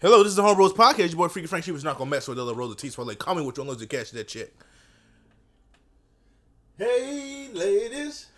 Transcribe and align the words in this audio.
Hello, 0.00 0.18
this 0.22 0.30
is 0.30 0.36
the 0.36 0.44
Home 0.44 0.54
Bros 0.54 0.72
Podcast. 0.72 1.08
Your 1.08 1.16
boy 1.16 1.26
Freaky 1.26 1.48
Frank. 1.48 1.64
She 1.64 1.72
was 1.72 1.82
not 1.82 1.98
gonna 1.98 2.08
mess 2.08 2.28
with 2.28 2.36
the 2.36 2.54
Rosa 2.54 2.76
T. 2.76 2.88
Like, 3.02 3.18
call 3.18 3.34
me 3.34 3.42
with 3.42 3.56
your 3.56 3.66
nose 3.66 3.78
to 3.78 3.86
catch 3.88 4.12
that 4.12 4.28
check. 4.28 4.46
Hey, 6.78 7.48
ladies. 7.52 8.28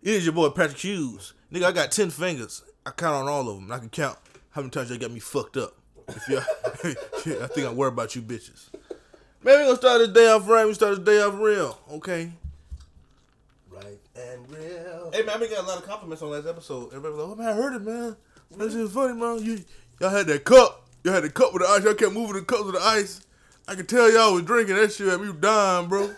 It 0.00 0.14
is 0.14 0.24
your 0.24 0.32
boy 0.32 0.50
Patrick 0.50 0.78
Hughes. 0.78 1.34
Nigga, 1.52 1.64
I 1.64 1.72
got 1.72 1.90
ten 1.90 2.10
fingers. 2.10 2.62
I 2.86 2.92
count 2.92 3.16
on 3.16 3.28
all 3.28 3.48
of 3.48 3.56
them. 3.56 3.72
I 3.72 3.80
can 3.80 3.88
count 3.88 4.16
how 4.50 4.60
many 4.60 4.70
times 4.70 4.90
they 4.90 4.96
got 4.96 5.10
me 5.10 5.18
fucked 5.18 5.56
up. 5.56 5.74
If 6.06 6.28
y'all, 6.28 6.44
I 7.42 7.48
think 7.48 7.66
I'm 7.66 7.74
worried 7.74 7.94
about 7.94 8.14
you 8.14 8.22
bitches. 8.22 8.68
Man, 9.42 9.58
we 9.58 9.64
gonna 9.64 9.74
start 9.74 9.98
this 9.98 10.10
day 10.10 10.28
off 10.28 10.48
right. 10.48 10.66
We 10.66 10.74
start 10.74 10.98
this 10.98 11.04
day 11.04 11.20
off 11.20 11.34
real, 11.34 11.80
okay? 11.94 12.30
Right 13.68 13.98
and 14.14 14.48
real. 14.48 15.10
Hey 15.12 15.22
man, 15.22 15.30
I 15.34 15.38
been 15.38 15.48
getting 15.48 15.64
a 15.64 15.68
lot 15.68 15.78
of 15.78 15.84
compliments 15.84 16.22
on 16.22 16.30
last 16.30 16.46
episode. 16.46 16.94
Everybody 16.94 17.14
was 17.16 17.24
like, 17.24 17.32
"Oh 17.32 17.34
man, 17.34 17.48
I 17.48 17.52
heard 17.54 17.74
it, 17.74 17.82
man. 17.82 18.16
Shit 18.52 18.80
was 18.80 18.92
funny, 18.92 19.14
man. 19.14 19.44
You 19.44 19.64
y'all 20.00 20.10
had 20.10 20.26
that 20.26 20.44
cup. 20.44 20.86
Y'all 21.04 21.14
had 21.14 21.24
the 21.24 21.30
cup 21.30 21.52
with 21.52 21.62
the 21.62 21.68
ice. 21.68 21.84
Y'all 21.84 21.94
kept 21.94 22.12
moving 22.12 22.36
the 22.36 22.42
cups 22.42 22.64
with 22.64 22.74
the 22.74 22.80
ice. 22.80 23.20
I 23.68 23.74
could 23.74 23.88
tell 23.88 24.10
y'all 24.12 24.34
was 24.34 24.42
drinking 24.44 24.76
that 24.76 24.92
shit. 24.92 25.18
We 25.18 25.32
dying, 25.32 25.88
bro. 25.88 26.06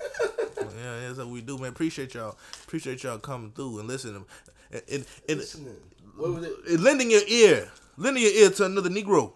yeah, 0.59 1.01
that's 1.07 1.19
what 1.19 1.29
we 1.29 1.41
do, 1.41 1.57
man. 1.59 1.71
Appreciate 1.71 2.15
y'all. 2.15 2.37
Appreciate 2.65 3.03
y'all 3.03 3.19
coming 3.19 3.53
through 3.53 3.79
and 3.81 3.89
listening 3.89 4.25
and 4.71 4.83
and, 4.91 5.07
and, 5.29 5.39
Listening. 5.39 5.77
What 6.17 6.35
was 6.35 6.45
it? 6.45 6.81
lending 6.81 7.11
your 7.11 7.23
ear, 7.27 7.71
lending 7.97 8.23
your 8.25 8.33
ear 8.33 8.51
to 8.51 8.65
another 8.65 8.91
Negro. 8.91 9.33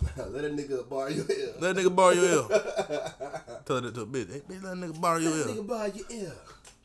Let 0.16 0.44
a 0.44 0.48
nigga 0.48 0.88
borrow 0.88 1.08
your 1.08 1.30
ear. 1.30 1.54
Let 1.58 1.76
a 1.76 1.80
nigga 1.80 1.94
borrow 1.94 2.12
your 2.12 2.24
ear. 2.24 2.42
Tell 3.66 3.80
that 3.80 3.94
to 3.94 4.02
a 4.02 4.06
bitch. 4.06 4.32
Hey, 4.32 4.40
bitch, 4.48 4.62
let 4.62 4.72
a 4.72 4.76
nigga 4.76 5.00
borrow 5.00 5.18
your 5.18 5.32
Let 5.32 5.46
a 5.46 5.50
ear. 5.50 5.56
nigga 5.56 5.66
borrow 5.66 5.86
your 5.86 6.06
ear. 6.10 6.32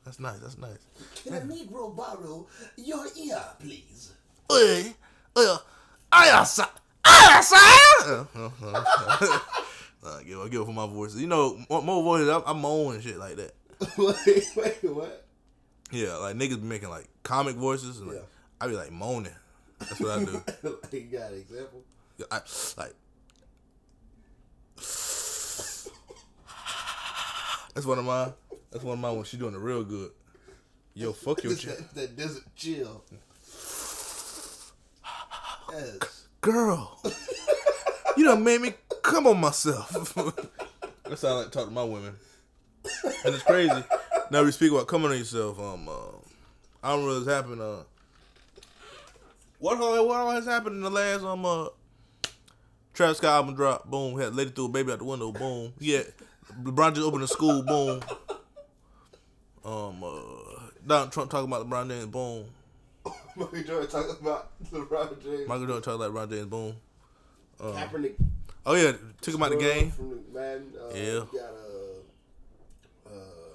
That's 0.04 0.20
nice. 0.20 0.40
That's 0.40 0.58
nice. 0.58 0.78
Can 1.24 1.34
a 1.34 1.42
Negro 1.42 1.96
borrow 1.96 2.48
your 2.76 3.06
ear, 3.16 3.42
please? 3.60 4.14
Hey, 4.50 4.94
uh, 5.36 5.58
I 6.12 6.30
outside. 6.32 6.68
I 7.06 7.46
uh, 8.06 8.26
uh, 8.36 9.40
uh, 10.04 10.20
give, 10.22 10.40
I 10.40 10.48
give 10.50 10.62
it 10.62 10.66
for 10.66 10.74
my 10.74 10.88
voice. 10.88 11.16
You 11.16 11.28
know, 11.28 11.58
more, 11.70 12.04
voices. 12.04 12.30
I'm, 12.30 12.44
I'm 12.46 12.62
moan 12.62 12.96
and 12.96 13.04
shit 13.04 13.18
like 13.18 13.36
that. 13.36 13.54
wait, 13.98 14.46
wait, 14.56 14.94
what? 14.94 15.26
Yeah, 15.92 16.16
like 16.16 16.36
niggas 16.36 16.62
be 16.62 16.68
making 16.68 16.90
like 16.90 17.08
comic 17.24 17.56
voices, 17.56 18.00
and 18.00 18.08
like, 18.08 18.18
Yeah. 18.18 18.24
I 18.62 18.68
be 18.68 18.76
like 18.76 18.92
moaning. 18.92 19.36
That's 19.80 20.00
what 20.00 20.20
I 20.20 20.24
do. 20.24 20.32
you 20.92 21.02
got 21.02 21.32
an 21.32 21.40
example? 21.40 21.84
I, 22.32 22.42
like. 22.78 22.94
That's 27.74 27.86
one 27.86 28.00
of 28.00 28.06
my. 28.06 28.32
That's 28.72 28.84
one 28.84 28.94
of 28.94 29.00
my 29.00 29.12
when 29.12 29.24
she 29.24 29.38
doing 29.38 29.54
it 29.54 29.60
real 29.60 29.84
good. 29.84 30.12
Yo, 30.96 31.12
fuck 31.12 31.44
your 31.44 31.54
that, 31.54 31.94
that 31.96 32.18
desert 32.18 32.44
chill. 32.56 33.04
Yes. 35.72 36.23
Girl, 36.44 37.00
you 38.18 38.26
done 38.26 38.44
made 38.44 38.60
me 38.60 38.74
come 39.02 39.28
on 39.28 39.40
myself. 39.40 40.14
That's 41.06 41.22
how 41.22 41.30
I 41.30 41.32
like 41.32 41.46
to 41.46 41.52
talk 41.52 41.68
to 41.68 41.72
my 41.72 41.86
women. 41.86 42.18
And 42.84 43.34
it's 43.34 43.44
crazy. 43.44 43.82
Now 44.30 44.44
we 44.44 44.52
speak 44.52 44.74
about 44.74 44.88
coming 44.88 45.10
on 45.10 45.18
yourself. 45.18 45.58
Um, 45.58 45.88
uh, 45.88 45.94
I 46.84 46.90
don't 46.90 47.06
realize 47.06 47.28
happened. 47.28 47.62
Uh, 47.62 47.84
what 49.60 49.80
all 49.80 50.06
what 50.06 50.18
all 50.18 50.32
has 50.32 50.46
happened 50.46 50.76
in 50.76 50.82
the 50.82 50.92
last 50.92 51.24
um 51.24 51.46
uh 51.46 51.70
Travis 52.94 53.20
Scott 53.20 53.36
album 53.36 53.56
drop? 53.56 53.90
Boom, 53.90 54.20
had 54.20 54.36
lady 54.36 54.50
threw 54.50 54.66
a 54.66 54.68
baby 54.68 54.92
out 54.92 55.00
the 55.00 55.06
window. 55.06 55.32
Boom, 55.32 55.72
yeah. 55.80 56.02
LeBron 56.62 56.94
just 56.94 57.08
opened 57.08 57.24
a 57.24 57.28
school. 57.28 57.64
Boom. 57.64 58.02
Um, 59.64 60.04
uh, 60.04 60.68
Donald 60.86 61.14
Trump 61.14 61.32
talking 61.32 61.48
about 61.48 61.70
LeBron 61.70 61.88
James. 61.88 62.08
Boom. 62.08 62.48
Michael 63.36 63.64
Jordan 63.64 63.90
talking 63.90 64.16
about 64.22 64.52
LeBron 64.72 65.24
James. 65.24 65.48
Michael 65.48 65.66
Jordan 65.68 65.82
talking 65.82 66.06
about 66.06 66.30
LeBron 66.30 66.32
James. 66.32 66.46
Boom. 66.48 66.76
Kaepernick. 67.60 68.14
Oh 68.66 68.76
yeah, 68.76 68.94
took 69.22 69.34
him 69.36 69.44
out 69.44 69.52
the 69.52 69.58
game. 69.58 69.92
From 69.92 70.20
Madden. 70.34 70.72
Uh, 70.80 70.94
Yeah. 70.96 71.20
Got, 71.32 71.42
uh, 71.42 73.10
uh, 73.10 73.12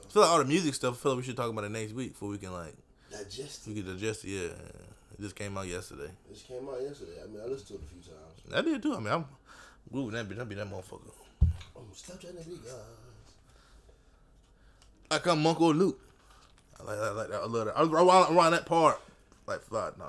I 0.07 0.11
feel 0.13 0.23
like 0.23 0.31
all 0.31 0.39
the 0.39 0.45
music 0.45 0.75
stuff. 0.75 0.95
I 0.95 0.97
feel 1.03 1.13
like 1.13 1.17
we 1.19 1.25
should 1.25 1.37
talk 1.37 1.51
about 1.51 1.65
it 1.65 1.71
next 1.71 1.93
week 1.93 2.13
before 2.13 2.29
we 2.29 2.39
can 2.39 2.53
like 2.53 2.75
Digested. 3.11 3.75
we 3.75 3.81
can 3.83 3.93
digest 3.95 4.25
it. 4.25 4.29
Yeah, 4.29 4.41
it 4.49 5.21
just 5.21 5.35
came 5.35 5.57
out 5.57 5.67
yesterday. 5.67 6.11
This 6.29 6.43
came 6.43 6.69
out 6.69 6.81
yesterday. 6.83 7.13
I 7.23 7.27
mean, 7.27 7.41
I 7.43 7.47
listened 7.47 7.69
to 7.69 7.75
it 7.75 7.81
a 7.83 7.87
few 7.87 8.01
times. 8.03 8.55
I 8.55 8.61
did 8.63 8.83
too. 8.83 8.95
I 8.95 8.99
mean, 9.01 9.13
I'm 9.13 9.25
grooving 9.91 10.13
that 10.15 10.29
bitch. 10.29 10.41
I 10.41 10.45
be 10.45 10.55
that 10.57 10.71
motherfucker. 10.71 11.11
Oh, 11.75 11.83
stop 11.95 12.21
trying 12.21 12.37
to 12.37 12.45
be 12.45 12.57
guys. 12.57 12.73
Like 15.11 15.27
I'm 15.27 15.47
Uncle 15.47 15.73
Luke. 15.75 15.99
I 16.81 16.85
like, 16.85 16.99
I 16.99 17.11
like 17.11 17.29
that. 17.31 17.37
I 17.41 17.47
love 17.47 17.67
that. 17.67 17.77
I 17.79 17.83
was 17.83 17.91
around, 17.91 18.37
around 18.37 18.53
that 18.53 18.67
part. 18.67 19.01
Like, 19.49 19.99
nah. 19.99 20.07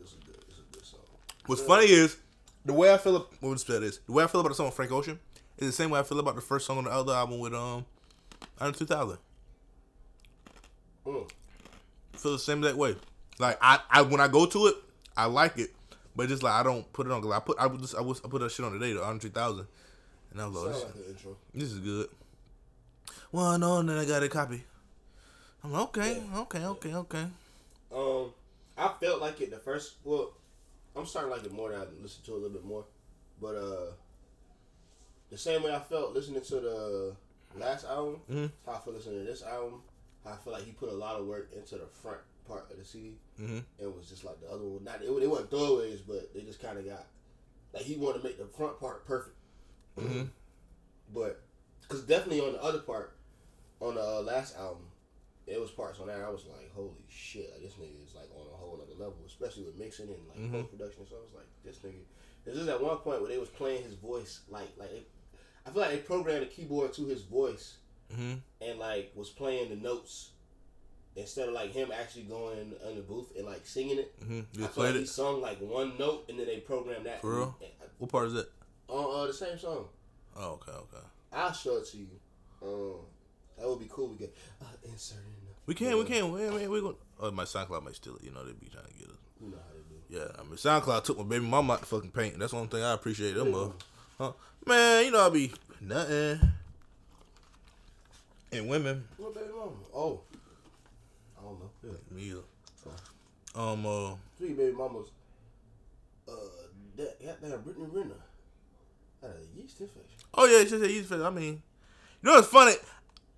This 0.00 0.12
is 0.12 0.14
good. 0.24 0.36
This 0.48 0.56
is 0.56 0.64
good 0.72 0.84
song. 0.84 1.00
What's 1.44 1.60
funny 1.60 1.84
is 1.84 2.16
the 2.64 2.72
way 2.72 2.92
I 2.92 2.96
feel. 2.96 3.28
What 3.40 3.42
would 3.42 3.58
this? 3.58 3.98
The 3.98 4.12
way 4.12 4.24
I 4.24 4.26
feel 4.26 4.40
about 4.40 4.48
the 4.48 4.54
song 4.54 4.66
with 4.66 4.74
Frank 4.74 4.92
Ocean 4.92 5.18
is 5.58 5.66
the 5.66 5.72
same 5.72 5.90
way 5.90 6.00
I 6.00 6.02
feel 6.02 6.18
about 6.18 6.34
the 6.34 6.40
first 6.40 6.66
song 6.66 6.78
on 6.78 6.84
the 6.84 6.90
other 6.90 7.12
album 7.12 7.38
with 7.38 7.52
um 7.52 7.84
Andre 8.58 8.78
2000. 8.78 9.18
Mm. 11.06 11.30
feel 12.14 12.32
the 12.32 12.38
same 12.38 12.62
that 12.62 12.76
way. 12.78 12.96
Like 13.38 13.58
I, 13.60 13.80
I 13.90 14.00
when 14.00 14.22
I 14.22 14.28
go 14.28 14.46
to 14.46 14.66
it, 14.68 14.76
I 15.14 15.26
like 15.26 15.58
it, 15.58 15.74
but 16.16 16.28
just 16.28 16.42
like 16.42 16.54
I 16.54 16.62
don't 16.62 16.90
put 16.94 17.06
it 17.06 17.12
on 17.12 17.20
because 17.20 17.36
I 17.36 17.40
put 17.40 17.58
I 17.58 17.66
would 17.66 17.80
just 17.82 17.94
I, 17.94 18.00
was, 18.00 18.22
I 18.24 18.28
put 18.28 18.40
that 18.40 18.50
shit 18.52 18.64
on 18.64 18.72
today 18.72 18.94
the 18.94 19.04
Andre 19.04 19.20
3000, 19.20 19.66
and 20.32 20.40
I 20.40 20.46
was 20.46 20.56
like, 20.56 20.72
this, 20.72 21.24
like 21.26 21.36
this 21.52 21.72
is 21.72 21.78
good. 21.80 22.08
Well, 23.32 23.58
no, 23.58 23.80
and 23.80 23.88
then 23.90 23.98
I 23.98 24.06
got 24.06 24.22
a 24.22 24.28
copy. 24.30 24.64
I'm 25.62 25.72
like, 25.72 25.82
okay, 25.82 26.22
okay, 26.36 26.64
okay, 26.64 26.94
okay. 26.94 27.26
Um, 27.94 28.32
I 28.76 28.88
felt 29.00 29.20
like 29.20 29.40
it 29.40 29.50
the 29.50 29.58
first. 29.58 29.94
Well, 30.04 30.32
I'm 30.96 31.06
starting 31.06 31.30
to 31.30 31.36
like 31.36 31.46
it 31.46 31.52
more 31.52 31.70
than 31.70 31.80
I 31.80 31.84
listened 32.02 32.24
to 32.26 32.32
it 32.32 32.34
a 32.34 32.38
little 32.38 32.50
bit 32.50 32.64
more. 32.64 32.84
But 33.40 33.54
uh, 33.56 33.92
the 35.30 35.38
same 35.38 35.62
way 35.62 35.74
I 35.74 35.80
felt 35.80 36.14
listening 36.14 36.42
to 36.42 36.60
the 36.60 37.16
last 37.56 37.84
album, 37.84 38.20
Mhm. 38.28 38.50
how 38.66 38.72
I 38.72 38.78
feel 38.78 38.92
listening 38.94 39.20
to 39.20 39.24
this 39.30 39.42
album, 39.42 39.82
how 40.24 40.32
I 40.32 40.36
feel 40.36 40.52
like 40.52 40.64
he 40.64 40.72
put 40.72 40.88
a 40.88 40.94
lot 40.94 41.20
of 41.20 41.26
work 41.26 41.52
into 41.52 41.76
the 41.76 41.86
front 41.86 42.20
part 42.46 42.70
of 42.70 42.78
the 42.78 42.84
CD. 42.84 43.16
hmm 43.36 43.60
It 43.78 43.86
was 43.94 44.08
just 44.08 44.24
like 44.24 44.40
the 44.40 44.48
other 44.50 44.64
one. 44.64 44.84
Not 44.84 45.02
it, 45.02 45.08
it 45.08 45.30
wasn't 45.30 45.50
throwaways, 45.50 46.00
but 46.06 46.34
they 46.34 46.42
just 46.42 46.60
kind 46.60 46.78
of 46.78 46.84
got 46.84 47.06
like 47.72 47.82
he 47.84 47.96
wanted 47.96 48.18
to 48.22 48.24
make 48.24 48.38
the 48.38 48.46
front 48.46 48.78
part 48.80 49.04
perfect. 49.06 49.36
Mhm. 49.96 50.28
But 51.12 51.40
because 51.82 52.02
definitely 52.02 52.40
on 52.40 52.52
the 52.54 52.62
other 52.62 52.80
part, 52.80 53.16
on 53.80 53.94
the 53.96 54.02
uh, 54.02 54.20
last 54.22 54.56
album, 54.56 54.86
it 55.46 55.60
was 55.60 55.70
parts 55.70 56.00
on 56.00 56.06
that 56.06 56.20
I 56.20 56.30
was 56.30 56.46
like, 56.46 56.72
holy 56.74 57.04
shit, 57.08 57.50
like 57.52 57.62
this 57.62 57.74
nigga 57.74 58.02
is 58.04 58.14
like 58.14 58.30
on 58.34 58.46
a 58.52 58.56
whole 58.56 58.80
other 58.82 58.92
level, 58.98 59.18
especially 59.26 59.64
with 59.64 59.76
mixing 59.78 60.08
and 60.08 60.26
like 60.28 60.38
Mhm. 60.38 60.50
post 60.52 60.70
production. 60.70 61.06
So 61.08 61.16
I 61.16 61.20
was 61.20 61.34
like, 61.34 61.46
this 61.64 61.78
nigga. 61.78 62.02
This 62.44 62.56
is 62.56 62.68
at 62.68 62.82
one 62.82 62.98
point 62.98 63.20
where 63.20 63.30
they 63.30 63.38
was 63.38 63.48
playing 63.48 63.82
his 63.84 63.94
voice 63.94 64.40
like 64.48 64.68
like 64.76 64.90
it, 64.92 65.08
I 65.66 65.70
feel 65.70 65.80
like 65.82 65.90
they 65.92 65.98
programmed 65.98 66.42
the 66.42 66.46
keyboard 66.46 66.92
to 66.94 67.06
his 67.06 67.22
voice 67.22 67.78
hmm 68.14 68.34
and 68.60 68.78
like 68.78 69.12
was 69.14 69.30
playing 69.30 69.70
the 69.70 69.76
notes 69.76 70.30
instead 71.16 71.48
of 71.48 71.54
like 71.54 71.72
him 71.72 71.90
actually 71.92 72.24
going 72.24 72.58
in 72.58 72.96
the 72.96 73.02
booth 73.02 73.32
and 73.36 73.46
like 73.46 73.66
singing 73.66 73.98
it. 73.98 74.14
hmm 74.20 74.32
I 74.32 74.36
You 74.36 74.44
feel 74.58 74.68
played 74.68 74.86
like 74.88 74.94
he 74.96 75.00
it 75.02 75.08
sung 75.08 75.40
like 75.40 75.58
one 75.60 75.96
note 75.98 76.26
and 76.28 76.38
then 76.38 76.46
they 76.46 76.58
programmed 76.60 77.06
that. 77.06 77.20
For 77.20 77.34
real? 77.36 77.56
And- 77.60 77.70
What 77.98 78.10
part 78.10 78.26
is 78.28 78.34
it? 78.34 78.50
On 78.88 79.22
uh, 79.22 79.26
the 79.26 79.32
same 79.32 79.58
song. 79.58 79.88
Oh, 80.36 80.52
okay, 80.54 80.72
okay. 80.72 81.06
I'll 81.32 81.52
show 81.52 81.76
it 81.76 81.86
to 81.88 81.96
you. 81.96 82.08
Um, 82.60 83.06
that 83.58 83.68
would 83.68 83.80
be 83.80 83.88
cool. 83.90 84.08
We 84.08 84.16
get 84.18 84.34
uh, 84.60 84.66
insert 84.84 85.18
in. 85.18 85.44
We 85.66 85.74
can, 85.74 85.96
we 85.98 86.04
can. 86.04 86.30
We, 86.30 86.48
we, 86.50 86.68
we 86.68 86.80
gonna. 86.80 86.94
Oh, 87.20 87.30
my 87.30 87.44
SoundCloud 87.44 87.82
might 87.84 87.94
steal 87.94 88.16
it. 88.16 88.22
You 88.24 88.32
know 88.32 88.44
they'd 88.44 88.58
be 88.60 88.66
trying 88.68 88.84
to 88.86 88.92
get 88.92 89.08
us. 89.08 89.16
You 89.40 89.50
know 89.50 89.56
how 89.56 89.72
they 89.72 90.16
do. 90.18 90.20
Yeah, 90.20 90.38
I 90.38 90.42
mean 90.42 90.56
SoundCloud 90.56 91.04
took 91.04 91.16
my 91.18 91.24
baby 91.24 91.44
mama 91.46 91.72
out 91.74 91.80
the 91.80 91.86
fucking 91.86 92.10
paint. 92.10 92.38
That's 92.38 92.52
one 92.52 92.68
thing 92.68 92.82
I 92.82 92.92
appreciate 92.92 93.34
them 93.34 93.54
of. 93.54 93.74
Huh? 94.18 94.32
Man, 94.66 95.06
you 95.06 95.10
know 95.10 95.26
I 95.26 95.30
be 95.30 95.52
nothing. 95.80 96.40
And 98.52 98.68
women, 98.68 99.04
What 99.16 99.34
baby 99.34 99.48
mama? 99.56 99.72
Oh, 99.94 100.20
I 101.38 101.42
don't 101.42 101.58
know. 101.58 101.70
Yeah. 101.82 102.16
me 102.16 102.22
either. 102.28 102.40
Um, 103.56 103.86
uh, 103.86 104.12
of 104.12 104.18
baby 104.38 104.72
mamas, 104.72 105.08
uh, 106.28 106.32
that 106.96 107.24
goddamn 107.24 107.60
Brittany 107.62 107.86
Renner 107.92 108.14
had 109.20 109.30
a 109.30 109.58
yeast 109.60 109.80
infection. 109.80 110.18
oh 110.34 110.44
yeah, 110.46 110.62
just 110.62 110.74
a 110.74 110.88
yeast 110.88 111.10
infection. 111.10 111.22
I 111.26 111.30
mean, 111.30 111.62
you 112.22 112.30
know 112.30 112.34
what's 112.34 112.48
funny? 112.48 112.74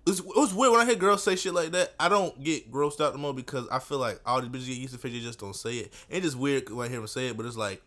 It's, 0.07 0.19
it 0.19 0.25
was 0.25 0.53
weird 0.53 0.71
when 0.71 0.81
I 0.81 0.85
hear 0.85 0.95
girls 0.95 1.21
say 1.21 1.35
shit 1.35 1.53
like 1.53 1.71
that. 1.71 1.93
I 1.99 2.07
don't 2.07 2.41
get 2.41 2.71
grossed 2.71 3.01
out 3.01 3.11
the 3.11 3.19
more 3.19 3.33
because 3.33 3.67
I 3.69 3.79
feel 3.79 3.97
like 3.97 4.21
all 4.25 4.41
these 4.41 4.49
bitches 4.49 4.67
get 4.67 4.77
yeast 4.77 4.93
infection, 4.93 5.19
they 5.19 5.25
just 5.25 5.39
don't 5.39 5.55
say 5.55 5.75
it. 5.79 5.93
It's 6.09 6.23
just 6.25 6.37
weird 6.37 6.69
when 6.69 6.87
I 6.87 6.89
hear 6.89 6.99
them 6.99 7.07
say 7.07 7.27
it, 7.27 7.35
but 7.35 7.45
it's 7.45 7.57
like, 7.57 7.81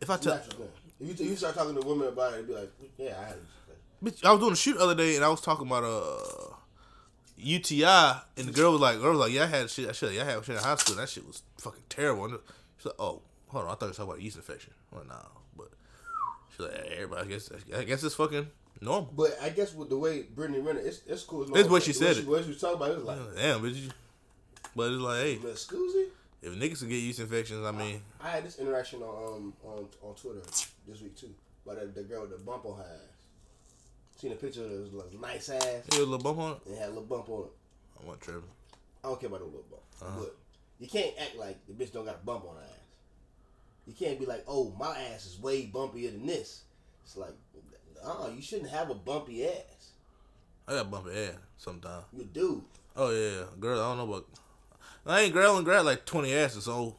if 0.00 0.10
I 0.10 0.16
tell. 0.16 0.34
If 0.34 0.48
you, 1.00 1.10
if 1.12 1.20
you 1.20 1.36
start 1.36 1.54
talking 1.54 1.80
to 1.80 1.86
women 1.86 2.08
about 2.08 2.34
it, 2.34 2.46
they'd 2.46 2.52
be 2.52 2.60
like, 2.60 2.72
"Yeah, 2.98 3.16
I 3.20 3.24
had 3.24 3.36
a. 3.36 4.04
Bitch, 4.04 4.24
I 4.24 4.32
was 4.32 4.40
doing 4.40 4.52
a 4.52 4.56
shoot 4.56 4.76
the 4.76 4.82
other 4.82 4.96
day 4.96 5.14
and 5.14 5.24
I 5.24 5.28
was 5.28 5.40
talking 5.40 5.66
about 5.66 5.84
uh 5.84 6.54
UTI 7.36 7.84
and 8.36 8.48
the 8.48 8.52
girl 8.52 8.72
was 8.72 8.80
like, 8.80 9.00
girl 9.00 9.12
was 9.12 9.20
like, 9.20 9.32
yeah, 9.32 9.44
I 9.44 9.46
had 9.46 9.70
shit, 9.70 9.88
I 9.88 9.92
should, 9.92 10.12
yeah, 10.12 10.22
I 10.22 10.32
had 10.32 10.44
shit 10.44 10.56
in 10.56 10.62
high 10.62 10.74
school. 10.74 10.94
And 10.94 11.02
that 11.02 11.08
shit 11.08 11.26
was 11.26 11.42
fucking 11.58 11.84
terrible. 11.88 12.24
And 12.24 12.38
she's 12.78 12.86
like, 12.86 12.94
oh, 12.98 13.22
hold 13.48 13.64
on, 13.64 13.70
I 13.70 13.74
thought 13.74 13.82
you 13.82 13.86
were 13.88 13.94
talking 13.94 14.10
about 14.10 14.22
yeast 14.22 14.36
infection. 14.36 14.72
Well, 14.90 15.04
no, 15.08 15.24
but 15.56 15.70
she's 16.50 16.66
like, 16.66 16.74
everybody, 16.96 17.22
I 17.22 17.30
guess, 17.30 17.50
I 17.76 17.84
guess 17.84 18.02
it's 18.02 18.14
fucking 18.16 18.48
normal. 18.82 19.10
But 19.16 19.38
I 19.42 19.50
guess 19.50 19.74
with 19.74 19.88
the 19.88 19.96
way 19.98 20.22
Brittany 20.22 20.60
Renner, 20.60 20.80
it's 20.80 21.00
it's 21.06 21.22
cool. 21.22 21.42
It's 21.56 21.68
what 21.68 21.82
she 21.82 21.92
said 21.92 22.16
way 22.16 22.22
it. 22.22 22.28
What 22.28 22.42
she 22.42 22.48
was 22.50 22.60
talking 22.60 22.76
about, 22.76 22.90
it 22.90 22.96
was 22.96 23.04
like, 23.04 23.18
Damn, 23.36 23.60
bitch. 23.62 23.76
you- 23.82 23.90
But 24.76 24.90
it's 24.92 25.00
like, 25.02 25.22
hey, 25.22 25.38
"Man, 25.42 25.52
Scoozy." 25.54 26.06
If 26.42 26.52
niggas 26.54 26.80
can 26.80 26.88
get 26.88 26.96
yeast 26.96 27.20
infections, 27.20 27.64
I 27.64 27.70
mean, 27.70 28.02
I 28.20 28.30
had 28.30 28.44
this 28.44 28.58
interaction 28.58 29.00
on 29.02 29.34
um 29.34 29.52
on 29.64 29.86
on 30.02 30.14
Twitter 30.16 30.40
this 30.88 31.00
week 31.00 31.16
too. 31.16 31.32
By 31.64 31.76
the, 31.76 31.86
the 31.86 32.02
girl 32.02 32.22
with 32.22 32.30
the 32.30 32.38
bump 32.38 32.64
on 32.66 32.76
her 32.78 32.82
ass. 32.82 33.16
Seen 34.18 34.32
a 34.32 34.34
picture 34.34 34.64
of 34.64 34.72
it 34.72 34.80
was 34.80 34.92
like 34.92 35.20
nice 35.20 35.48
ass. 35.48 35.84
you 35.92 35.98
a 35.98 36.04
little 36.04 36.18
bump 36.18 36.38
on 36.38 36.52
it. 36.52 36.72
It 36.72 36.78
had 36.78 36.86
a 36.86 36.94
little 36.94 37.04
bump 37.04 37.28
on 37.28 37.44
it. 37.44 37.52
I 38.02 38.06
want 38.08 38.20
tripping. 38.20 38.42
I 39.04 39.08
don't 39.08 39.20
care 39.20 39.28
about 39.28 39.40
the 39.40 39.46
little 39.46 39.64
bump. 39.70 39.82
Uh-huh. 40.00 40.20
But 40.20 40.36
you 40.80 40.88
can't 40.88 41.12
act 41.20 41.36
like 41.36 41.58
the 41.68 41.72
bitch 41.74 41.92
don't 41.92 42.04
got 42.04 42.16
a 42.22 42.26
bump 42.26 42.44
on 42.48 42.56
her 42.56 42.62
ass. 42.62 42.78
You 43.86 43.92
can't 43.94 44.18
be 44.18 44.26
like, 44.26 44.44
oh, 44.48 44.72
my 44.78 44.96
ass 45.12 45.26
is 45.26 45.40
way 45.40 45.66
bumpier 45.66 46.10
than 46.12 46.26
this. 46.26 46.62
It's 47.04 47.16
like, 47.16 47.34
uh, 48.04 48.28
you 48.34 48.42
shouldn't 48.42 48.70
have 48.70 48.90
a 48.90 48.94
bumpy 48.94 49.46
ass. 49.46 49.92
I 50.68 50.72
got 50.74 50.90
bumpy 50.90 51.10
ass 51.12 51.34
sometimes. 51.58 52.04
You 52.16 52.24
do. 52.24 52.64
Oh 52.96 53.10
yeah, 53.10 53.44
girl. 53.60 53.80
I 53.80 53.88
don't 53.88 53.98
know 53.98 54.12
about. 54.14 54.26
I 55.06 55.20
ain't 55.22 55.32
girl 55.34 55.56
and 55.56 55.64
grab 55.64 55.84
like 55.84 56.04
twenty 56.04 56.32
asses, 56.34 56.64
so 56.64 56.94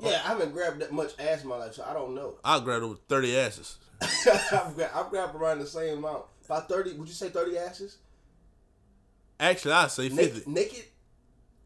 Yeah, 0.00 0.20
I 0.24 0.28
haven't 0.28 0.52
grabbed 0.52 0.80
that 0.80 0.92
much 0.92 1.12
ass 1.18 1.42
in 1.42 1.48
my 1.48 1.56
life, 1.56 1.74
so 1.74 1.84
I 1.88 1.92
don't 1.92 2.14
know. 2.14 2.34
I 2.44 2.60
grabbed 2.60 2.84
over 2.84 2.96
thirty 3.08 3.36
asses. 3.36 3.78
I've, 4.00 4.74
grabbed, 4.76 4.94
I've 4.94 5.10
grabbed 5.10 5.34
around 5.34 5.58
the 5.58 5.66
same 5.66 5.98
amount. 5.98 6.24
About 6.44 6.68
30, 6.68 6.92
would 6.94 7.08
you 7.08 7.12
say 7.14 7.28
30 7.28 7.58
asses? 7.58 7.98
Actually, 9.40 9.72
I 9.74 9.86
say 9.88 10.08
Na- 10.08 10.16
fifty. 10.16 10.50
naked? 10.50 10.84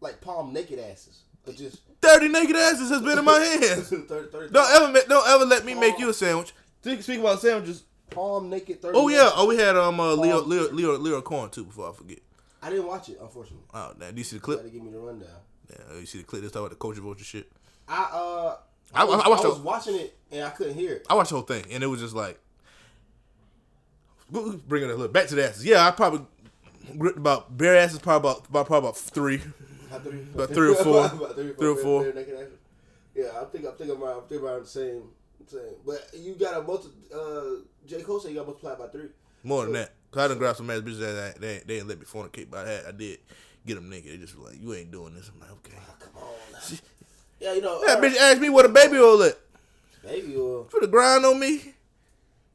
Like 0.01 0.21
palm 0.21 0.53
naked 0.53 0.79
asses. 0.79 1.21
Or 1.47 1.53
just 1.53 1.81
Thirty 2.01 2.29
naked 2.29 2.57
asses 2.57 2.89
has 2.91 3.01
been 3.03 3.19
in 3.19 3.25
my 3.25 3.39
hands. 3.39 3.91
30, 3.91 4.07
30, 4.31 4.53
Don't 4.53 4.71
ever, 4.93 5.07
don't 5.09 5.29
ever 5.29 5.45
let 5.45 5.65
me 5.65 5.75
make 5.75 5.99
you 5.99 6.09
a 6.09 6.15
sandwich. 6.15 6.53
Speak 6.83 7.21
about 7.21 7.41
sandwiches. 7.41 7.85
Palm 8.15 8.51
naked 8.51 8.81
30 8.83 8.97
Oh 8.99 9.09
yeah. 9.09 9.31
Oh, 9.35 9.47
we 9.47 9.57
had 9.57 9.77
um 9.77 9.99
uh, 10.01 10.15
Leo 10.15 10.41
Leo 10.43 10.71
Leo 10.73 10.99
Lyor 10.99 11.23
Cohen 11.25 11.51
too. 11.51 11.65
Before 11.65 11.91
I 11.91 11.93
forget. 11.93 12.19
I 12.63 12.71
didn't 12.71 12.87
watch 12.87 13.09
it, 13.09 13.19
unfortunately. 13.21 13.67
Oh. 13.75 13.93
Do 13.99 14.07
you 14.17 14.23
see 14.25 14.31
the 14.31 14.35
You 14.37 14.41
clip? 14.41 14.59
gotta 14.59 14.71
give 14.71 14.83
me 14.83 14.91
the 14.93 14.99
rundown. 14.99 15.29
Yeah, 15.71 15.99
you 15.99 16.07
see 16.07 16.19
the 16.19 16.25
clip. 16.25 16.43
This 16.43 16.53
talk 16.53 16.61
about 16.61 16.71
the 16.71 16.77
culture 16.77 17.01
vulture 17.01 17.25
shit. 17.25 17.51
I 17.89 18.03
uh 18.13 18.57
I- 18.95 19.01
I, 19.01 19.05
was, 19.05 19.23
I 19.25 19.29
watched 19.29 19.45
I 19.45 19.49
was 19.49 19.57
the- 19.59 19.63
watching 19.65 19.97
it 19.97 20.17
and 20.31 20.45
I 20.45 20.51
couldn't 20.51 20.75
hear 20.75 20.93
it. 20.95 21.07
I 21.09 21.15
watched 21.15 21.31
the 21.31 21.37
whole 21.37 21.45
thing, 21.47 21.65
and 21.71 21.83
it 21.83 21.87
was 21.87 22.01
just 22.01 22.15
like, 22.15 22.39
we'll 24.31 24.53
it 24.55 24.71
a 24.71 24.87
little 24.87 25.09
back 25.09 25.27
to 25.29 25.35
the 25.35 25.49
asses. 25.49 25.65
Yeah, 25.65 25.87
I 25.87 25.91
probably 25.91 26.27
gripped 26.99 27.19
about 27.19 27.57
bare 27.57 27.77
asses, 27.77 27.99
probably 28.01 28.31
about, 28.31 28.49
about 28.49 28.67
probably 28.67 28.89
about 28.89 28.97
three. 28.99 29.41
About 29.91 30.05
three, 30.05 30.21
About 30.35 30.51
three 30.51 30.69
or 30.71 30.75
four. 30.75 31.09
Three 31.09 31.69
or 31.69 31.77
four. 31.77 32.03
bare 32.05 32.13
naked 32.15 32.35
asses. 32.35 32.59
Yeah, 33.15 33.31
I 33.41 33.45
think 33.45 33.67
I 33.67 33.71
think 33.73 33.91
I'm 33.91 34.03
around, 34.03 34.23
I 34.25 34.29
think 34.29 34.43
around 34.43 34.63
the 34.63 34.69
same 34.69 35.03
But 35.85 36.09
you 36.15 36.35
got 36.35 36.59
a 36.59 36.63
multi. 36.63 36.89
Uh, 37.15 37.63
J 37.87 38.03
Cole 38.03 38.21
said 38.21 38.31
you 38.31 38.37
got 38.37 38.43
to 38.43 38.47
multiply 38.47 38.75
by 38.75 38.89
three. 38.89 39.09
More 39.45 39.65
than 39.65 39.73
that, 39.75 39.93
cause 40.11 40.23
I 40.25 40.29
done 40.29 40.39
grabbed 40.39 40.59
some 40.59 40.71
ass 40.71 40.81
bitches 40.81 41.01
that 41.01 41.41
they, 41.41 41.63
they 41.67 41.75
didn't 41.77 41.89
let 41.89 41.99
me 41.99 42.05
fornicate, 42.05 42.49
but 42.49 42.67
I 42.67 42.71
had, 42.71 42.85
I 42.87 42.93
did 42.93 43.19
get 43.67 43.75
them 43.75 43.91
naked. 43.91 44.13
They 44.13 44.19
just 44.19 44.39
were 44.39 44.49
like, 44.51 44.61
you 44.61 44.73
ain't 44.75 44.93
doing 44.93 45.15
this. 45.15 45.31
I'm 45.33 45.41
like, 45.41 45.51
okay. 45.51 45.79
Come 45.99 46.23
on. 46.23 46.79
yeah, 47.41 47.55
you 47.55 47.61
know. 47.61 47.85
That 47.85 47.99
uh, 47.99 48.01
bitch 48.01 48.17
asked 48.17 48.41
me 48.41 48.49
what 48.49 48.65
a 48.65 48.69
baby 48.69 48.99
oil 48.99 49.23
at. 49.25 49.39
Baby, 50.05 50.37
oil. 50.37 50.65
Put 50.65 50.85
a 50.85 50.87
grind 50.87 51.25
on 51.25 51.39
me. 51.39 51.75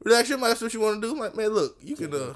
Relax, 0.04 0.28
your 0.28 0.38
mind. 0.38 0.52
that's 0.52 0.62
what 0.62 0.72
you 0.72 0.80
want 0.80 1.00
to 1.02 1.06
do. 1.06 1.12
I'm 1.12 1.18
like, 1.18 1.36
man, 1.36 1.48
look, 1.48 1.76
you 1.82 1.96
can 1.96 2.12
uh, 2.14 2.34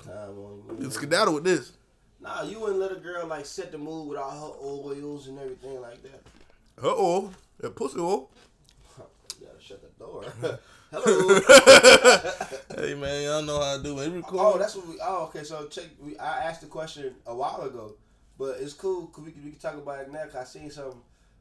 you 0.70 0.76
can 0.81 0.90
skedaddle 0.90 1.34
with 1.34 1.44
this. 1.44 1.72
Nah, 2.20 2.43
you 2.43 2.60
wouldn't 2.60 2.78
let 2.78 2.93
a 2.93 2.96
girl 2.96 3.26
like 3.26 3.46
set 3.46 3.72
the 3.72 3.78
mood 3.78 4.08
with 4.08 4.19
all 4.19 4.31
her 4.31 4.66
oils 4.66 5.28
and 5.28 5.38
everything 5.38 5.81
like 5.81 6.02
that. 6.02 6.22
Her 6.81 6.88
oil, 6.88 7.32
that 7.60 7.75
pussy 7.75 7.99
oil. 7.99 8.31
You 9.40 9.46
gotta 9.46 9.60
shut 9.60 9.82
the 9.82 9.88
door. 10.02 10.25
Hello. 10.93 11.40
Hey 12.76 12.94
man, 12.94 13.22
y'all 13.22 13.43
know 13.43 13.60
how 13.60 13.78
I 13.78 13.82
do 13.82 13.99
it. 14.00 14.25
oh, 14.32 14.58
that's 14.58 14.75
what 14.75 14.88
we. 14.88 14.94
Oh, 15.02 15.25
okay. 15.25 15.44
So 15.44 15.66
check. 15.69 15.84
We, 16.00 16.19
I 16.19 16.44
asked 16.44 16.62
the 16.62 16.66
question 16.66 17.14
a 17.26 17.34
while 17.34 17.62
ago, 17.62 17.94
but 18.38 18.56
it's 18.60 18.72
cool. 18.72 19.06
Cause 19.06 19.25
we 19.25 19.31
can, 19.31 19.44
we 19.44 19.50
can 19.50 19.60
talk 19.60 19.75
about 19.75 20.00
it 20.00 20.12
now. 20.12 20.25
Cause 20.25 20.37
I 20.37 20.44
seen 20.44 20.70
something 20.70 21.00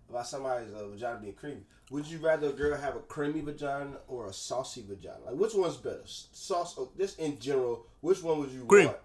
about 0.09 0.27
somebody's 0.27 0.71
uh, 0.73 0.87
vagina 0.87 1.19
being 1.19 1.33
creamy. 1.33 1.61
Would 1.89 2.05
you 2.05 2.19
rather 2.19 2.49
a 2.49 2.53
girl 2.53 2.77
have 2.77 2.95
a 2.95 2.99
creamy 2.99 3.41
vagina 3.41 3.97
or 4.07 4.27
a 4.27 4.33
saucy 4.33 4.83
vagina? 4.87 5.17
Like 5.25 5.35
which 5.35 5.53
one's 5.55 5.77
better? 5.77 6.03
Sauce. 6.05 6.77
Or 6.77 6.89
just 6.97 7.17
in 7.19 7.39
general, 7.39 7.85
which 8.01 8.21
one 8.21 8.39
would 8.39 8.51
you 8.51 8.65
Cream. 8.65 8.85
want? 8.87 8.97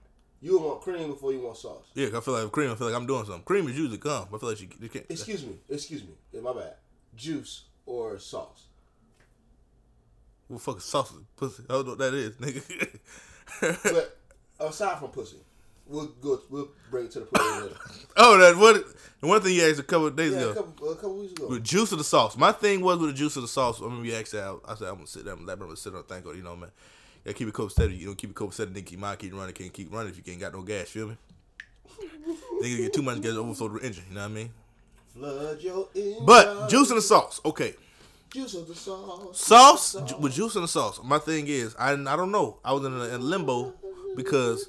You 0.43 0.59
want 0.59 0.83
cream 0.83 1.09
before 1.09 1.33
you 1.33 1.41
want 1.41 1.57
sauce. 1.57 1.87
Yeah, 1.95 2.09
I 2.15 2.21
feel 2.21 2.35
like 2.35 2.53
cream, 2.53 2.71
I 2.71 2.75
feel 2.75 2.89
like 2.89 2.97
I'm 2.97 3.07
doing 3.07 3.25
something. 3.25 3.43
Cream 3.45 3.67
is 3.69 3.79
usually 3.79 3.99
calm. 3.99 4.29
I 4.33 4.39
feel 4.39 4.49
like 4.51 4.61
you, 4.61 4.69
you 4.81 4.89
can't. 4.91 5.07
Excuse 5.09 5.45
me. 5.47 5.57
Excuse 5.71 6.03
me. 6.03 6.11
Yeah, 6.33 6.43
my 6.43 6.53
bad. 6.53 6.75
Juice 7.17 7.65
or 7.87 8.19
sauce. 8.19 8.67
What 10.49 10.61
fucking 10.61 10.81
sausage, 10.81 11.25
pussy? 11.37 11.65
I 11.69 11.73
don't 11.73 11.85
know 11.87 11.91
what 11.93 11.99
that 11.99 12.15
is, 12.15 12.37
nigga. 12.37 12.99
But 13.83 14.19
aside 14.61 14.99
from 14.99 15.09
pussy, 15.09 15.37
we'll 15.87 16.07
go. 16.21 16.41
We'll 16.51 16.69
bring 16.91 17.07
it 17.07 17.13
to 17.13 17.21
the 17.21 17.27
pussy 17.27 17.63
later. 17.63 17.77
oh, 18.17 18.39
that 18.39 18.57
what? 18.57 18.85
The 19.21 19.27
one 19.27 19.41
thing 19.41 19.55
you 19.55 19.63
asked 19.65 19.81
a 19.81 19.83
couple 19.85 20.09
of 20.09 20.17
days 20.17 20.33
Yeah, 20.33 20.39
a 20.41 20.51
ago. 20.51 20.55
couple, 20.63 20.91
a 20.91 20.95
couple 20.95 21.17
weeks 21.19 21.33
ago. 21.33 21.49
With 21.49 21.65
juice 21.65 21.91
of 21.93 21.99
the 21.99 22.05
sauce. 22.05 22.37
My 22.37 22.53
thing 22.53 22.81
was 22.81 22.99
with 22.99 23.11
the 23.11 23.17
juice 23.17 23.37
of 23.37 23.43
the 23.43 23.49
sauce. 23.49 23.81
I 23.81 23.85
remember 23.85 24.05
you 24.07 24.15
asked 24.15 24.33
that. 24.33 24.61
I 24.69 24.75
said 24.75 24.89
I'm 24.89 24.97
gonna 24.97 25.07
sit 25.07 25.25
down, 25.25 25.39
I'm 25.39 25.59
gonna 25.59 25.77
sit 25.77 25.93
on 25.93 26.01
and 26.01 26.09
think, 26.09 26.25
you 26.37 26.43
know, 26.43 26.57
man. 26.57 26.71
Yeah, 27.25 27.33
keep 27.33 27.49
it 27.49 27.55
cold 27.55 27.73
steady. 27.73 27.95
You 27.95 28.07
don't 28.07 28.19
keep 28.19 28.31
it 28.31 28.37
copacetic. 28.37 28.75
Then 28.75 28.83
keep 28.85 28.99
mind 28.99 29.19
keep 29.19 29.33
running. 29.35 29.55
Can't 29.55 29.73
keep 29.73 29.93
running 29.93 30.11
if 30.11 30.17
you 30.17 30.23
can't 30.23 30.39
got 30.41 30.53
no 30.53 30.63
gas. 30.63 30.89
Feel 30.89 31.09
me? 31.09 31.17
Nigga 32.63 32.77
get 32.77 32.93
too 32.93 33.03
much 33.03 33.21
gas 33.21 33.33
overflow 33.33 33.69
the 33.69 33.87
engine. 33.87 34.05
You 34.11 34.15
know 34.17 34.23
what 34.23 34.31
I 34.31 34.35
mean? 34.35 34.51
Flood 35.15 35.61
your 35.61 35.89
engine. 35.95 36.25
But 36.27 36.69
juice 36.69 36.91
in 36.91 36.97
the 36.97 37.03
sauce. 37.03 37.41
Okay. 37.45 37.75
Juice 38.33 38.55
of 38.55 38.69
the 38.69 38.75
sauce. 38.75 39.39
Sauce 39.39 39.97
with 40.19 40.33
juice 40.35 40.57
in 40.57 40.63
the 40.63 40.69
sauce. 40.69 41.01
My 41.03 41.19
thing 41.19 41.47
is, 41.49 41.75
I 41.79 41.93
I 41.93 42.17
don't 42.17 42.31
know. 42.33 42.59
I 42.65 42.73
was 42.73 42.85
in, 42.85 42.93
a, 42.95 43.05
in 43.15 43.21
limbo 43.23 43.73
because 44.17 44.69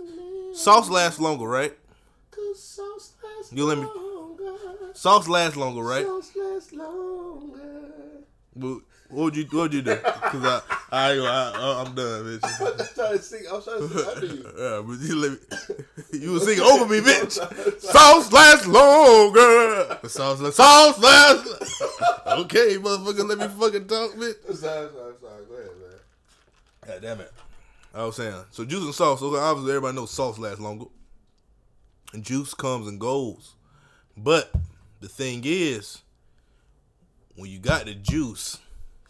sauce 0.54 0.90
lasts 0.90 1.20
longer, 1.20 1.48
right? 1.48 1.74
Cause 2.32 2.64
sauce 2.64 3.14
lasts 3.24 3.52
You 3.54 3.66
let 3.66 3.78
me- 3.80 3.84
longer. 3.86 4.54
Sauce 4.94 5.28
lasts 5.28 5.58
longer, 5.58 5.82
right? 5.84 6.06
Sauce 6.06 6.32
lasts 6.36 6.74
longer. 6.74 7.92
What 8.54 8.82
what 9.10 9.24
would 9.24 9.36
you 9.36 9.44
what 9.46 9.62
would 9.64 9.74
you 9.74 9.82
do? 9.82 9.96
Cause 9.96 10.44
I 10.46 10.62
I, 10.92 11.18
I 11.18 11.84
I'm 11.86 11.96
done, 11.96 12.24
bitch. 12.24 12.44
I'm 12.80 12.96
trying 12.96 13.18
to 13.18 13.24
sing. 13.24 13.44
I'm 13.52 13.62
trying 13.62 13.80
to 13.80 13.90
sing 13.90 14.08
under 14.16 14.26
you. 14.26 14.44
Yeah, 14.58 14.82
but 14.86 15.00
you 15.00 15.16
let 15.16 15.32
me, 15.32 15.40
you 16.20 16.32
was 16.32 16.46
singing 16.46 16.64
over 16.64 16.86
me, 16.86 17.00
bitch. 17.00 17.82
Sauce 17.82 18.32
lasts 18.32 18.68
longer. 18.68 20.00
The 20.02 20.10
sauce 20.10 20.40
lasts. 20.40 20.58
Sauce 20.58 21.00
lasts. 21.00 21.82
Okay, 22.28 22.78
motherfucker, 22.78 23.28
let 23.28 23.38
me 23.38 23.48
fucking 23.48 23.88
talk, 23.88 24.12
bitch. 24.14 24.56
Sorry, 24.56 24.90
sorry, 24.90 25.14
sorry. 25.22 25.46
Go 25.48 25.56
ahead, 25.56 25.72
man. 25.80 26.00
God 26.86 27.02
damn 27.02 27.22
it. 27.22 27.32
I 27.94 28.06
was 28.06 28.16
saying, 28.16 28.36
so 28.52 28.64
juice 28.66 28.84
and 28.84 28.94
sauce. 28.94 29.20
So 29.20 29.36
obviously, 29.36 29.72
everybody 29.72 29.96
knows 29.96 30.12
sauce 30.12 30.38
lasts 30.38 30.60
longer, 30.60 30.86
and 32.14 32.24
juice 32.24 32.54
comes 32.54 32.88
and 32.88 33.00
goes. 33.00 33.56
But 34.16 34.52
the 35.00 35.08
thing 35.08 35.42
is, 35.46 36.02
when 37.36 37.50
you 37.50 37.60
got 37.60 37.86
the 37.86 37.94
juice, 37.96 38.60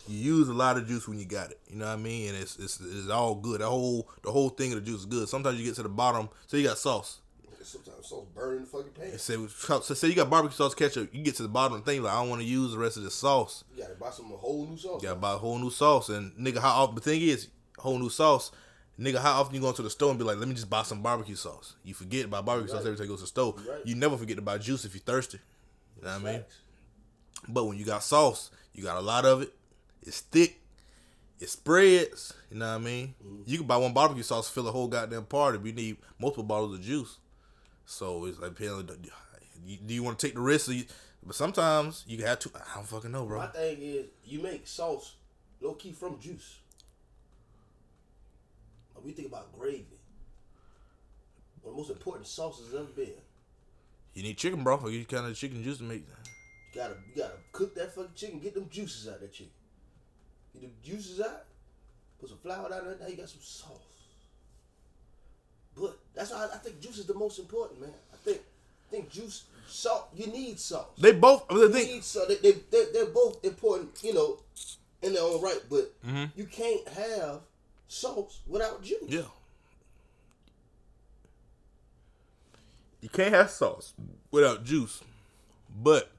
you 0.07 0.35
use 0.35 0.47
a 0.49 0.53
lot 0.53 0.77
of 0.77 0.87
juice 0.87 1.07
when 1.07 1.19
you 1.19 1.25
got 1.25 1.51
it. 1.51 1.59
You 1.69 1.77
know 1.77 1.85
what 1.85 1.93
I 1.93 1.97
mean? 1.97 2.29
And 2.29 2.37
it's 2.37 2.57
it's, 2.57 2.79
it's 2.79 3.09
all 3.09 3.35
good. 3.35 3.61
The 3.61 3.67
whole 3.67 4.09
the 4.23 4.31
whole 4.31 4.49
thing 4.49 4.73
of 4.73 4.79
the 4.79 4.85
juice 4.85 5.01
is 5.01 5.05
good. 5.05 5.27
Sometimes 5.29 5.59
you 5.59 5.65
get 5.65 5.75
to 5.75 5.83
the 5.83 5.89
bottom, 5.89 6.29
so 6.47 6.57
you 6.57 6.67
got 6.67 6.77
sauce. 6.77 7.19
Sometimes 7.63 8.07
sauce 8.07 8.25
burning 8.33 8.61
the 8.61 8.67
fucking 8.67 8.91
pan. 8.91 9.19
Say, 9.19 9.35
so 9.47 9.81
say 9.81 10.07
you 10.07 10.15
got 10.15 10.29
barbecue 10.29 10.55
sauce 10.55 10.73
ketchup, 10.73 11.13
you 11.13 11.21
get 11.21 11.35
to 11.35 11.43
the 11.43 11.49
bottom 11.49 11.77
of 11.77 11.83
the 11.83 11.91
thing 11.91 12.01
like 12.01 12.13
I 12.13 12.21
don't 12.21 12.29
want 12.29 12.41
to 12.41 12.47
use 12.47 12.71
the 12.71 12.77
rest 12.77 12.95
of 12.95 13.03
the 13.03 13.11
sauce. 13.11 13.65
You 13.75 13.83
gotta 13.83 13.95
buy 13.95 14.09
some 14.09 14.27
whole 14.27 14.65
new 14.65 14.77
sauce. 14.77 15.01
You 15.03 15.09
gotta 15.09 15.19
buy 15.19 15.33
a 15.33 15.37
whole 15.37 15.59
new 15.59 15.69
sauce. 15.69 16.07
And 16.07 16.31
nigga, 16.33 16.59
how 16.59 16.83
often 16.83 16.95
the 16.95 17.01
thing 17.01 17.21
is, 17.21 17.49
whole 17.77 17.99
new 17.99 18.09
sauce. 18.09 18.51
Nigga, 18.97 19.17
how 19.19 19.41
often 19.41 19.53
you 19.53 19.61
go 19.61 19.73
to 19.73 19.81
the 19.81 19.89
store 19.89 20.09
and 20.09 20.17
be 20.17 20.23
like, 20.23 20.37
let 20.37 20.47
me 20.47 20.55
just 20.55 20.69
buy 20.69 20.83
some 20.83 21.01
barbecue 21.03 21.35
sauce? 21.35 21.75
You 21.83 21.93
forget 21.93 22.25
about 22.25 22.45
barbecue 22.45 22.71
sauce 22.71 22.85
every 22.85 22.95
time 22.95 23.03
you 23.03 23.09
go 23.09 23.15
to 23.15 23.21
the 23.21 23.27
store. 23.27 23.53
Right. 23.57 23.85
You 23.85 23.95
never 23.95 24.17
forget 24.17 24.37
to 24.37 24.41
buy 24.41 24.57
juice 24.57 24.85
if 24.85 24.95
you're 24.95 25.01
thirsty. 25.01 25.39
You 25.97 26.03
know 26.03 26.13
what 26.13 26.21
I 26.21 26.31
mean? 26.31 26.43
But 27.49 27.65
when 27.65 27.77
you 27.77 27.85
got 27.85 28.01
sauce, 28.01 28.49
you 28.73 28.83
got 28.83 28.97
a 28.97 29.01
lot 29.01 29.25
of 29.25 29.41
it. 29.41 29.53
It's 30.03 30.21
thick. 30.21 30.59
It 31.39 31.49
spreads. 31.49 32.33
You 32.51 32.57
know 32.59 32.67
what 32.69 32.81
I 32.81 32.83
mean? 32.83 33.13
Mm-hmm. 33.23 33.41
You 33.45 33.57
can 33.59 33.67
buy 33.67 33.77
one 33.77 33.93
barbecue 33.93 34.23
sauce, 34.23 34.49
fill 34.49 34.67
a 34.67 34.71
whole 34.71 34.87
goddamn 34.87 35.25
party. 35.25 35.57
But 35.57 35.67
you 35.67 35.73
need 35.73 35.97
multiple 36.19 36.43
bottles 36.43 36.73
of 36.75 36.81
juice. 36.81 37.17
So 37.85 38.25
it's 38.25 38.39
like, 38.39 38.51
depending 38.55 38.75
on 38.77 38.85
the- 38.87 38.97
you- 39.65 39.77
do 39.85 39.93
you 39.93 40.03
want 40.03 40.17
to 40.19 40.25
take 40.27 40.35
the 40.35 40.41
risk? 40.41 40.69
You, 40.69 40.85
but 41.23 41.35
sometimes 41.35 42.03
you 42.07 42.23
have 42.25 42.39
to. 42.39 42.51
I 42.55 42.75
don't 42.75 42.87
fucking 42.87 43.11
know, 43.11 43.25
bro. 43.25 43.39
My 43.39 43.47
thing 43.47 43.77
is, 43.81 44.05
you 44.25 44.39
make 44.41 44.65
sauce 44.67 45.15
low 45.61 45.73
key 45.73 45.91
from 45.91 46.19
juice. 46.19 46.59
Like, 48.95 49.03
we 49.05 49.11
think 49.11 49.27
about 49.27 49.51
gravy. 49.57 49.85
One 51.61 51.71
of 51.71 51.75
the 51.75 51.81
most 51.81 51.89
important 51.91 52.27
sauces 52.27 52.73
ever 52.73 52.83
been. 52.85 53.11
You 54.13 54.23
need 54.23 54.37
chicken 54.37 54.63
broth 54.63 54.83
or 54.83 54.89
you 54.89 55.05
kind 55.05 55.25
of 55.25 55.35
chicken 55.35 55.63
juice 55.63 55.77
to 55.79 55.83
make. 55.83 56.03
You 56.73 56.81
gotta, 56.81 56.95
you 57.13 57.21
gotta 57.21 57.35
cook 57.51 57.75
that 57.75 57.93
fucking 57.93 58.11
chicken. 58.15 58.39
Get 58.39 58.53
them 58.55 58.67
juices 58.69 59.07
out 59.07 59.15
of 59.15 59.21
that 59.21 59.33
chicken. 59.33 59.51
Get 60.59 60.69
them 60.69 60.71
juices 60.83 61.21
out. 61.21 61.45
Put 62.19 62.29
some 62.29 62.37
flour 62.39 62.69
down 62.69 62.85
there. 62.85 62.95
Now 62.99 63.07
you 63.07 63.15
got 63.17 63.29
some 63.29 63.41
sauce. 63.41 63.71
But 65.79 65.97
that's 66.15 66.31
why 66.31 66.47
I, 66.51 66.55
I 66.55 66.57
think 66.57 66.79
juice 66.81 66.97
is 66.97 67.05
the 67.05 67.13
most 67.13 67.37
important, 67.39 67.81
man. 67.81 67.91
I 68.11 68.17
think, 68.17 68.39
I 68.39 68.91
think 68.91 69.09
juice, 69.11 69.43
salt. 69.67 70.09
You 70.15 70.27
need 70.27 70.59
sauce. 70.59 70.87
They 70.97 71.11
both. 71.11 71.47
The 71.47 71.55
You 71.55 71.69
need 71.69 72.03
so 72.03 72.25
they 72.25 72.35
they 72.37 72.53
they're, 72.71 72.85
they're 72.93 73.05
both 73.05 73.43
important, 73.45 73.91
you 74.03 74.13
know, 74.15 74.39
in 75.03 75.13
their 75.13 75.21
own 75.23 75.41
right. 75.41 75.59
But 75.69 75.93
Mm-hmm. 76.05 76.25
you 76.35 76.45
can't 76.45 76.87
have 76.89 77.41
sauce 77.87 78.39
without 78.47 78.81
juice. 78.83 78.97
yeah. 79.07 79.21
You 83.01 83.09
can't 83.09 83.33
have 83.33 83.49
sauce 83.51 83.93
without 84.31 84.63
juice, 84.63 85.01
but 85.83 86.11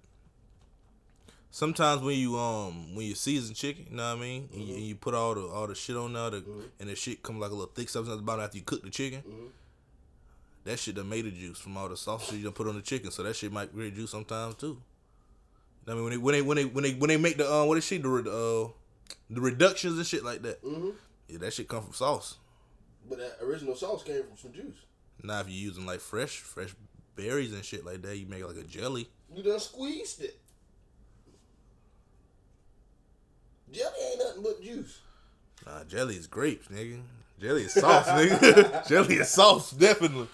sometimes 1.59 2.01
when 2.03 2.17
you 2.17 2.39
um 2.39 2.95
when 2.95 3.05
you 3.07 3.17
season 3.17 3.53
chicken, 3.53 3.87
you 3.91 3.97
know 3.97 4.09
what 4.11 4.19
I 4.19 4.21
mean, 4.21 4.49
and, 4.53 4.63
you, 4.63 4.75
and 4.77 4.85
you 4.85 4.95
put 4.95 5.15
all 5.15 5.35
the 5.35 5.41
all 5.41 5.67
the 5.67 5.75
shit 5.75 5.97
on 5.97 6.13
there, 6.13 6.31
the, 6.31 6.45
and 6.79 6.89
the 6.89 6.95
shit 6.95 7.21
come 7.23 7.41
like 7.41 7.51
a 7.51 7.55
little 7.55 7.73
thick 7.75 7.89
substance 7.89 8.15
at 8.15 8.19
the 8.19 8.23
bottom 8.23 8.45
after 8.45 8.57
you 8.59 8.63
cook 8.65 8.83
the 8.85 8.91
chicken. 8.91 9.23
That 10.65 10.79
shit 10.79 10.95
the 10.95 11.03
juice 11.03 11.59
from 11.59 11.77
all 11.77 11.89
the 11.89 11.97
sauces 11.97 12.37
you 12.39 12.45
done 12.45 12.53
put 12.53 12.69
on 12.69 12.77
the 12.77 12.83
chicken, 12.83 13.11
so 13.11 13.23
that 13.25 13.35
shit 13.35 13.51
might 13.51 13.73
create 13.73 13.95
juice 13.97 14.11
sometimes 14.11 14.55
too. 14.55 14.81
I 15.89 15.95
mean, 15.95 16.05
when 16.05 16.13
they 16.13 16.19
when 16.19 16.35
they 16.35 16.43
when 16.43 16.57
they 16.57 16.65
when 16.67 16.85
they 16.85 16.95
when 16.95 17.09
they 17.09 17.17
make 17.17 17.39
the 17.39 17.53
um, 17.53 17.67
what 17.67 17.79
is 17.79 17.85
she 17.85 17.99
the 17.99 18.09
uh 18.09 18.69
the 19.31 19.41
reductions 19.41 19.97
and 19.97 20.07
shit 20.07 20.25
like 20.25 20.43
that, 20.43 20.63
Mm-hmm. 20.63 20.91
yeah, 21.29 21.39
that 21.39 21.55
shit 21.55 21.67
come 21.67 21.83
from 21.83 21.93
sauce. 21.95 22.37
But 23.09 23.19
that 23.19 23.39
original 23.43 23.75
sauce 23.75 24.05
came 24.05 24.23
from 24.23 24.37
some 24.37 24.53
juice. 24.53 24.77
Now 25.25 25.41
if 25.41 25.49
you're 25.49 25.57
using 25.71 25.87
like 25.87 26.01
fresh 26.01 26.37
fresh 26.39 26.75
berries 27.17 27.53
and 27.53 27.65
shit 27.65 27.85
like 27.85 28.03
that, 28.03 28.17
you 28.17 28.27
make 28.27 28.47
like 28.47 28.57
a 28.57 28.63
jelly. 28.65 29.09
You 29.35 29.43
done 29.43 29.59
squeezed 29.59 30.23
it. 30.23 30.39
Jelly 33.73 33.91
ain't 34.11 34.19
nothing 34.19 34.43
but 34.43 34.63
juice. 34.63 35.01
Nah, 35.67 35.85
jelly 35.85 36.17
is 36.17 36.27
grapes, 36.27 36.69
nigga. 36.69 37.01
Jelly 37.41 37.65
is 37.65 37.73
sauce, 37.75 38.07
nigga. 38.09 38.89
jelly 38.89 39.17
is 39.17 39.29
sauce, 39.29 39.71
definitely. 39.73 40.29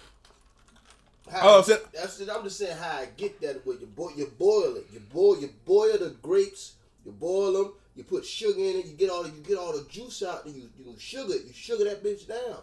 How 1.31 1.59
Oh, 1.59 1.63
so- 1.63 1.79
that's 1.93 2.21
it. 2.21 2.29
I'm 2.31 2.45
just 2.45 2.59
saying 2.59 2.77
how 2.77 2.99
I 2.99 3.09
get 3.17 3.41
that 3.41 3.67
way. 3.67 3.77
You 3.81 3.87
boil, 3.87 4.13
you 4.17 4.27
boil 4.39 4.77
it. 4.77 4.87
You 4.93 5.01
boil, 5.01 5.41
you 5.41 5.51
boil 5.65 5.99
the 5.99 6.15
grapes. 6.23 6.75
You 7.05 7.13
boil 7.13 7.53
them. 7.53 7.73
You 7.97 8.05
put 8.05 8.25
sugar 8.25 8.59
in 8.59 8.77
it. 8.77 8.87
You 8.87 8.93
get 8.93 9.11
all 9.11 9.23
the, 9.23 9.31
you 9.31 9.43
get 9.43 9.57
all 9.59 9.73
the 9.73 9.87
juice 9.89 10.23
out. 10.23 10.45
And 10.47 10.55
you 10.55 10.69
you 10.79 10.95
sugar 10.99 11.33
it. 11.35 11.45
You 11.47 11.53
sugar 11.53 11.85
that 11.85 12.03
bitch 12.03 12.27
down. 12.27 12.59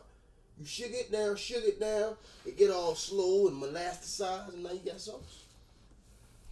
You 0.60 0.66
sugar 0.66 0.94
it 0.94 1.12
down, 1.12 1.36
sugar 1.38 1.68
it 1.68 1.80
down. 1.80 2.16
It 2.46 2.58
get 2.58 2.70
all 2.70 2.94
slow 2.96 3.48
and 3.48 3.62
molasticized, 3.62 4.54
and 4.54 4.64
now 4.64 4.72
you 4.72 4.80
got 4.86 5.00
sauce. 5.00 5.44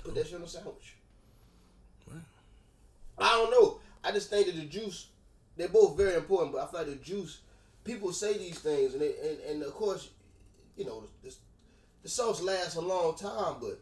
Put 0.03 0.15
that 0.15 0.25
shit 0.27 0.35
on 0.35 0.43
a 0.43 0.47
sandwich. 0.47 0.95
I 3.17 3.31
don't 3.33 3.51
know. 3.51 3.79
I 4.09 4.11
just 4.11 4.31
think 4.31 4.47
that 4.47 4.55
the 4.55 4.65
juice, 4.65 5.05
they're 5.55 5.67
both 5.67 5.95
very 5.95 6.15
important, 6.15 6.53
but 6.53 6.63
I 6.63 6.65
feel 6.65 6.79
like 6.79 6.89
the 6.89 7.05
juice, 7.05 7.41
people 7.83 8.11
say 8.11 8.39
these 8.39 8.57
things, 8.57 8.93
and 8.93 9.01
they, 9.01 9.13
and, 9.23 9.39
and 9.47 9.63
of 9.63 9.73
course, 9.73 10.09
you 10.75 10.85
know, 10.85 11.03
the, 11.23 11.31
the 12.01 12.09
sauce 12.09 12.41
lasts 12.41 12.75
a 12.75 12.81
long 12.81 13.15
time, 13.15 13.57
but 13.61 13.79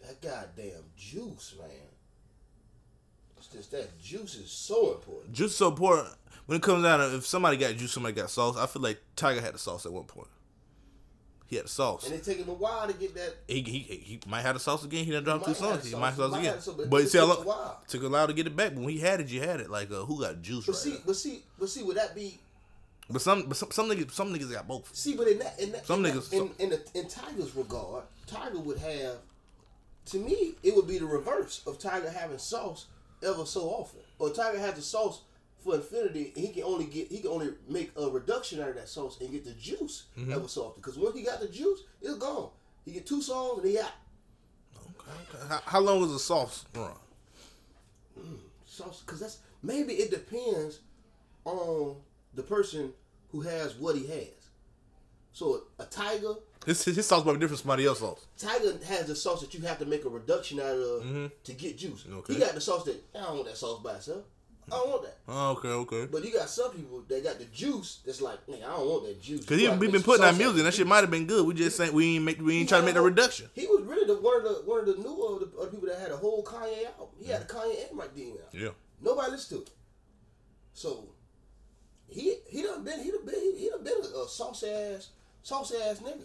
that 0.00 0.22
goddamn 0.22 0.84
juice, 0.96 1.54
man. 1.58 1.68
It's 3.36 3.48
just 3.48 3.72
that 3.72 4.00
juice 4.00 4.36
is 4.36 4.50
so 4.50 4.94
important. 4.94 5.34
Juice 5.34 5.50
is 5.50 5.56
so 5.58 5.68
important. 5.68 6.14
When 6.46 6.56
it 6.56 6.62
comes 6.62 6.84
down 6.84 7.00
to 7.00 7.16
if 7.16 7.26
somebody 7.26 7.58
got 7.58 7.76
juice, 7.76 7.92
somebody 7.92 8.14
got 8.14 8.30
sauce. 8.30 8.56
I 8.56 8.66
feel 8.66 8.82
like 8.82 9.00
Tiger 9.16 9.42
had 9.42 9.54
the 9.54 9.58
sauce 9.58 9.84
at 9.84 9.92
one 9.92 10.04
point. 10.04 10.28
He 11.52 11.56
had 11.56 11.66
the 11.66 11.68
sauce. 11.68 12.06
And 12.06 12.14
it 12.14 12.24
took 12.24 12.38
him 12.38 12.48
a 12.48 12.54
while 12.54 12.86
to 12.86 12.94
get 12.94 13.14
that. 13.14 13.34
He, 13.46 13.60
he, 13.60 13.78
he 13.80 14.20
might 14.26 14.40
have 14.40 14.54
the 14.54 14.58
sauce 14.60 14.86
again. 14.86 15.04
He 15.04 15.10
done 15.10 15.22
dropped 15.22 15.44
two 15.44 15.52
songs. 15.52 15.84
He 15.84 15.94
might 15.94 16.06
have 16.06 16.16
sauce. 16.16 16.30
sauce 16.32 16.38
again. 16.38 16.74
but 16.78 16.88
But 16.88 17.02
it 17.02 17.12
how 17.12 17.30
a 17.30 17.44
while. 17.44 17.82
took 17.86 18.02
a 18.04 18.08
while 18.08 18.26
to 18.26 18.32
get 18.32 18.46
it 18.46 18.56
back. 18.56 18.70
But 18.74 18.78
when 18.84 18.88
he 18.88 18.98
had 18.98 19.20
it, 19.20 19.28
you 19.28 19.42
had 19.42 19.60
it. 19.60 19.68
Like 19.68 19.90
uh, 19.90 19.96
who 20.06 20.18
got 20.18 20.40
juice 20.40 20.64
But 20.64 20.72
right 20.72 20.78
see, 20.80 20.90
now? 20.92 20.96
but 21.04 21.14
see, 21.16 21.42
but 21.58 21.68
see, 21.68 21.82
would 21.82 21.98
that 21.98 22.14
be? 22.14 22.38
But 23.10 23.20
some, 23.20 23.42
but 23.48 23.58
some, 23.58 23.70
some 23.70 23.90
niggas, 23.90 24.12
some 24.12 24.32
niggas 24.32 24.50
got 24.50 24.66
both. 24.66 24.88
See, 24.96 25.14
but 25.14 25.28
in 25.28 25.40
that, 25.40 25.60
in 25.60 25.72
that, 25.72 25.84
Some 25.84 26.06
in, 26.06 26.12
niggas- 26.14 26.30
that, 26.30 26.36
in, 26.38 26.50
in, 26.58 26.70
the, 26.70 26.80
in 26.94 27.06
Tiger's 27.06 27.54
regard, 27.54 28.04
Tiger 28.26 28.58
would 28.58 28.78
have. 28.78 29.16
To 30.06 30.16
me, 30.16 30.54
it 30.62 30.74
would 30.74 30.88
be 30.88 30.96
the 30.96 31.04
reverse 31.04 31.60
of 31.66 31.78
Tiger 31.78 32.08
having 32.08 32.38
sauce 32.38 32.86
ever 33.22 33.44
so 33.44 33.64
often. 33.68 34.00
Or 34.18 34.30
Tiger 34.30 34.58
has 34.58 34.72
the 34.76 34.80
sauce 34.80 35.20
for 35.62 35.74
infinity, 35.76 36.32
he 36.34 36.48
can 36.48 36.64
only 36.64 36.86
get 36.86 37.08
he 37.08 37.18
can 37.18 37.30
only 37.30 37.50
make 37.68 37.92
a 37.96 38.08
reduction 38.08 38.60
out 38.60 38.68
of 38.70 38.74
that 38.76 38.88
sauce 38.88 39.20
and 39.20 39.30
get 39.30 39.44
the 39.44 39.52
juice 39.52 40.04
Mm-hmm. 40.18 40.32
ever 40.32 40.48
so 40.48 40.62
often. 40.62 40.80
Because 40.82 40.98
when 40.98 41.12
he 41.12 41.22
got 41.22 41.40
the 41.40 41.48
juice, 41.48 41.80
it's 42.00 42.16
gone. 42.18 42.50
He 42.84 42.92
get 42.92 43.06
two 43.06 43.22
songs 43.22 43.60
and 43.60 43.68
he 43.70 43.78
out. 43.78 43.90
Okay, 44.76 45.10
okay. 45.36 45.46
How, 45.48 45.60
how 45.64 45.80
long 45.80 46.00
was 46.00 46.12
the 46.12 46.18
sauce 46.18 46.64
run? 46.74 46.92
sauce 48.66 49.02
because 49.04 49.20
that's 49.20 49.38
maybe 49.62 49.92
it 49.94 50.10
depends 50.10 50.80
on 51.44 51.96
the 52.34 52.42
person 52.42 52.92
who 53.30 53.40
has 53.42 53.74
what 53.74 53.96
he 53.96 54.06
has. 54.06 54.28
So 55.34 55.62
a 55.78 55.84
tiger, 55.86 56.34
His, 56.66 56.84
his, 56.84 56.96
his 56.96 57.06
sauce 57.06 57.24
might 57.24 57.32
be 57.34 57.38
different 57.40 57.60
from 57.60 57.68
somebody 57.70 57.86
else's 57.86 58.02
sauce. 58.02 58.26
tiger 58.38 58.74
has 58.86 59.06
the 59.06 59.16
sauce 59.16 59.40
that 59.40 59.54
you 59.54 59.60
have 59.62 59.78
to 59.78 59.86
make 59.86 60.04
a 60.04 60.08
reduction 60.08 60.60
out 60.60 60.66
of 60.76 61.30
to 61.44 61.52
get 61.54 61.78
juice. 61.78 62.04
Okay. 62.10 62.34
He 62.34 62.40
got 62.40 62.54
the 62.54 62.60
sauce 62.60 62.84
that 62.84 63.02
I 63.14 63.22
don't 63.22 63.34
want 63.36 63.46
that 63.46 63.56
sauce 63.56 63.82
by 63.82 63.94
itself. 63.94 64.24
I 64.70 64.76
don't 64.76 64.88
want 64.88 65.02
that. 65.02 65.16
Oh, 65.28 65.50
okay, 65.52 65.68
okay. 65.68 66.06
But 66.10 66.24
you 66.24 66.32
got 66.32 66.48
some 66.48 66.70
people 66.72 67.02
that 67.08 67.24
got 67.24 67.38
the 67.38 67.46
juice 67.46 68.00
that's 68.06 68.20
like, 68.20 68.46
nigga, 68.46 68.64
I 68.64 68.76
don't 68.76 68.86
want 68.86 69.06
that 69.06 69.20
juice. 69.20 69.44
Cause 69.44 69.58
he 69.58 69.68
we 69.68 69.88
been 69.88 70.02
putting 70.02 70.24
out 70.24 70.36
music. 70.36 70.62
That 70.62 70.72
shit 70.72 70.86
might 70.86 71.00
have 71.00 71.10
been 71.10 71.26
good. 71.26 71.44
We 71.46 71.54
just 71.54 71.80
ain't 71.80 71.92
we 71.92 72.16
ain't 72.16 72.24
make 72.24 72.40
we 72.40 72.58
ain't 72.58 72.68
trying 72.68 72.82
to 72.82 72.86
make 72.86 72.94
the 72.94 73.00
reduction. 73.00 73.48
He 73.54 73.66
was 73.66 73.82
really 73.82 74.06
the 74.06 74.20
one 74.20 74.36
of 74.36 74.44
the 74.44 74.62
one 74.64 74.80
of 74.80 74.86
the 74.86 75.02
newer 75.02 75.34
of 75.34 75.40
the, 75.40 75.58
of 75.58 75.64
the 75.66 75.76
people 75.76 75.88
that 75.88 75.98
had 75.98 76.10
a 76.12 76.16
whole 76.16 76.44
Kanye 76.44 76.86
album. 76.86 77.08
He 77.20 77.28
had 77.28 77.42
a 77.42 77.44
Kanye 77.44 77.88
and 77.88 77.98
Mike 77.98 78.14
Dean 78.14 78.30
album. 78.30 78.44
Yeah. 78.52 78.68
Nobody 79.00 79.32
listened 79.32 79.60
to 79.60 79.66
it. 79.66 79.70
So 80.74 81.08
he 82.08 82.36
he 82.48 82.62
done 82.62 82.84
been 82.84 83.00
he 83.02 83.10
done 83.10 83.26
been 83.26 83.40
he, 83.40 83.58
he 83.58 83.68
done 83.68 83.82
been 83.82 83.94
a, 83.94 84.18
a 84.24 84.28
sauce 84.28 84.62
ass 84.62 85.08
sauce 85.42 85.72
ass 85.72 85.98
nigga. 85.98 86.24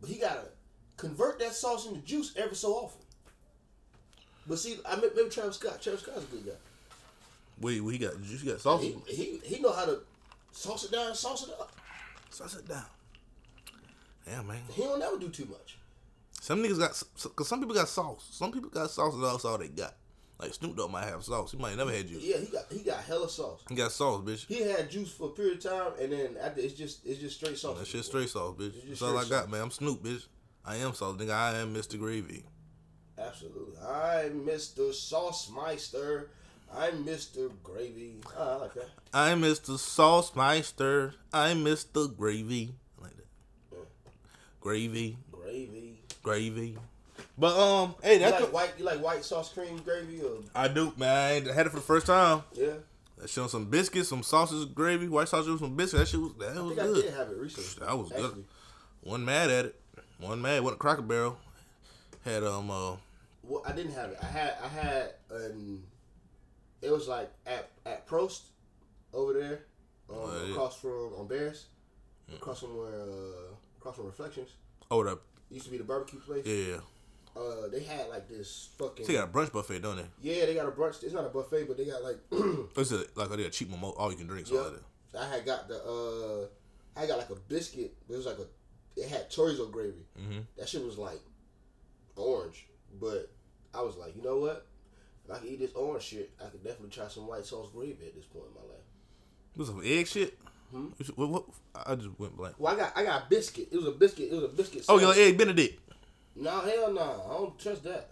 But 0.00 0.10
he 0.10 0.18
gotta 0.18 0.48
convert 0.96 1.38
that 1.40 1.52
sauce 1.54 1.86
into 1.86 2.00
juice 2.00 2.34
every 2.36 2.56
so 2.56 2.72
often. 2.72 3.02
But 4.48 4.58
see, 4.58 4.78
I 4.86 4.96
met- 4.96 5.14
maybe 5.14 5.28
Travis 5.28 5.56
Scott. 5.56 5.82
Travis 5.82 6.02
Scott's 6.02 6.22
a 6.24 6.26
good 6.26 6.46
guy. 6.46 6.52
Wait, 7.60 7.80
we 7.82 7.98
got 7.98 8.12
you 8.22 8.50
got 8.50 8.60
sauce. 8.60 8.82
He 8.82 8.96
he 9.06 9.40
he 9.44 9.60
know 9.60 9.72
how 9.72 9.86
to 9.86 10.00
sauce 10.52 10.84
it 10.84 10.92
down, 10.92 11.14
sauce 11.14 11.48
it 11.48 11.54
up. 11.58 11.72
Sauce 12.30 12.56
it 12.56 12.68
down. 12.68 12.84
Yeah, 14.26 14.42
man. 14.42 14.60
He 14.72 14.82
don't 14.82 14.98
never 14.98 15.18
do 15.18 15.28
too 15.28 15.46
much. 15.46 15.78
Some 16.40 16.62
niggas 16.62 16.78
got 16.78 17.02
cause 17.34 17.48
some 17.48 17.60
people 17.60 17.74
got 17.74 17.88
sauce. 17.88 18.28
Some 18.30 18.52
people 18.52 18.70
got 18.70 18.90
sauce 18.90 19.14
and 19.14 19.24
that's 19.24 19.44
all 19.44 19.58
they 19.58 19.68
got. 19.68 19.94
Like 20.38 20.52
Snoop 20.52 20.76
Dogg 20.76 20.90
might 20.90 21.04
have 21.04 21.24
sauce. 21.24 21.52
He 21.52 21.56
might 21.56 21.76
never 21.76 21.90
had 21.90 22.08
juice. 22.08 22.22
Yeah, 22.22 22.36
he 22.36 22.46
got 22.46 22.70
he 22.70 22.80
got 22.80 23.02
hella 23.02 23.28
sauce. 23.28 23.62
He 23.68 23.74
got 23.74 23.90
sauce, 23.90 24.22
bitch. 24.22 24.46
He 24.46 24.62
had 24.62 24.90
juice 24.90 25.12
for 25.12 25.28
a 25.28 25.30
period 25.30 25.64
of 25.64 25.72
time, 25.72 25.92
and 26.00 26.12
then 26.12 26.36
after 26.40 26.60
it's 26.60 26.74
just 26.74 27.06
it's 27.06 27.20
just 27.20 27.36
straight 27.36 27.56
sauce. 27.56 27.78
That 27.78 27.86
shit 27.86 28.04
straight 28.04 28.28
sauce, 28.28 28.54
bitch. 28.54 28.74
That's 28.86 29.02
all 29.02 29.16
I 29.16 29.24
got, 29.24 29.50
man. 29.50 29.62
I'm 29.62 29.70
Snoop, 29.70 30.02
bitch. 30.02 30.26
I 30.64 30.76
am 30.76 30.92
sauce, 30.92 31.16
nigga. 31.16 31.30
I 31.30 31.58
am 31.58 31.72
Mr. 31.72 31.98
Gravy. 31.98 32.44
Absolutely. 33.18 33.78
I'm 33.78 34.44
Mr. 34.44 34.92
Sauce 34.92 35.50
Meister. 35.50 36.30
I'm 36.74 37.04
Mr. 37.04 37.50
Gravy. 37.62 38.16
Oh, 38.36 38.42
I 38.42 38.56
like 38.62 38.74
that. 38.74 38.88
I'm 39.12 39.42
Mr. 39.42 39.78
Sauce 39.78 40.34
Meister. 40.34 41.14
I'm 41.32 41.64
Mr. 41.64 42.14
Gravy. 42.14 42.74
I 42.98 43.02
like 43.04 43.16
that. 43.16 43.78
Gravy, 44.60 45.16
Gravy. 45.32 46.00
gravy. 46.22 46.76
But 47.38 47.56
um, 47.58 47.94
hey, 48.02 48.14
You 48.14 48.18
that's 48.20 48.40
like 48.42 48.52
white? 48.52 48.72
You 48.78 48.84
like 48.84 49.02
white 49.02 49.24
sauce 49.24 49.52
cream 49.52 49.78
gravy 49.84 50.20
or 50.22 50.38
I 50.54 50.68
do, 50.68 50.92
man. 50.96 51.48
I 51.48 51.52
had 51.52 51.66
it 51.66 51.70
for 51.70 51.76
the 51.76 51.82
first 51.82 52.06
time. 52.06 52.42
yeah? 52.52 52.72
That 53.18 53.30
shit 53.30 53.42
on 53.42 53.48
some 53.48 53.66
biscuits, 53.66 54.08
some 54.08 54.22
sausage 54.22 54.74
gravy, 54.74 55.08
white 55.08 55.28
sausage 55.28 55.50
with 55.52 55.60
some 55.60 55.76
biscuits. 55.76 56.00
That 56.00 56.08
shit 56.08 56.20
was 56.20 56.32
that 56.38 56.56
I 56.56 56.60
was 56.60 56.76
think 56.76 56.80
I 56.80 56.92
did 57.00 57.14
have 57.14 57.28
it 57.30 57.36
recently. 57.38 57.86
That 57.86 57.96
was 57.98 58.10
good. 58.10 58.44
One 59.02 59.24
mad 59.24 59.50
at 59.50 59.66
it. 59.66 59.80
One 60.18 60.42
mad. 60.42 60.62
What 60.62 60.74
a 60.74 60.76
Cracker 60.76 61.02
Barrel 61.02 61.38
had 62.24 62.42
um 62.42 62.70
uh 62.70 62.96
Well, 63.42 63.62
I 63.66 63.72
didn't 63.72 63.92
have 63.92 64.10
it. 64.10 64.18
I 64.22 64.26
had 64.26 64.54
I 64.62 64.68
had 64.68 65.10
um, 65.30 65.82
it 66.86 66.90
was 66.92 67.08
like 67.08 67.30
at 67.46 67.70
at 67.84 68.06
Prost 68.08 68.42
over 69.12 69.32
there, 69.32 69.60
um, 70.10 70.16
Oh, 70.18 70.44
yeah. 70.44 70.52
across 70.52 70.80
from 70.80 71.12
on 71.18 71.26
Bears, 71.28 71.66
across 72.34 72.60
from 72.60 72.76
where 72.76 73.00
uh, 73.02 73.54
across 73.78 73.96
from 73.96 74.06
Reflections. 74.06 74.50
oh 74.90 75.02
the 75.04 75.18
Used 75.50 75.66
to 75.66 75.70
be 75.70 75.78
the 75.78 75.84
barbecue 75.84 76.18
place. 76.20 76.44
yeah. 76.46 76.78
Uh, 77.40 77.68
they 77.70 77.82
had 77.82 78.08
like 78.08 78.26
this 78.28 78.70
fucking. 78.78 79.06
They 79.06 79.12
got 79.12 79.28
a 79.28 79.30
brunch 79.30 79.52
buffet, 79.52 79.80
don't 79.80 79.96
they? 79.96 80.06
Yeah, 80.22 80.46
they 80.46 80.54
got 80.54 80.66
a 80.66 80.70
brunch. 80.72 81.02
It's 81.04 81.12
not 81.12 81.26
a 81.26 81.28
buffet, 81.28 81.64
but 81.68 81.76
they 81.76 81.84
got 81.84 82.02
like. 82.02 82.18
It's 82.76 82.92
a, 82.92 83.04
like 83.14 83.28
got 83.28 83.52
cheap 83.52 83.70
mimo, 83.70 83.92
all 83.98 84.10
you 84.10 84.16
can 84.16 84.26
drink. 84.26 84.46
So 84.46 84.54
Yeah. 85.14 85.20
I 85.22 85.26
had 85.28 85.44
got 85.46 85.68
the 85.68 85.76
uh, 85.84 86.46
I 87.00 87.06
got 87.06 87.18
like 87.18 87.30
a 87.30 87.34
biscuit. 87.36 87.94
It 88.08 88.16
was 88.16 88.26
like 88.26 88.38
a, 88.38 88.46
it 89.00 89.08
had 89.08 89.30
chorizo 89.30 89.70
gravy. 89.70 90.04
Mhm. 90.18 90.44
That 90.56 90.68
shit 90.68 90.82
was 90.84 90.96
like 90.98 91.20
orange, 92.16 92.66
but 93.00 93.30
I 93.74 93.82
was 93.82 93.96
like, 93.96 94.16
you 94.16 94.22
know 94.22 94.38
what? 94.38 94.66
If 95.28 95.34
I 95.34 95.38
can 95.38 95.48
eat 95.48 95.58
this 95.58 95.72
orange 95.74 96.04
shit, 96.04 96.30
I 96.40 96.48
could 96.48 96.62
definitely 96.62 96.90
try 96.90 97.08
some 97.08 97.26
white 97.26 97.44
sauce 97.44 97.68
gravy 97.74 98.06
at 98.06 98.14
this 98.14 98.26
point 98.26 98.44
in 98.48 98.54
my 98.54 98.60
life. 98.72 98.84
Was 99.56 99.68
some 99.68 99.82
egg 99.84 100.06
shit? 100.06 100.38
Hmm? 100.70 100.88
What, 101.14 101.28
what, 101.28 101.44
I 101.86 101.94
just 101.96 102.18
went 102.18 102.36
blank. 102.36 102.54
Well, 102.58 102.74
I 102.74 102.76
got 102.76 102.96
I 102.96 103.02
got 103.04 103.30
biscuit. 103.30 103.68
It 103.72 103.76
was 103.76 103.86
a 103.86 103.92
biscuit. 103.92 104.28
It 104.30 104.34
was 104.34 104.44
a 104.44 104.48
biscuit. 104.48 104.84
Oh, 104.88 104.98
sandwich. 104.98 105.16
you 105.16 105.22
egg 105.24 105.38
Benedict. 105.38 105.80
No, 106.34 106.60
hell 106.60 106.92
no. 106.92 107.24
I 107.30 107.32
don't 107.38 107.58
trust 107.58 107.84
that. 107.84 108.10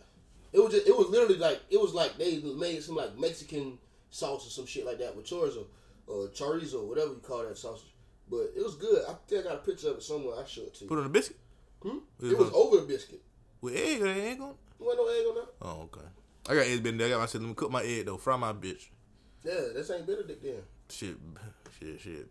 It 0.52 0.60
was 0.60 0.72
just, 0.72 0.86
it 0.86 0.96
was 0.96 1.08
literally 1.08 1.36
like 1.36 1.60
it 1.70 1.80
was 1.80 1.92
like 1.94 2.16
they 2.16 2.38
made 2.40 2.82
some 2.82 2.96
like 2.96 3.18
Mexican 3.18 3.78
sauce 4.10 4.46
or 4.46 4.50
some 4.50 4.66
shit 4.66 4.86
like 4.86 4.98
that 4.98 5.14
with 5.16 5.26
chorizo 5.26 5.66
or 6.06 6.28
chorizo, 6.28 6.82
or 6.82 6.88
whatever 6.88 7.10
you 7.10 7.20
call 7.22 7.42
that 7.42 7.58
sausage. 7.58 7.92
But 8.30 8.52
it 8.56 8.62
was 8.64 8.76
good. 8.76 9.02
I 9.08 9.14
think 9.26 9.44
I 9.44 9.48
got 9.48 9.56
a 9.56 9.58
picture 9.66 9.90
of 9.90 9.96
it 9.96 10.02
somewhere. 10.02 10.36
I 10.38 10.46
show 10.46 10.62
it 10.62 10.74
to 10.76 10.84
you. 10.84 10.88
Put 10.88 10.98
on 10.98 11.06
a 11.06 11.08
biscuit 11.10 11.38
Hmm? 11.82 11.98
Yeah. 12.20 12.30
It 12.30 12.38
was 12.38 12.50
over 12.54 12.76
the 12.78 12.86
biscuit. 12.86 13.20
with 13.60 13.74
egg 13.76 14.00
or 14.00 14.06
egg 14.08 14.40
on. 14.40 14.54
There 14.78 14.86
wasn't 14.88 15.06
no 15.06 15.12
egg 15.12 15.26
on 15.28 15.34
that. 15.34 15.48
Oh, 15.60 15.82
okay. 15.92 16.06
I 16.48 16.54
got 16.54 16.66
eggs 16.66 16.80
Benedict. 16.80 17.06
I 17.06 17.10
got 17.10 17.20
myself. 17.20 17.42
Let 17.42 17.48
me 17.48 17.54
cook 17.54 17.70
my 17.70 17.82
egg 17.82 18.06
though. 18.06 18.16
Fry 18.16 18.36
my 18.36 18.52
bitch. 18.52 18.88
Yeah, 19.44 19.54
this 19.74 19.90
ain't 19.90 20.06
Benedict 20.06 20.42
then. 20.42 20.62
Shit, 20.90 21.16
shit, 21.80 22.00
shit. 22.00 22.28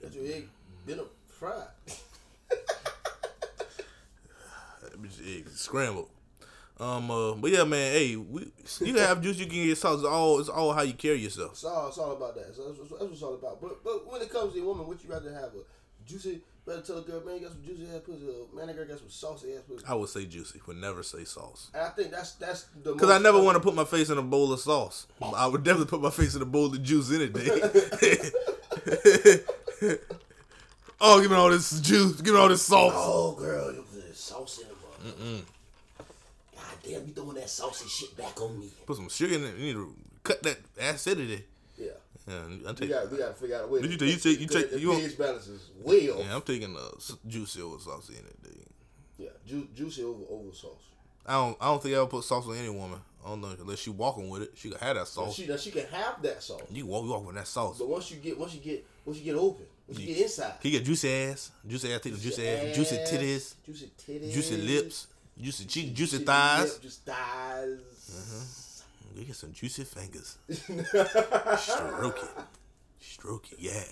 That's 0.00 0.14
your 0.14 0.26
egg 0.26 0.48
been 0.86 1.00
fried. 1.28 1.66
Egg 5.26 5.48
scrambled. 5.50 6.08
Um, 6.80 7.10
uh, 7.10 7.32
but 7.34 7.50
yeah, 7.50 7.64
man. 7.64 7.92
Hey, 7.92 8.16
we 8.16 8.52
you 8.80 8.94
can 8.94 8.96
have 9.02 9.20
juice. 9.20 9.38
You 9.38 9.46
can 9.46 9.64
get 9.66 9.76
sauce. 9.78 9.96
It's 9.98 10.04
all 10.06 10.38
it's 10.40 10.48
all 10.48 10.72
how 10.72 10.82
you 10.82 10.92
carry 10.92 11.18
yourself. 11.18 11.52
It's 11.52 11.64
all, 11.64 11.88
it's 11.88 11.98
all 11.98 12.12
about 12.12 12.34
that. 12.36 12.54
So 12.54 12.66
that's, 12.68 12.78
what- 12.78 12.90
that's 12.90 13.02
what 13.02 13.12
it's 13.12 13.22
all 13.22 13.34
about. 13.34 13.60
But 13.60 13.82
but 13.84 14.10
when 14.10 14.22
it 14.22 14.30
comes 14.30 14.54
to 14.54 14.60
a 14.60 14.64
woman, 14.64 14.86
would 14.86 15.02
you 15.02 15.10
rather 15.10 15.32
have 15.32 15.50
a 15.54 16.06
juicy? 16.06 16.40
Rather 16.68 16.82
tell 16.82 16.98
a 16.98 17.00
girl, 17.00 17.22
man, 17.24 17.36
you 17.36 17.40
got 17.40 17.52
some 17.52 17.62
juicy 17.64 17.86
ass 17.94 18.02
pussy. 18.04 18.26
Man, 18.54 18.66
that 18.66 18.76
girl 18.76 18.84
got 18.84 18.98
some 18.98 19.08
saucy 19.08 19.54
ass 19.54 19.62
pussy. 19.66 19.86
I 19.88 19.94
would 19.94 20.10
say 20.10 20.26
juicy. 20.26 20.60
Would 20.66 20.76
never 20.76 21.02
say 21.02 21.24
sauce. 21.24 21.70
And 21.72 21.82
I 21.82 21.88
think 21.88 22.10
that's 22.10 22.32
that's 22.32 22.66
the 22.84 22.94
Cause 22.94 23.08
I 23.08 23.16
never 23.16 23.42
want 23.42 23.56
to 23.56 23.60
put 23.60 23.74
my 23.74 23.86
face 23.86 24.10
in 24.10 24.18
a 24.18 24.22
bowl 24.22 24.52
of 24.52 24.60
sauce. 24.60 25.06
I 25.22 25.46
would 25.46 25.64
definitely 25.64 25.88
put 25.88 26.02
my 26.02 26.10
face 26.10 26.34
in 26.34 26.42
a 26.42 26.44
bowl 26.44 26.66
of 26.66 26.82
juice 26.82 27.10
any 27.10 27.28
day. 27.28 27.48
oh, 31.00 31.22
give 31.22 31.30
me 31.30 31.38
all 31.38 31.48
this 31.48 31.80
juice. 31.80 32.20
Give 32.20 32.34
me 32.34 32.40
all 32.40 32.48
this 32.48 32.60
sauce. 32.60 32.92
Oh, 32.94 33.34
girl, 33.38 33.72
you 33.72 33.82
put 33.90 34.14
sauce 34.14 34.58
in 34.58 34.66
it. 34.66 34.74
God 36.54 36.64
damn, 36.82 37.06
you 37.06 37.14
throwing 37.14 37.36
that 37.36 37.48
saucy 37.48 37.88
shit 37.88 38.14
back 38.14 38.38
on 38.42 38.60
me. 38.60 38.68
Put 38.84 38.96
some 38.96 39.08
sugar 39.08 39.36
in 39.36 39.44
it. 39.44 39.56
You 39.56 39.64
need 39.64 39.72
to 39.72 39.94
cut 40.22 40.42
that 40.42 40.58
acidity. 40.78 41.46
Yeah. 42.28 42.34
I'm 42.44 42.58
We 42.60 42.72
taking. 42.74 42.88
got 42.90 43.10
we 43.10 43.18
got 43.18 43.28
to 43.28 43.34
figure 43.34 43.56
out 43.56 43.64
a 43.64 43.66
way. 43.68 43.80
Did 43.82 43.90
you 43.92 43.96
take- 43.98 44.10
you 44.10 44.16
take- 44.18 44.40
you 44.40 44.46
take- 44.46 44.70
the 44.70 44.80
you 44.80 44.90
pH 44.92 45.18
balance 45.18 45.46
is 45.48 45.70
off. 46.10 46.18
Yeah, 46.24 46.34
I'm 46.36 46.42
taking 46.42 46.76
s- 46.96 47.12
juicy 47.26 47.62
over 47.62 47.78
saucy 47.80 48.14
any 48.14 48.54
day. 48.54 48.60
Yeah, 49.18 49.30
ju- 49.46 49.68
juicy 49.74 50.04
over 50.04 50.24
over 50.30 50.52
sauce. 50.54 50.82
I 51.26 51.32
don't. 51.34 51.56
I 51.60 51.66
don't 51.66 51.82
think 51.82 51.94
I 51.96 52.00
would 52.00 52.10
put 52.10 52.24
sauce 52.24 52.46
on 52.46 52.54
any 52.56 52.68
woman. 52.68 53.00
I 53.24 53.30
don't 53.30 53.40
know 53.40 53.54
unless 53.60 53.80
she 53.80 53.90
walking 53.90 54.28
with 54.28 54.42
it. 54.42 54.52
She 54.54 54.70
could 54.70 54.80
have 54.80 54.96
that 54.96 55.08
sauce. 55.08 55.34
she 55.34 55.46
now 55.46 55.56
she 55.56 55.70
can 55.70 55.86
have 55.86 56.22
that 56.22 56.42
sauce, 56.42 56.62
You 56.70 56.86
walk, 56.86 57.04
you 57.04 57.10
walk 57.10 57.26
with 57.26 57.34
that 57.34 57.48
sauce. 57.48 57.78
but 57.78 57.88
once 57.88 58.10
you 58.10 58.16
get 58.18 58.38
once 58.38 58.54
you 58.54 58.60
get 58.60 58.86
once 59.04 59.18
you 59.18 59.24
get 59.24 59.34
open, 59.34 59.66
once 59.86 60.00
you 60.00 60.06
get 60.14 60.22
inside, 60.22 60.54
He 60.62 60.70
get 60.70 60.84
juicy 60.84 61.10
ass, 61.10 61.50
juicy 61.66 61.92
ass, 61.92 62.00
take 62.00 62.14
the 62.14 62.20
juicy 62.20 62.48
ass, 62.48 62.76
juicy 62.76 62.96
titties, 62.96 63.54
juicy 63.66 63.90
titties, 64.06 64.32
juicy 64.32 64.56
lips, 64.58 65.06
juicy 65.40 65.64
cheek, 65.66 65.94
juicy 65.94 66.18
lip, 66.18 66.26
thighs. 66.26 66.78
Juicy 66.78 67.00
thighs. 67.04 68.64
You 69.18 69.24
get 69.24 69.34
some 69.34 69.52
juicy 69.52 69.82
fingers. 69.82 70.38
Stroke 70.48 72.18
it, 72.22 72.30
stroke 73.00 73.50
it, 73.52 73.58
yeah. 73.58 73.82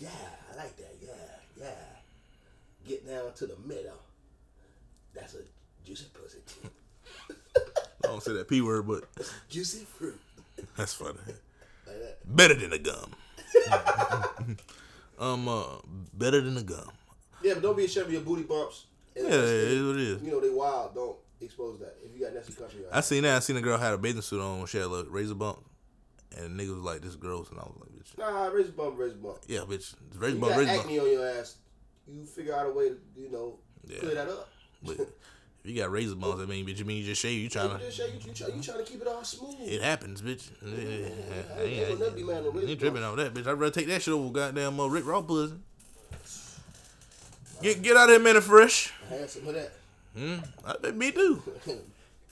Yeah, 0.00 0.08
I 0.52 0.56
like 0.56 0.74
that. 0.78 0.94
Yeah, 1.02 1.12
yeah. 1.58 2.88
Get 2.88 3.06
down 3.06 3.32
to 3.34 3.46
the 3.46 3.56
middle. 3.66 3.92
That's 5.14 5.34
a 5.34 5.38
juicy 5.84 6.06
pussy. 6.14 6.38
I 7.58 8.06
don't 8.06 8.22
say 8.22 8.32
that 8.32 8.48
p 8.48 8.62
word, 8.62 8.88
but 8.88 9.04
juicy 9.50 9.84
fruit. 9.84 10.18
that's 10.76 10.94
funny. 10.94 11.18
Like 11.86 11.98
that. 12.02 12.36
Better 12.36 12.54
than 12.54 12.72
a 12.72 12.78
gum. 12.78 13.10
um, 15.18 15.48
uh, 15.48 15.64
better 16.14 16.40
than 16.40 16.56
a 16.56 16.62
gum. 16.62 16.88
Yeah, 17.42 17.54
but 17.54 17.62
don't 17.64 17.76
be 17.76 17.84
ashamed 17.86 18.06
of 18.06 18.12
your 18.12 18.20
booty 18.22 18.44
bumps. 18.44 18.84
And 19.16 19.26
Yeah, 19.26 19.34
it 19.34 19.40
is 19.40 19.86
what 19.86 19.96
it 19.96 20.02
is. 20.02 20.22
You 20.22 20.30
know 20.30 20.40
they 20.40 20.50
wild. 20.50 20.94
Don't 20.94 21.16
expose 21.46 21.78
that. 21.80 21.96
If 22.04 22.14
you 22.18 22.24
got 22.24 22.34
nasty 22.34 22.52
country, 22.54 22.80
I 22.92 23.00
seen 23.00 23.22
that. 23.22 23.36
I 23.36 23.38
seen 23.40 23.56
a 23.56 23.60
girl 23.60 23.78
had 23.78 23.94
a 23.94 23.98
bathing 23.98 24.22
suit 24.22 24.40
on 24.40 24.66
she 24.66 24.78
had 24.78 24.86
a 24.86 25.04
razor 25.08 25.34
bump, 25.34 25.64
and 26.36 26.58
the 26.58 26.62
nigga 26.64 26.74
was 26.74 26.82
like, 26.84 27.00
"This 27.00 27.16
gross," 27.16 27.48
and 27.50 27.58
I 27.58 27.62
was 27.64 27.76
like, 27.80 27.90
"Bitch, 27.90 28.18
nah, 28.18 28.46
razor 28.48 28.72
bump, 28.72 28.98
razor 28.98 29.16
bump. 29.16 29.38
yeah, 29.46 29.60
bitch, 29.60 29.94
it's 30.08 30.16
razor 30.16 30.34
You 30.36 30.40
bump, 30.40 30.52
got 30.52 30.58
razor 30.58 30.72
bump." 30.72 30.84
acne 30.86 30.98
on 31.00 31.10
your 31.10 31.26
ass. 31.28 31.56
You 32.06 32.24
figure 32.24 32.54
out 32.54 32.66
a 32.66 32.70
way 32.70 32.88
to 32.90 32.96
you 33.16 33.30
know 33.30 33.58
Yeah. 33.86 33.98
clear 34.00 34.14
that 34.14 34.28
up. 34.28 34.48
But 34.82 34.96
if 35.00 35.08
you 35.64 35.76
got 35.80 35.90
razor 35.92 36.16
bumps, 36.16 36.42
I 36.42 36.46
mean, 36.46 36.66
bitch, 36.66 36.78
you 36.78 36.84
mean 36.84 36.98
you 36.98 37.04
just 37.04 37.20
shave? 37.22 37.34
You 37.36 37.42
You, 37.44 37.48
trying 37.50 37.70
to? 37.70 37.78
just 37.84 37.96
say 37.98 38.08
you, 38.08 38.18
you, 38.26 38.32
try, 38.32 38.48
you 38.48 38.62
trying 38.62 38.78
to 38.78 38.84
keep 38.84 39.00
it 39.02 39.06
all 39.06 39.22
smooth. 39.24 39.56
It 39.60 39.82
happens, 39.82 40.22
bitch. 40.22 40.50
I 40.62 40.66
I 40.66 41.62
ain't, 41.62 41.72
ain't 41.72 41.88
gonna 41.88 42.00
never 42.00 42.16
be 42.16 42.22
mad 42.24 42.44
no 42.44 42.58
I 42.58 42.64
ain't 42.64 42.80
tripping 42.80 43.02
on 43.04 43.16
that, 43.18 43.34
bitch. 43.34 43.46
I'd 43.46 43.52
rather 43.52 43.70
take 43.70 43.86
that 43.88 44.02
shit 44.02 44.12
over 44.14 44.30
goddamn 44.32 44.80
uh, 44.80 44.86
Rick 44.88 45.06
Ross 45.06 45.24
pussy. 45.26 45.54
Get 47.62 47.82
get 47.82 47.96
out 47.96 48.08
of 48.08 48.16
here, 48.16 48.32
man, 48.34 48.40
fresh. 48.40 48.92
I 49.10 49.14
had 49.16 49.30
some 49.30 49.46
of 49.46 49.54
that. 49.54 49.70
Hmm, 50.16 50.36
I 50.64 50.76
bet 50.82 50.96
me 50.96 51.12
too. 51.12 51.42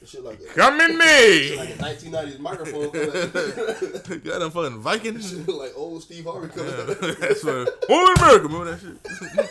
shit 0.07 0.23
like 0.25 0.41
a, 0.41 0.45
Come 0.55 0.81
in 0.81 0.97
me. 0.99 1.57
like 1.57 1.71
a 1.71 1.73
1990s 1.75 2.39
microphone. 2.39 2.91
coming 2.93 4.25
got 4.25 4.39
them 4.41 4.51
fucking 4.53 4.79
Vikings. 4.79 5.39
out. 5.49 5.49
like 5.49 5.73
old 5.77 6.03
Steve 6.03 6.25
Harvey 6.25 6.49
coming 6.49 6.73
out. 6.73 6.87
That's 7.21 7.43
funny. 7.43 7.71
Oh, 7.89 8.15
America, 8.19 8.45
remember 8.49 8.71
that 8.73 8.81
shit? 8.81 9.51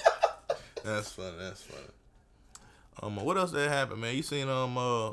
that's 0.83 1.11
funny. 1.11 1.37
That's 1.39 1.63
funny. 1.63 1.83
Um, 3.01 3.15
what 3.17 3.37
else 3.37 3.51
that 3.51 3.69
happened, 3.69 4.01
man? 4.01 4.15
You 4.15 4.23
seen 4.23 4.49
um 4.49 4.77
uh? 4.77 5.09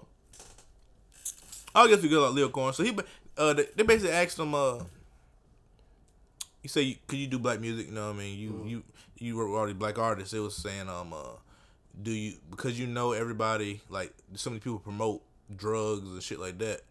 I 1.75 1.89
guess 1.89 2.01
we 2.03 2.09
go 2.09 2.29
like 2.29 2.39
Lyor 2.39 2.51
Cohen. 2.53 2.73
So 2.73 2.83
he 2.83 2.97
uh 3.37 3.53
they, 3.53 3.67
they 3.77 3.83
basically 3.83 4.13
asked 4.13 4.39
him 4.39 4.55
uh. 4.55 4.79
You 6.63 6.69
say 6.69 6.81
you, 6.83 6.97
could 7.07 7.19
you 7.19 7.27
do 7.27 7.39
black 7.39 7.61
music? 7.61 7.89
You 7.89 7.93
know 7.93 8.07
what 8.09 8.17
I 8.17 8.19
mean? 8.19 8.39
You 8.39 8.65
you 8.67 8.83
you 9.19 9.37
were 9.37 9.49
already 9.49 9.75
black 9.75 9.99
artists. 9.99 10.33
It 10.33 10.39
was 10.39 10.57
saying 10.57 10.89
um 10.89 11.13
uh, 11.13 11.37
do 12.03 12.11
you 12.11 12.35
because 12.51 12.79
you 12.79 12.87
know 12.87 13.13
everybody 13.13 13.81
like 13.89 14.13
so 14.35 14.51
many 14.51 14.61
people 14.61 14.79
promote 14.79 15.23
drugs 15.55 16.09
and 16.09 16.23
shit 16.23 16.39
like 16.39 16.59
that. 16.59 16.83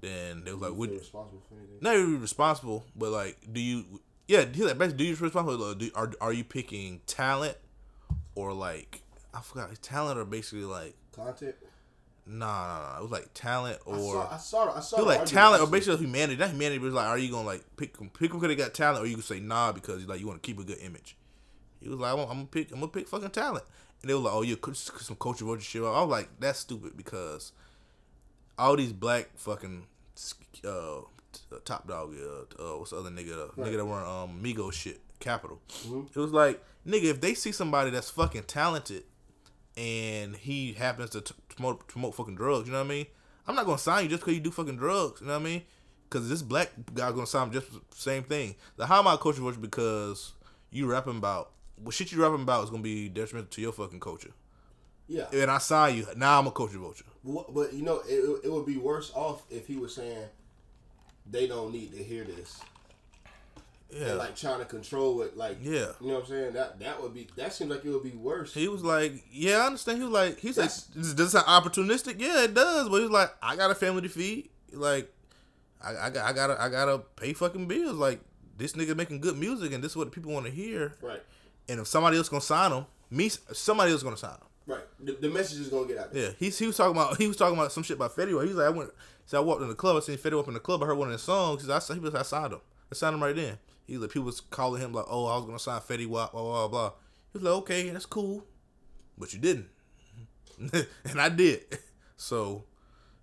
Then 0.00 0.44
they 0.44 0.52
was 0.52 0.60
like, 0.60 0.74
would 0.74 0.90
responsible 0.90 1.42
for 1.48 1.54
anything? 1.54 1.78
not 1.80 1.94
even 1.94 2.20
responsible, 2.20 2.84
but 2.94 3.10
like, 3.10 3.38
do 3.50 3.60
you? 3.60 4.00
Yeah, 4.28 4.44
he 4.44 4.62
like 4.62 4.78
basically, 4.78 4.98
do 4.98 5.04
you 5.04 5.16
responsible? 5.16 5.74
Do, 5.74 5.90
are 5.94 6.12
are 6.20 6.32
you 6.32 6.44
picking 6.44 7.00
talent 7.06 7.56
or 8.34 8.52
like 8.52 9.02
I 9.32 9.40
forgot 9.40 9.70
talent 9.82 10.18
or 10.18 10.24
basically 10.24 10.64
like 10.64 10.94
Content. 11.14 11.54
nah 12.26 12.66
nah 12.66 12.78
nah. 12.78 12.98
It 12.98 13.02
was 13.02 13.10
like 13.10 13.30
talent 13.34 13.78
I 13.86 13.90
saw. 13.90 13.98
or 13.98 14.28
I 14.32 14.36
saw. 14.36 14.76
I 14.76 14.80
saw. 14.80 14.96
it 14.96 15.06
was 15.06 15.16
like 15.16 15.26
talent 15.26 15.62
or 15.62 15.66
basically 15.66 16.04
humanity. 16.04 16.38
Not 16.38 16.50
humanity, 16.50 16.78
but 16.78 16.86
it's 16.86 16.96
like, 16.96 17.06
are 17.06 17.18
you 17.18 17.30
gonna 17.30 17.46
like 17.46 17.64
pick 17.76 17.96
them? 17.96 18.10
Pick 18.10 18.30
them 18.30 18.40
because 18.40 18.54
they 18.54 18.62
got 18.62 18.74
talent, 18.74 19.04
or 19.04 19.06
you 19.06 19.14
can 19.14 19.22
say 19.22 19.40
nah 19.40 19.72
because 19.72 20.06
like 20.06 20.20
you 20.20 20.26
want 20.26 20.42
to 20.42 20.46
keep 20.46 20.58
a 20.58 20.64
good 20.64 20.78
image. 20.78 21.16
He 21.80 21.88
was 21.88 21.98
like, 21.98 22.12
I'm, 22.12 22.26
gonna 22.26 22.46
pick. 22.46 22.72
I'm 22.72 22.80
gonna 22.80 22.88
pick 22.88 23.08
fucking 23.08 23.30
talent. 23.30 23.64
And 24.04 24.10
they 24.10 24.14
were 24.14 24.20
like, 24.20 24.34
oh, 24.34 24.42
you're 24.42 24.58
some 24.74 25.16
culture 25.16 25.46
vulture 25.46 25.62
shit. 25.62 25.80
I 25.80 26.02
was 26.02 26.10
like, 26.10 26.28
that's 26.38 26.58
stupid 26.58 26.94
because 26.94 27.52
all 28.58 28.76
these 28.76 28.92
black 28.92 29.30
fucking 29.34 29.86
uh, 30.62 31.00
Top 31.64 31.88
Dawg, 31.88 32.14
uh, 32.14 32.62
uh, 32.62 32.78
what's 32.78 32.90
the 32.90 32.98
other 32.98 33.08
nigga, 33.08 33.48
uh, 33.48 33.52
nigga 33.56 33.78
that 33.78 33.86
weren't 33.86 34.06
um 34.06 34.42
Migo 34.42 34.70
shit, 34.70 35.00
Capital. 35.20 35.58
It 36.14 36.18
was 36.18 36.32
like, 36.32 36.62
nigga, 36.86 37.04
if 37.04 37.22
they 37.22 37.32
see 37.32 37.50
somebody 37.50 37.88
that's 37.88 38.10
fucking 38.10 38.42
talented 38.42 39.04
and 39.74 40.36
he 40.36 40.74
happens 40.74 41.08
to 41.10 41.22
t- 41.22 41.34
promote 41.48 41.88
promote 41.88 42.14
fucking 42.14 42.34
drugs, 42.34 42.66
you 42.66 42.72
know 42.72 42.80
what 42.80 42.84
I 42.84 42.90
mean? 42.90 43.06
I'm 43.48 43.54
not 43.54 43.64
gonna 43.64 43.78
sign 43.78 44.02
you 44.04 44.10
just 44.10 44.20
because 44.20 44.34
you 44.34 44.40
do 44.40 44.50
fucking 44.50 44.76
drugs, 44.76 45.22
you 45.22 45.28
know 45.28 45.32
what 45.32 45.40
I 45.40 45.44
mean? 45.44 45.62
Because 46.10 46.28
this 46.28 46.42
black 46.42 46.72
guy's 46.92 47.14
gonna 47.14 47.26
sign 47.26 47.46
him 47.46 47.54
just 47.54 47.68
same 47.94 48.22
thing. 48.24 48.54
The 48.76 48.84
how 48.84 48.98
am 48.98 49.08
I 49.08 49.16
culture 49.16 49.40
vulture 49.40 49.58
because 49.60 50.34
you 50.70 50.84
rapping 50.84 51.16
about 51.16 51.52
what 51.76 51.94
shit 51.94 52.12
you 52.12 52.22
rapping 52.22 52.42
about 52.42 52.64
is 52.64 52.70
gonna 52.70 52.82
be 52.82 53.08
detrimental 53.08 53.50
to 53.50 53.60
your 53.60 53.72
fucking 53.72 54.00
culture. 54.00 54.30
Yeah. 55.06 55.26
And 55.32 55.50
I 55.50 55.58
sign 55.58 55.96
you, 55.96 56.06
now 56.16 56.38
I'm 56.38 56.46
a 56.46 56.50
culture 56.50 56.78
vulture. 56.78 57.04
But, 57.24 57.52
but 57.54 57.72
you 57.74 57.82
know, 57.82 58.00
it, 58.08 58.40
it 58.44 58.52
would 58.52 58.66
be 58.66 58.76
worse 58.78 59.12
off 59.14 59.42
if 59.50 59.66
he 59.66 59.76
was 59.76 59.94
saying 59.94 60.24
they 61.30 61.46
don't 61.46 61.72
need 61.72 61.92
to 61.92 62.02
hear 62.02 62.24
this. 62.24 62.60
Yeah. 63.90 64.08
And 64.08 64.18
like 64.18 64.34
trying 64.34 64.58
to 64.58 64.64
control 64.64 65.22
it, 65.22 65.36
like 65.36 65.58
Yeah. 65.60 65.92
you 66.00 66.08
know 66.08 66.14
what 66.14 66.22
I'm 66.24 66.26
saying. 66.28 66.52
That 66.54 66.80
that 66.80 67.00
would 67.02 67.14
be 67.14 67.28
that 67.36 67.52
seems 67.52 67.70
like 67.70 67.84
it 67.84 67.90
would 67.90 68.02
be 68.02 68.10
worse. 68.10 68.52
He 68.52 68.66
was 68.66 68.82
like, 68.82 69.22
"Yeah, 69.30 69.58
I 69.58 69.66
understand." 69.66 69.98
He 69.98 70.04
was 70.04 70.12
like, 70.12 70.38
"He's 70.40 70.58
like, 70.58 70.70
does 70.94 71.14
this 71.14 71.32
sound 71.32 71.46
opportunistic? 71.46 72.20
Yeah, 72.20 72.42
it 72.44 72.54
does." 72.54 72.88
But 72.88 72.96
he 72.96 73.02
was 73.02 73.10
like, 73.10 73.30
"I 73.40 73.54
got 73.54 73.70
a 73.70 73.74
family 73.74 74.02
to 74.02 74.08
feed. 74.08 74.48
Like, 74.72 75.12
I, 75.80 76.06
I 76.06 76.10
got, 76.10 76.26
I 76.28 76.32
gotta, 76.32 76.60
I 76.60 76.68
gotta 76.70 76.98
pay 77.14 77.34
fucking 77.34 77.68
bills. 77.68 77.94
Like, 77.96 78.20
this 78.56 78.72
nigga 78.72 78.96
making 78.96 79.20
good 79.20 79.38
music, 79.38 79.72
and 79.72 79.84
this 79.84 79.92
is 79.92 79.96
what 79.96 80.10
people 80.10 80.32
want 80.32 80.46
to 80.46 80.50
hear. 80.52 80.94
Right, 81.00 81.22
And 81.68 81.80
if 81.80 81.86
somebody 81.86 82.16
else 82.16 82.28
gonna 82.28 82.40
sign 82.40 82.72
him, 82.72 82.86
me, 83.10 83.28
somebody 83.52 83.92
else 83.92 84.02
gonna 84.02 84.16
sign 84.16 84.32
him. 84.32 84.46
right. 84.66 84.82
The, 85.00 85.12
the 85.20 85.30
message 85.30 85.60
is 85.60 85.68
gonna 85.68 85.86
get 85.86 85.98
out. 85.98 86.12
There. 86.12 86.24
Yeah, 86.24 86.30
he's 86.38 86.58
he 86.58 86.66
was 86.66 86.76
talking 86.76 86.96
about 86.96 87.16
he 87.16 87.26
was 87.26 87.36
talking 87.36 87.58
about 87.58 87.72
some 87.72 87.82
shit 87.82 87.96
about 87.96 88.14
Fetty. 88.16 88.34
Wap. 88.34 88.44
He's 88.46 88.54
like, 88.54 88.66
I 88.66 88.70
went, 88.70 88.90
so 89.26 89.38
I 89.38 89.40
walked 89.40 89.62
in 89.62 89.68
the 89.68 89.74
club. 89.74 89.96
I 89.96 90.00
seen 90.00 90.18
Fetty 90.18 90.38
up 90.38 90.48
in 90.48 90.54
the 90.54 90.60
club. 90.60 90.82
I 90.82 90.86
heard 90.86 90.98
one 90.98 91.08
of 91.08 91.12
his 91.12 91.22
songs. 91.22 91.62
He's, 91.62 91.70
I, 91.70 91.94
he 91.94 92.00
was, 92.00 92.14
I 92.14 92.22
signed 92.22 92.52
him. 92.52 92.60
I 92.90 92.94
signed 92.94 93.14
him 93.14 93.22
right 93.22 93.34
then. 93.34 93.58
He's 93.86 93.98
like, 93.98 94.10
people 94.10 94.26
was 94.26 94.40
calling 94.40 94.80
him 94.80 94.92
like, 94.92 95.06
oh, 95.08 95.26
I 95.26 95.36
was 95.36 95.44
gonna 95.46 95.58
sign 95.58 95.80
Fetty 95.80 96.06
Wap, 96.06 96.32
blah 96.32 96.42
blah 96.42 96.68
blah. 96.68 96.92
He 97.32 97.38
was 97.38 97.42
like, 97.42 97.54
okay, 97.62 97.90
that's 97.90 98.06
cool, 98.06 98.44
but 99.18 99.32
you 99.32 99.38
didn't, 99.40 99.68
and 101.04 101.20
I 101.20 101.28
did. 101.28 101.60
So 102.16 102.64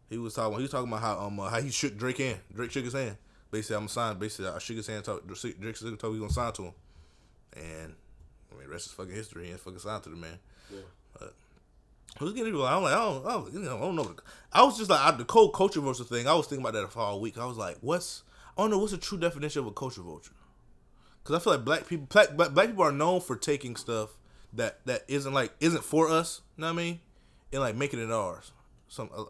he 0.09 0.17
was 0.17 0.33
talking. 0.33 0.57
He 0.57 0.63
was 0.63 0.71
talking 0.71 0.89
about 0.89 1.01
how 1.01 1.17
um 1.25 1.39
uh, 1.39 1.49
how 1.49 1.61
he 1.61 1.71
shook 1.71 1.97
Drake 1.97 2.17
hand. 2.17 2.39
Drake 2.53 2.71
shook 2.71 2.83
his 2.83 2.93
hand. 2.93 3.15
Basically, 3.49 3.77
I'm 3.77 3.83
gonna 3.83 3.89
sign. 3.89 4.19
Basically, 4.19 4.51
I 4.51 4.59
shook 4.59 4.75
his 4.75 4.85
hand. 4.85 5.05
Talk, 5.05 5.25
Drake 5.25 5.39
his 5.39 5.81
hand. 5.81 5.97
He 6.01 6.07
was 6.07 6.19
gonna 6.19 6.29
sign 6.29 6.51
to 6.53 6.63
him, 6.63 6.73
and 7.55 7.95
I 8.61 8.63
mean, 8.63 8.71
rest 8.71 8.87
is 8.87 8.93
fucking 8.93 9.13
history. 9.13 9.45
He 9.45 9.51
ain't 9.51 9.59
fucking 9.59 9.79
signed 9.79 10.03
to 10.03 10.09
the 10.09 10.15
man. 10.15 10.39
Who's 12.19 12.33
getting 12.33 12.51
people? 12.51 12.65
I'm 12.65 12.83
like, 12.83 12.93
I 12.93 13.05
don't, 13.05 13.25
I 13.25 13.31
don't, 13.31 13.53
you 13.53 13.59
know, 13.59 13.77
I 13.77 13.79
don't 13.79 13.95
know. 13.95 14.15
I 14.51 14.63
was 14.63 14.77
just 14.77 14.89
like 14.89 14.99
I, 14.99 15.11
the 15.11 15.23
cold 15.23 15.53
culture 15.53 15.79
vulture 15.79 16.03
thing. 16.03 16.27
I 16.27 16.33
was 16.33 16.47
thinking 16.47 16.65
about 16.65 16.79
that 16.79 16.91
for 16.91 16.99
all 16.99 17.21
week. 17.21 17.37
I 17.37 17.45
was 17.45 17.57
like, 17.57 17.77
what's? 17.81 18.23
I 18.57 18.61
don't 18.61 18.69
know 18.69 18.79
what's 18.79 18.91
the 18.91 18.97
true 18.97 19.17
definition 19.17 19.61
of 19.61 19.67
a 19.67 19.71
culture 19.71 20.01
vulture. 20.01 20.33
Because 21.23 21.35
I 21.35 21.43
feel 21.43 21.53
like 21.53 21.63
black 21.63 21.87
people, 21.87 22.07
black, 22.11 22.35
black, 22.35 22.53
black 22.53 22.67
people 22.67 22.83
are 22.83 22.91
known 22.91 23.21
for 23.21 23.35
taking 23.35 23.75
stuff 23.75 24.17
that 24.53 24.85
that 24.85 25.05
isn't 25.07 25.33
like 25.33 25.53
isn't 25.61 25.83
for 25.83 26.09
us. 26.09 26.41
You 26.57 26.61
know 26.61 26.67
what 26.67 26.73
I 26.73 26.83
mean? 26.83 26.99
And 27.53 27.61
like 27.61 27.75
making 27.75 28.01
it 28.01 28.11
ours. 28.11 28.51
Some. 28.89 29.09
Uh, 29.15 29.23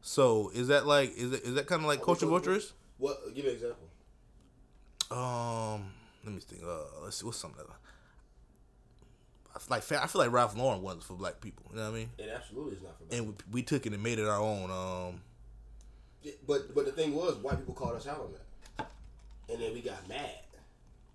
so 0.00 0.50
is 0.54 0.68
that 0.68 0.86
like 0.86 1.16
is 1.16 1.32
it 1.32 1.44
is 1.44 1.54
that 1.54 1.66
kind 1.66 1.82
of 1.82 1.86
like 1.86 2.02
culture 2.02 2.26
vulture 2.26 2.54
is? 2.54 2.72
What? 2.98 3.32
Give 3.34 3.44
me 3.44 3.50
an 3.50 3.56
example. 3.56 3.86
Um, 5.10 5.92
let 6.24 6.34
me 6.34 6.40
think. 6.40 6.62
Uh, 6.64 7.02
let's 7.04 7.18
see. 7.18 7.26
What's 7.26 7.38
something? 7.38 7.62
That, 7.64 7.76
like 9.68 9.92
I 9.92 10.06
feel 10.06 10.20
like 10.22 10.30
Ralph 10.32 10.56
Lauren 10.56 10.82
wasn't 10.82 11.04
for 11.04 11.14
black 11.14 11.40
people. 11.40 11.64
You 11.70 11.76
know 11.78 11.84
what 11.90 11.96
I 11.96 11.98
mean? 11.98 12.10
It 12.18 12.30
absolutely 12.34 12.76
is 12.76 12.82
not 12.82 12.98
for 12.98 13.04
black. 13.04 13.18
And 13.18 13.28
we, 13.28 13.34
we 13.52 13.62
took 13.62 13.86
it 13.86 13.92
and 13.92 14.02
made 14.02 14.18
it 14.18 14.26
our 14.26 14.40
own. 14.40 14.70
Um, 14.70 15.20
Yeah, 16.22 16.32
But 16.46 16.74
but 16.74 16.84
the 16.86 16.92
thing 16.92 17.14
was, 17.14 17.36
white 17.36 17.58
people 17.58 17.74
called 17.74 17.96
us 17.96 18.06
out 18.06 18.20
on 18.20 18.32
that, 18.32 18.90
and 19.50 19.60
then 19.60 19.72
we 19.72 19.80
got 19.80 20.06
mad 20.08 20.30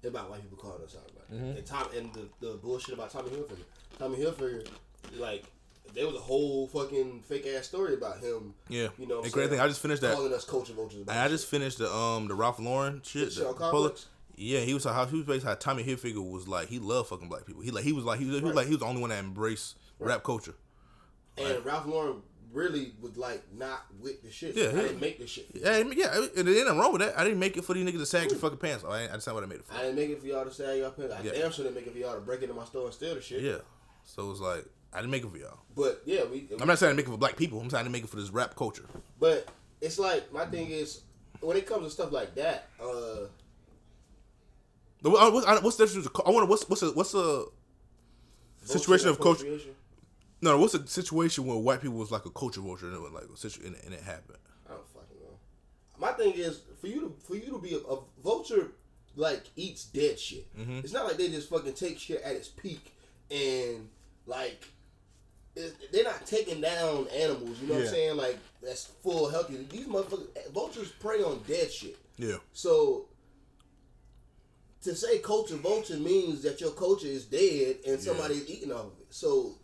about 0.06 0.30
white 0.30 0.42
people 0.42 0.58
calling 0.58 0.84
us 0.84 0.96
out 0.96 1.10
about 1.12 1.30
that. 1.30 1.36
Mm-hmm. 1.36 1.58
And 1.58 1.66
Tom 1.66 1.88
and 1.96 2.14
the, 2.14 2.28
the 2.46 2.54
bullshit 2.56 2.94
about 2.94 3.10
Tommy 3.12 3.30
Hilfiger. 3.30 3.58
Tommy 3.98 4.18
Hilfiger, 4.18 4.68
like 5.18 5.46
there 5.94 6.06
was 6.08 6.16
a 6.16 6.20
whole 6.20 6.68
fucking 6.68 7.22
fake 7.22 7.46
ass 7.48 7.68
story 7.68 7.94
about 7.94 8.20
him. 8.20 8.54
yeah. 8.68 8.88
You 8.98 9.06
know, 9.08 9.22
and 9.22 9.32
great 9.32 9.50
thing, 9.50 9.60
I 9.60 9.68
just 9.68 9.82
finished 9.82 10.02
that. 10.02 10.16
calling 10.16 10.34
us 10.34 10.44
culture 10.46 10.74
vultures. 10.74 11.02
About 11.04 11.16
I 11.16 11.24
shit. 11.24 11.32
just 11.32 11.48
finished 11.48 11.78
the 11.78 11.94
um 11.94 12.28
the 12.28 12.36
Ralph 12.36 12.60
Lauren 12.60 13.02
shit. 13.04 13.34
The 13.36 13.54
Complex? 13.54 14.08
Yeah, 14.36 14.62
he 14.62 14.74
was 14.74 14.84
how 14.84 15.06
he 15.06 15.18
was 15.18 15.26
basically 15.26 15.50
how 15.50 15.56
Tommy 15.56 15.84
Hilfiger 15.84 16.28
was 16.28 16.48
like 16.48 16.68
he 16.68 16.80
loved 16.80 17.10
fucking 17.10 17.30
black 17.30 17.46
people. 17.46 17.62
He 17.62 17.72
like 17.72 17.84
he 17.84 17.94
was 17.94 18.04
like 18.06 18.20
he 18.20 18.26
was, 18.26 18.36
he 18.38 18.42
was 18.42 18.50
Right. 18.52 18.56
like 18.58 18.66
he 18.68 18.72
was 18.72 18.80
the 18.80 18.86
only 18.88 19.02
one 19.02 19.10
that 19.12 19.20
embraced 19.20 19.78
rap 20.00 20.24
culture. 20.24 20.56
and 21.38 21.64
Ralph 21.66 21.86
Lauren 21.86 22.22
really 22.52 22.94
was 23.02 23.18
like 23.18 23.42
not 23.56 23.86
with 24.00 24.22
the 24.24 24.30
shit. 24.32 24.56
Yeah, 24.56 24.70
I 24.70 24.72
didn't 24.74 25.02
make 25.02 25.20
the 25.20 25.26
shit. 25.28 25.48
Yeah, 25.54 25.72
I 25.72 25.84
mean, 25.84 25.98
yeah, 25.98 26.16
and 26.38 26.48
there 26.48 26.56
ain't 26.56 26.66
nothing 26.66 26.80
wrong 26.80 26.92
with 26.94 27.02
that. 27.02 27.18
I 27.18 27.24
didn't 27.24 27.40
make 27.40 27.58
it 27.58 27.64
for 27.66 27.74
these 27.74 27.86
niggas 27.88 27.98
to 28.00 28.06
sag 28.06 28.30
their 28.30 28.38
fucking 28.38 28.58
pants. 28.60 28.84
Oh, 28.88 28.92
I, 28.92 29.08
just 29.08 29.26
not 29.28 29.34
what 29.36 29.44
I 29.44 29.48
made 29.48 29.56
it 29.60 29.66
for. 29.66 29.74
I 29.76 29.82
didn't 29.84 29.96
make 29.96 30.10
it 30.10 30.20
for 30.22 30.28
y'all 30.28 30.46
to 30.46 30.52
say 30.54 30.80
y'all 30.82 30.92
pants. 30.92 31.14
I 31.18 31.22
Yeah. 31.24 31.32
damn 31.32 31.52
sure 31.52 31.64
didn't 31.66 31.76
make 31.76 31.88
it 31.88 31.94
for 31.94 32.00
y'all 32.00 32.16
to 32.16 32.22
break 32.22 32.42
into 32.44 32.54
my 32.54 32.66
store 32.66 32.86
and 32.86 32.94
steal 32.94 33.16
the 33.16 33.22
shit. 33.22 33.42
Yeah, 33.42 33.58
so 34.04 34.30
it's 34.32 34.40
like 34.40 34.66
I 34.92 34.98
didn't 35.00 35.12
make 35.12 35.24
it 35.24 35.32
for 35.32 35.38
y'all. 35.38 35.60
But 35.76 36.02
yeah, 36.06 36.24
we. 36.26 36.48
I'm 36.60 36.68
not 36.68 36.78
saying 36.80 36.92
I 36.92 36.96
make 36.96 37.08
it 37.08 37.12
for 37.12 37.18
black 37.18 37.38
people. 37.38 37.60
I'm 37.60 37.70
saying 37.70 37.80
I 37.80 37.84
didn't 37.84 37.94
make 37.94 38.04
it 38.04 38.10
for 38.10 38.18
this 38.18 38.30
rap 38.30 38.56
culture. 38.56 38.86
But 39.20 39.48
it's 39.82 39.98
like 39.98 40.32
my 40.32 40.46
thing 40.46 40.70
is 40.70 41.02
when 41.40 41.58
it 41.58 41.66
comes 41.66 41.86
to 41.86 41.90
stuff 41.92 42.12
like 42.12 42.36
that. 42.36 42.70
uh, 42.80 43.28
What's, 45.12 45.46
I- 45.46 45.60
what's 45.60 45.78
the 45.78 45.86
difference? 45.86 46.08
I 46.26 46.30
wonder 46.30 46.48
what's 46.50 46.68
what's 46.70 46.82
a 46.84 46.92
what's 46.92 47.14
a 47.14 47.46
situation 48.64 49.10
of 49.10 49.20
culture? 49.20 49.46
No, 50.42 50.58
what's 50.58 50.74
a 50.74 50.86
situation 50.88 51.46
where 51.46 51.58
white 51.58 51.82
people 51.82 51.98
was 51.98 52.12
like 52.12 52.26
a 52.26 52.30
culture 52.30 52.62
vulture 52.62 52.88
and 52.88 52.96
it 52.96 53.02
was 53.02 53.12
like 53.14 53.24
a 53.24 53.38
situ- 53.38 53.66
and, 53.66 53.76
and 53.86 53.94
it 53.94 54.02
happened. 54.04 54.38
I 54.68 54.72
don't 54.74 54.88
fucking 54.90 55.18
know. 55.22 55.38
My 56.00 56.12
thing 56.14 56.34
is 56.34 56.62
for 56.82 56.88
you 56.88 57.00
to 57.02 57.16
for 57.26 57.36
you 57.36 57.50
to 57.52 57.60
be 57.60 57.74
a, 57.76 57.78
a 57.78 58.00
vulture 58.24 58.72
like 59.16 59.44
eats 59.56 59.86
dead 59.86 60.20
shit. 60.20 60.54
Mm-hmm. 60.58 60.80
It's 60.80 60.92
not 60.94 61.06
like 61.06 61.18
they 61.18 61.30
just 61.30 61.50
fucking 61.50 61.74
take 61.74 61.98
shit 62.00 62.22
at 62.24 62.36
its 62.36 62.48
peak 62.50 62.94
and 63.32 63.88
like 64.26 64.66
it, 65.56 65.74
they're 65.94 66.04
not 66.04 66.26
taking 66.26 66.60
down 66.62 67.08
animals. 67.10 67.60
You 67.62 67.68
know 67.68 67.76
what 67.76 67.84
I'm 67.84 67.90
saying? 67.90 68.18
Like 68.18 68.38
that's 68.62 68.86
full 68.86 69.30
healthy. 69.30 69.66
These 69.70 69.86
motherfuckers 69.88 70.52
vultures 70.54 70.90
prey 70.92 71.22
on 71.24 71.42
dead 71.48 71.72
shit. 71.72 71.98
Yeah, 72.18 72.36
So 72.54 73.06
to 74.84 74.96
say 74.96 75.20
culture 75.20 75.56
vulture 75.56 75.98
means 75.98 76.42
that 76.44 76.60
your 76.60 76.72
culture 76.72 77.08
is 77.08 77.26
dead 77.26 77.78
and 77.88 78.00
somebody's 78.00 78.50
eating 78.50 78.72
off 78.72 78.86
of 78.86 79.00
it. 79.00 79.08
So 79.10 79.56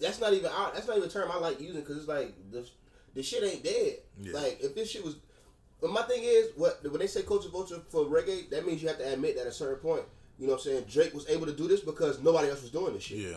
that's 0.00 0.20
not 0.20 0.32
even 0.32 0.50
our, 0.50 0.72
that's 0.72 0.86
not 0.86 0.96
even 0.96 1.08
a 1.08 1.12
term 1.12 1.30
I 1.32 1.38
like 1.38 1.60
using 1.60 1.80
because 1.80 1.98
it's 1.98 2.08
like 2.08 2.34
the 2.50 2.68
the 3.14 3.22
shit 3.22 3.42
ain't 3.44 3.64
dead. 3.64 3.98
Yeah. 4.20 4.32
Like 4.32 4.58
if 4.60 4.74
this 4.74 4.90
shit 4.90 5.04
was, 5.04 5.16
but 5.80 5.90
my 5.90 6.02
thing 6.02 6.22
is 6.22 6.48
what 6.56 6.82
when 6.82 6.98
they 6.98 7.06
say 7.06 7.22
culture 7.22 7.48
vulture 7.48 7.80
for 7.88 8.04
reggae, 8.04 8.48
that 8.50 8.66
means 8.66 8.82
you 8.82 8.88
have 8.88 8.98
to 8.98 9.12
admit 9.12 9.36
that 9.36 9.42
at 9.42 9.48
a 9.48 9.52
certain 9.52 9.76
point, 9.76 10.02
you 10.38 10.46
know 10.46 10.54
what 10.54 10.64
I'm 10.66 10.72
saying. 10.72 10.84
Drake 10.88 11.14
was 11.14 11.28
able 11.28 11.46
to 11.46 11.52
do 11.52 11.68
this 11.68 11.80
because 11.80 12.22
nobody 12.22 12.48
else 12.48 12.62
was 12.62 12.70
doing 12.70 12.94
this 12.94 13.04
shit 13.04 13.18
yeah, 13.18 13.36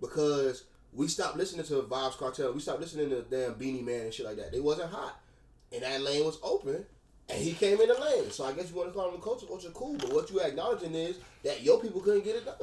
because 0.00 0.64
we 0.92 1.08
stopped 1.08 1.36
listening 1.36 1.66
to 1.66 1.82
Vybz 1.82 2.12
Kartel. 2.16 2.54
We 2.54 2.60
stopped 2.60 2.80
listening 2.80 3.10
to 3.10 3.22
damn 3.22 3.54
Beenie 3.54 3.82
Man 3.82 4.02
and 4.02 4.14
shit 4.14 4.26
like 4.26 4.36
that. 4.36 4.52
They 4.52 4.60
wasn't 4.60 4.90
hot, 4.90 5.20
and 5.72 5.82
that 5.82 6.00
lane 6.02 6.24
was 6.24 6.38
open, 6.42 6.84
and 7.28 7.38
he 7.42 7.52
came 7.52 7.80
in 7.80 7.88
the 7.88 7.94
lane. 7.94 8.30
So 8.30 8.44
I 8.44 8.52
guess 8.52 8.70
you 8.70 8.76
want 8.76 8.88
to 8.90 8.94
call 8.94 9.08
him 9.10 9.16
a 9.20 9.22
culture 9.22 9.46
vulture, 9.46 9.70
cool. 9.74 9.96
But 9.96 10.12
what 10.12 10.30
you 10.30 10.40
acknowledging 10.40 10.94
is 10.94 11.16
that 11.44 11.62
your 11.62 11.80
people 11.80 12.00
couldn't 12.00 12.24
get 12.24 12.36
it 12.36 12.44
done. 12.44 12.56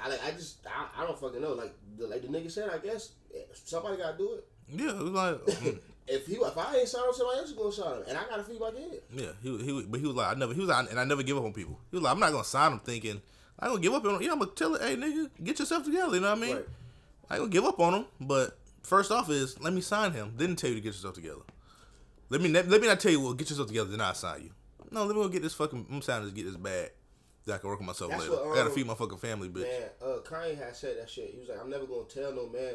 I 0.00 0.08
like, 0.08 0.24
I 0.24 0.30
just, 0.30 0.58
I, 0.66 1.02
I 1.02 1.06
don't 1.06 1.18
fucking 1.18 1.40
know. 1.40 1.54
Like, 1.54 1.74
the, 1.96 2.06
like 2.06 2.22
the 2.22 2.28
nigga 2.28 2.50
said, 2.50 2.70
I 2.72 2.78
guess 2.78 3.12
eh, 3.34 3.38
somebody 3.52 3.96
got 3.96 4.12
to 4.12 4.18
do 4.18 4.32
it. 4.34 4.46
yeah. 4.68 4.90
It 4.90 5.02
was 5.02 5.10
like 5.10 5.40
If 6.10 6.26
he, 6.26 6.36
if 6.36 6.56
I 6.56 6.76
ain't 6.76 6.88
sign 6.88 7.04
him, 7.04 7.12
somebody 7.12 7.38
else 7.40 7.50
is 7.50 7.54
gonna 7.54 7.70
sign 7.70 7.96
him, 7.98 8.02
and 8.08 8.16
I 8.16 8.22
gotta 8.30 8.42
feed 8.42 8.58
my 8.58 8.70
kid. 8.70 9.02
yeah. 9.12 9.26
He 9.42 9.58
he 9.58 9.82
but 9.82 10.00
he 10.00 10.06
was 10.06 10.16
like 10.16 10.34
I 10.34 10.38
never 10.38 10.54
he 10.54 10.60
was 10.60 10.70
like 10.70 10.90
and 10.90 10.98
I 10.98 11.04
never 11.04 11.22
give 11.22 11.36
up 11.36 11.44
on 11.44 11.52
people. 11.52 11.78
He 11.90 11.96
was 11.96 12.02
like 12.02 12.12
I'm 12.14 12.18
not 12.18 12.32
gonna 12.32 12.44
sign 12.44 12.72
him 12.72 12.78
thinking 12.80 13.20
I 13.58 13.66
gonna 13.66 13.80
give 13.80 13.92
up 13.92 14.04
on 14.06 14.14
him. 14.14 14.22
Yeah, 14.22 14.32
I'm 14.32 14.38
gonna 14.38 14.52
tell 14.52 14.74
it, 14.74 14.80
hey 14.80 14.96
nigga, 14.96 15.28
get 15.44 15.58
yourself 15.58 15.84
together. 15.84 16.14
You 16.14 16.22
know 16.22 16.30
what 16.30 16.38
I 16.38 16.40
mean? 16.40 16.56
Right. 16.56 16.64
I 17.28 17.34
ain't 17.34 17.42
gonna 17.42 17.52
give 17.52 17.64
up 17.66 17.78
on 17.78 17.92
him, 17.92 18.04
but 18.22 18.56
first 18.82 19.12
off 19.12 19.28
is 19.28 19.60
let 19.60 19.74
me 19.74 19.82
sign 19.82 20.12
him, 20.12 20.32
then 20.38 20.56
tell 20.56 20.70
you 20.70 20.76
to 20.76 20.80
get 20.80 20.94
yourself 20.94 21.14
together. 21.14 21.42
Let 22.30 22.40
me 22.40 22.48
let 22.50 22.68
me 22.68 22.86
not 22.86 23.00
tell 23.00 23.12
you, 23.12 23.20
well, 23.20 23.34
get 23.34 23.48
yourself 23.48 23.68
together, 23.68 23.90
then 23.90 24.00
I 24.00 24.12
sign 24.12 24.42
you. 24.42 24.50
No, 24.90 25.04
let 25.04 25.16
me 25.16 25.22
go 25.22 25.28
get 25.28 25.42
this 25.42 25.54
fucking. 25.54 25.86
I'm 25.90 26.02
signing 26.02 26.28
to 26.28 26.34
get 26.34 26.44
this 26.46 26.56
bag. 26.56 26.90
That 27.46 27.54
I 27.54 27.58
can 27.58 27.70
work 27.70 27.80
on 27.80 27.86
myself 27.86 28.10
That's 28.10 28.24
later. 28.28 28.32
what, 28.44 28.52
I 28.52 28.54
gotta 28.56 28.68
um, 28.68 28.74
feed 28.74 28.86
my 28.86 28.94
fucking 28.94 29.18
family, 29.18 29.48
bitch. 29.48 29.62
Man, 29.62 29.88
uh, 30.02 30.18
Kanye 30.22 30.58
had 30.58 30.76
said 30.76 30.98
that 30.98 31.08
shit. 31.08 31.30
He 31.32 31.38
was 31.40 31.48
like, 31.48 31.58
I'm 31.58 31.70
never 31.70 31.86
gonna 31.86 32.04
tell 32.04 32.34
no 32.34 32.46
man, 32.46 32.74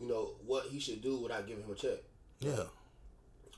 you 0.00 0.08
know, 0.08 0.34
what 0.44 0.66
he 0.66 0.80
should 0.80 1.02
do 1.02 1.18
without 1.18 1.46
giving 1.46 1.62
him 1.62 1.70
a 1.70 1.74
check. 1.76 1.98
Yeah, 2.40 2.64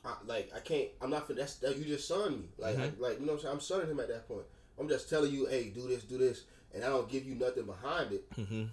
I, 0.04 0.14
like 0.26 0.50
I 0.54 0.60
can't. 0.60 0.88
I'm 1.00 1.08
not. 1.10 1.26
fin- 1.26 1.36
That's 1.36 1.54
that 1.56 1.78
you 1.78 1.84
just 1.84 2.06
son 2.06 2.40
me. 2.40 2.48
Like 2.58 2.78
I, 2.78 2.90
like 2.98 3.20
you 3.20 3.26
know. 3.26 3.32
what 3.32 3.36
I'm 3.36 3.38
saying 3.40 3.54
I'm 3.54 3.60
sonning 3.60 3.90
him 3.90 4.00
at 4.00 4.08
that 4.08 4.28
point. 4.28 4.44
I'm 4.78 4.88
just 4.88 5.08
telling 5.08 5.32
you, 5.32 5.46
hey, 5.46 5.70
do 5.70 5.88
this, 5.88 6.04
do 6.04 6.18
this, 6.18 6.44
and 6.74 6.84
I 6.84 6.88
don't 6.88 7.08
give 7.08 7.24
you 7.24 7.34
nothing 7.34 7.64
behind 7.64 8.12
it. 8.12 8.30
Mm-hmm. 8.34 8.64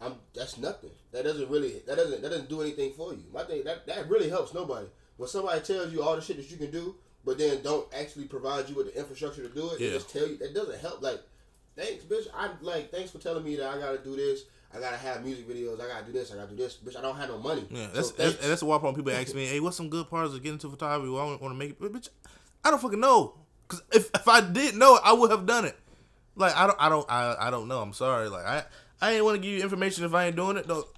I'm. 0.00 0.14
That's 0.34 0.58
nothing. 0.58 0.90
That 1.12 1.24
doesn't 1.24 1.48
really. 1.48 1.82
That 1.86 1.96
doesn't. 1.96 2.20
That 2.20 2.30
doesn't 2.30 2.50
do 2.50 2.60
anything 2.60 2.92
for 2.92 3.14
you. 3.14 3.24
My 3.32 3.44
thing. 3.44 3.64
That 3.64 3.86
that 3.86 4.10
really 4.10 4.28
helps 4.28 4.52
nobody. 4.52 4.88
When 5.22 5.28
somebody 5.28 5.60
tells 5.60 5.92
you 5.92 6.02
all 6.02 6.16
the 6.16 6.20
shit 6.20 6.36
that 6.36 6.50
you 6.50 6.56
can 6.56 6.72
do, 6.72 6.96
but 7.24 7.38
then 7.38 7.62
don't 7.62 7.86
actually 7.94 8.24
provide 8.24 8.68
you 8.68 8.74
with 8.74 8.92
the 8.92 8.98
infrastructure 8.98 9.40
to 9.46 9.54
do 9.54 9.70
it, 9.70 9.78
they 9.78 9.86
Yeah. 9.86 9.92
just 9.92 10.10
tell 10.10 10.26
you 10.26 10.36
that 10.38 10.52
doesn't 10.52 10.80
help. 10.80 11.00
Like, 11.00 11.20
thanks, 11.76 12.02
bitch. 12.02 12.26
I 12.34 12.50
like. 12.60 12.90
Thanks 12.90 13.12
for 13.12 13.18
telling 13.18 13.44
me 13.44 13.54
that 13.54 13.68
I 13.68 13.78
gotta 13.78 13.98
do 13.98 14.16
this. 14.16 14.46
I 14.74 14.80
gotta 14.80 14.96
have 14.96 15.24
music 15.24 15.48
videos. 15.48 15.80
I 15.80 15.86
gotta 15.86 16.04
do 16.06 16.10
this. 16.10 16.32
I 16.32 16.34
gotta 16.34 16.50
do 16.50 16.56
this. 16.56 16.76
Bitch, 16.84 16.98
I 16.98 17.02
don't 17.02 17.14
have 17.14 17.28
no 17.28 17.38
money. 17.38 17.64
yeah. 17.70 17.86
So 17.86 17.92
That's 17.92 18.10
that's, 18.10 18.62
and 18.62 18.68
why 18.68 18.78
problem 18.78 18.96
people 18.96 19.12
ask 19.12 19.32
me, 19.32 19.46
hey, 19.46 19.60
what's 19.60 19.76
some 19.76 19.90
good 19.90 20.10
parts 20.10 20.34
of 20.34 20.42
getting 20.42 20.54
into 20.54 20.68
photography? 20.68 21.08
Well, 21.08 21.22
I 21.22 21.26
want 21.36 21.40
to 21.40 21.54
make 21.54 21.70
it, 21.70 21.78
bitch. 21.80 22.08
I 22.64 22.70
don't 22.70 22.82
fucking 22.82 22.98
know, 22.98 23.34
cause 23.68 23.80
if 23.92 24.10
if 24.12 24.26
I 24.26 24.40
did 24.40 24.74
know 24.74 24.96
it, 24.96 25.02
I 25.04 25.12
would 25.12 25.30
have 25.30 25.46
done 25.46 25.66
it. 25.66 25.76
Like 26.34 26.56
I 26.56 26.66
don't 26.66 26.76
I 26.80 26.88
don't 26.88 27.08
I, 27.08 27.36
I 27.46 27.50
don't 27.52 27.68
know. 27.68 27.80
I'm 27.80 27.92
sorry. 27.92 28.28
Like 28.28 28.44
I 28.44 28.64
I 29.00 29.12
ain't 29.12 29.24
want 29.24 29.36
to 29.36 29.40
give 29.40 29.56
you 29.56 29.62
information 29.62 30.04
if 30.04 30.12
I 30.14 30.26
ain't 30.26 30.34
doing 30.34 30.56
it. 30.56 30.66
Though. 30.66 30.88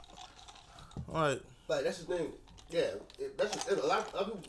All 1.12 1.20
right. 1.28 1.42
Like 1.68 1.84
that's 1.84 1.98
the 1.98 2.16
thing. 2.16 2.32
Yeah, 2.74 2.80
it, 3.20 3.38
that's 3.38 3.64
the, 3.64 3.84
a 3.84 3.86
lot 3.86 4.12
of 4.14 4.26
people 4.26 4.40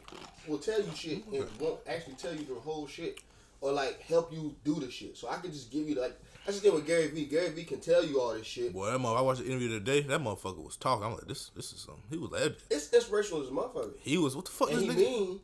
will 0.48 0.58
tell 0.58 0.82
you 0.82 0.90
shit 0.96 1.26
and 1.28 1.44
mm-hmm. 1.44 1.64
won't 1.64 1.80
actually 1.88 2.16
tell 2.16 2.34
you 2.34 2.44
the 2.44 2.56
whole 2.56 2.88
shit 2.88 3.20
or 3.62 3.72
like 3.72 4.02
help 4.02 4.34
you 4.34 4.56
do 4.64 4.76
the 4.80 4.90
shit. 4.90 5.16
So 5.16 5.30
I 5.30 5.38
can 5.38 5.52
just 5.52 5.72
give 5.72 5.88
you 5.88 5.96
like 6.02 6.20
that's 6.44 6.60
the 6.60 6.64
thing 6.64 6.74
with 6.76 6.88
Gary 6.88 7.08
Vee. 7.08 7.26
Gary 7.26 7.50
Vee 7.50 7.64
can 7.64 7.80
tell 7.80 8.04
you 8.04 8.20
all 8.20 8.34
this 8.34 8.48
shit. 8.48 8.74
Boy, 8.74 8.92
that 8.92 8.98
mother, 9.00 9.18
I 9.18 9.22
watched 9.22 9.42
the 9.42 9.48
interview 9.48 9.70
today. 9.70 10.02
That 10.02 10.22
motherfucker 10.22 10.64
was 10.64 10.76
talking. 10.76 11.06
I'm 11.06 11.14
like, 11.14 11.28
this, 11.28 11.50
this 11.56 11.72
is 11.72 11.80
something. 11.80 12.04
He 12.10 12.18
was 12.18 12.32
like, 12.32 12.56
It's 12.70 12.92
inspirational 12.92 13.44
as 13.44 13.50
a 13.50 13.52
motherfucker, 13.52 13.94
he 14.00 14.18
was, 14.18 14.36
what 14.36 14.46
the 14.46 14.52
fuck 14.52 14.70
and 14.72 14.80
this 14.80 14.86
he 14.86 14.92
nigga? 14.92 14.96
mean, 14.98 15.40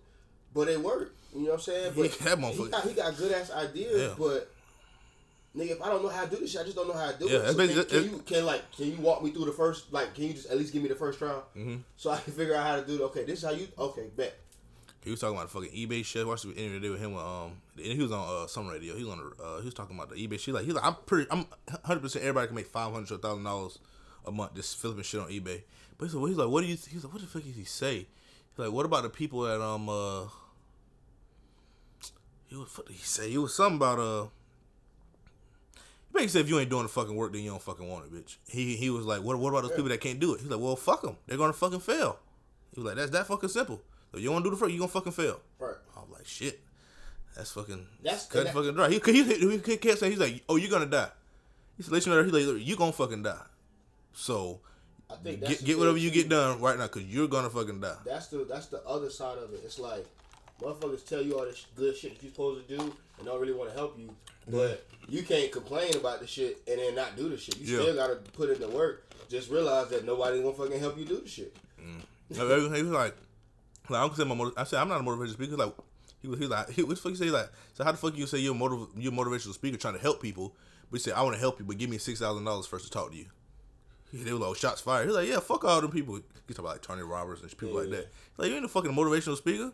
but 0.54 0.68
it 0.68 0.82
worked. 0.82 1.18
You 1.34 1.42
know 1.42 1.46
what 1.52 1.54
I'm 1.54 1.60
saying? 1.62 1.94
But 1.96 2.08
He- 2.08 2.24
that 2.24 2.38
motherfucker- 2.38 2.66
he 2.66 2.70
got 2.70 2.84
he 2.88 2.94
got 2.94 3.18
good 3.18 3.32
ass 3.32 3.52
ideas, 3.52 4.02
Yeah. 4.02 4.16
but. 4.18 4.52
Nigga, 5.56 5.72
if 5.72 5.82
I 5.82 5.88
don't 5.90 6.02
know 6.02 6.10
how 6.10 6.24
to 6.24 6.30
do 6.30 6.38
this 6.38 6.52
shit, 6.52 6.62
I 6.62 6.64
just 6.64 6.78
don't 6.78 6.88
know 6.88 6.94
how 6.94 7.12
to 7.12 7.20
do 7.20 7.26
Yeah, 7.28 7.38
it. 7.38 7.40
that's 7.42 7.52
So 7.52 7.58
can, 7.58 7.68
basically- 7.68 8.00
can 8.04 8.12
you 8.12 8.18
can 8.26 8.46
like 8.46 8.72
can 8.72 8.86
you 8.92 8.96
walk 8.98 9.22
me 9.24 9.32
through 9.32 9.46
the 9.46 9.52
first 9.52 9.92
like 9.92 10.14
can 10.16 10.24
you 10.26 10.34
just 10.34 10.50
at 10.50 10.58
least 10.58 10.72
give 10.72 10.82
me 10.82 10.88
the 10.90 10.96
first 10.96 11.20
trial 11.20 11.44
Mm-hmm. 11.58 11.76
so 11.98 12.10
I 12.10 12.20
can 12.20 12.32
figure 12.34 12.56
out 12.56 12.66
how 12.66 12.76
to 12.78 12.86
do 12.88 12.96
it? 12.96 13.02
Okay, 13.08 13.24
this 13.26 13.40
is 13.40 13.46
how 13.46 13.52
you 13.52 13.68
okay 13.78 14.08
bet. 14.16 14.38
He 15.04 15.10
was 15.10 15.20
talking 15.20 15.36
about 15.36 15.52
the 15.52 15.60
fucking 15.60 15.72
eBay 15.76 16.06
shit. 16.06 16.22
I 16.24 16.26
watched 16.30 16.44
the 16.44 16.54
interview 16.54 16.92
with 16.92 17.02
him. 17.02 17.14
With, 17.16 17.24
um, 17.24 17.54
and 17.76 17.86
he 17.94 18.02
was 18.02 18.12
on 18.12 18.44
uh, 18.44 18.48
some 18.48 18.68
radio. 18.68 18.96
He 18.96 19.04
was 19.04 19.14
on. 19.14 19.32
Uh, 19.44 19.58
he 19.58 19.66
was 19.66 19.74
talking 19.74 19.96
about 19.96 20.10
the 20.12 20.16
eBay 20.16 20.40
shit. 20.40 20.54
Like 20.54 20.64
he's 20.64 20.76
like, 20.76 20.86
I'm 20.86 20.94
pretty. 21.08 21.28
I'm 21.32 21.46
100 21.66 22.00
percent. 22.02 22.24
Everybody 22.24 22.48
can 22.48 22.56
make 22.56 22.68
500 22.68 23.08
to 23.08 23.18
thousand 23.18 23.44
dollars 23.44 23.80
a 24.28 24.32
month 24.32 24.54
just 24.54 24.78
flipping 24.78 25.02
shit 25.04 25.20
on 25.20 25.28
eBay. 25.30 25.64
But 25.98 26.06
he's 26.06 26.14
like, 26.14 26.28
he's 26.30 26.38
like, 26.38 26.50
what 26.50 26.62
do 26.62 26.68
you? 26.68 26.76
He's 26.78 27.04
like, 27.04 27.12
what 27.12 27.20
the 27.22 27.28
fuck 27.28 27.42
did 27.44 27.56
he 27.56 27.64
say? 27.64 27.96
He's 27.98 28.58
like, 28.58 28.72
what 28.72 28.86
about 28.86 29.02
the 29.04 29.10
people 29.10 29.42
that 29.42 29.60
um 29.60 29.90
uh. 29.90 30.26
He 32.48 32.56
was. 32.56 32.68
What 32.78 32.88
did 32.88 32.96
he 32.96 33.04
say? 33.04 33.30
He 33.32 33.38
was 33.40 33.56
something 33.56 33.78
about 33.78 34.00
uh. 34.00 34.28
He 36.12 36.14
basically 36.14 36.28
said 36.28 36.42
if 36.42 36.50
you 36.50 36.60
ain't 36.60 36.70
doing 36.70 36.84
the 36.84 36.90
fucking 36.90 37.16
work, 37.16 37.32
then 37.32 37.42
you 37.42 37.52
don't 37.52 37.62
fucking 37.62 37.88
want 37.88 38.06
it, 38.06 38.12
bitch. 38.14 38.36
He 38.50 38.76
he 38.76 38.90
was 38.90 39.06
like, 39.06 39.24
what 39.24 39.40
what 39.40 39.50
about 39.50 39.62
those 39.64 39.72
people 39.72 39.88
that 39.90 40.02
can't 40.02 40.20
do 40.20 40.34
it? 40.34 40.42
He's 40.42 40.50
like, 40.50 40.60
well, 40.60 40.76
fuck 40.76 41.02
them. 41.04 41.16
They're 41.26 41.38
gonna 41.38 41.54
fucking 41.54 41.80
fail. 41.80 42.20
He 42.74 42.82
was 42.82 42.88
like, 42.88 42.96
that's 42.98 43.12
that 43.12 43.28
fucking 43.28 43.50
simple. 43.50 43.82
If 44.14 44.20
you 44.20 44.30
want 44.32 44.44
to 44.44 44.50
do 44.50 44.56
the 44.56 44.62
work, 44.62 44.72
you 44.72 44.78
gonna 44.80 44.90
fucking 44.90 45.14
fail. 45.14 45.40
Right. 45.58 45.76
I'm 45.96 46.12
like, 46.12 46.26
shit. 46.28 46.60
That's 47.36 47.52
fucking. 47.54 47.88
That's- 48.04 48.28
cut 48.28 48.44
that- 48.46 48.54
fucking 48.54 48.74
dry. 48.74 48.90
He, 48.90 49.00
he, 49.06 49.24
he, 49.24 49.58
he 49.58 49.78
kept 49.78 50.00
saying, 50.00 50.12
he's 50.12 50.20
like, 50.20 50.44
oh, 50.50 50.58
you're 50.58 50.70
gonna 50.70 50.86
die. 50.86 51.10
He 51.78 51.84
said, 51.84 51.94
let 51.94 52.06
you 52.06 52.12
know, 52.14 52.22
he's 52.24 52.34
like, 52.34 52.66
you 52.68 52.76
gonna 52.76 52.92
fucking 52.92 53.24
die. 53.24 53.42
So, 54.14 54.60
I 55.10 55.16
think 55.16 55.40
that's 55.40 55.60
get 55.60 55.66
get 55.66 55.80
whatever 55.80 55.98
you 55.98 56.12
get 56.12 56.28
done 56.28 56.60
right 56.60 56.78
now, 56.78 56.88
cause 56.88 57.04
you're 57.04 57.30
gonna 57.30 57.50
fucking 57.50 57.80
die. 57.80 57.96
That's 58.06 58.28
the 58.28 58.44
that's 58.44 58.68
the 58.68 58.84
other 58.86 59.10
side 59.10 59.38
of 59.38 59.54
it. 59.54 59.62
It's 59.64 59.80
like 59.80 60.06
motherfuckers 60.62 61.06
tell 61.06 61.22
you 61.22 61.38
all 61.38 61.46
this 61.46 61.66
good 61.76 61.96
shit 61.96 62.16
that 62.16 62.24
you're 62.24 62.32
supposed 62.32 62.68
to 62.68 62.78
do 62.78 62.82
and 63.18 63.26
don't 63.26 63.40
really 63.42 63.54
want 63.54 63.70
to 63.72 63.76
help 63.76 63.98
you, 63.98 64.08
mm-hmm. 64.08 64.52
but 64.52 64.86
you 65.10 65.24
can't 65.24 65.52
complain 65.52 65.96
about 65.96 66.20
the 66.22 66.28
shit 66.28 66.62
and 66.68 66.80
then 66.80 66.96
not 66.96 67.16
do 67.18 67.30
the 67.30 67.38
shit. 67.38 67.58
You 67.60 67.76
Yeah. 67.78 67.82
still 67.84 67.96
gotta 67.96 68.16
put 68.34 68.50
in 68.50 68.60
the 68.62 68.70
work. 68.70 69.06
Just 69.30 69.50
realize 69.50 69.90
that 69.90 70.06
nobody's 70.06 70.42
gonna 70.42 70.54
fucking 70.54 70.80
help 70.80 70.98
you 70.98 71.06
do 71.06 71.20
the 71.22 71.28
shit. 71.28 71.56
Mm. 71.80 72.02
He 72.76 72.84
was 72.84 72.92
like, 72.92 73.16
like 73.90 74.00
I 74.00 74.06
don't 74.08 74.16
say 74.16 74.24
my 74.24 74.36
motiv- 74.36 74.54
I 74.58 74.64
said 74.64 74.80
I'm 74.80 74.90
not 74.90 75.02
a 75.02 75.04
motivational 75.04 75.34
speaker. 75.34 75.58
Like 75.58 75.74
He 76.22 76.28
was 76.28 76.40
he 76.40 76.46
was 76.46 76.52
like 76.52 76.70
he, 76.70 76.84
what 76.84 76.96
the 76.96 77.02
fuck 77.02 77.12
you 77.12 77.16
say 77.18 77.30
like 77.30 77.50
so 77.74 77.84
how 77.84 77.92
the 77.92 77.98
fuck 77.98 78.16
you 78.18 78.26
say 78.28 78.38
you're 78.40 78.56
a 78.56 78.58
motiv- 78.58 78.90
you're 78.98 79.12
a 79.14 79.16
motivational 79.16 79.54
speaker 79.54 79.78
trying 79.78 79.96
to 79.96 80.00
help 80.00 80.22
people, 80.22 80.56
but 80.90 80.96
you 81.00 81.00
say 81.00 81.12
I 81.12 81.22
want 81.24 81.36
to 81.36 81.40
help 81.40 81.60
you, 81.60 81.66
but 81.66 81.78
give 81.78 81.90
me 81.90 81.98
six 81.98 82.20
thousand 82.20 82.44
dollars 82.46 82.66
first 82.68 82.86
to 82.86 82.92
talk 82.92 83.12
to 83.12 83.18
you. 83.18 83.26
They 84.14 84.34
were 84.34 84.40
like, 84.40 84.58
shots 84.58 84.82
fired. 84.82 85.06
He's 85.08 85.16
like, 85.16 85.30
yeah, 85.30 85.40
fuck 85.40 85.64
all 85.64 85.80
them 85.80 85.90
people. 85.92 86.16
He 86.48 86.54
talk 86.54 86.60
about 86.60 86.74
like 86.74 86.82
Tony 86.82 87.02
Roberts 87.02 87.42
and 87.42 87.58
people 87.58 87.76
like 87.80 87.90
Yeah. 87.90 87.98
that. 87.98 88.08
Like 88.38 88.50
you 88.50 88.56
ain't 88.58 88.66
a 88.66 88.70
fucking 88.70 88.92
motivational 88.92 89.38
speaker. 89.38 89.72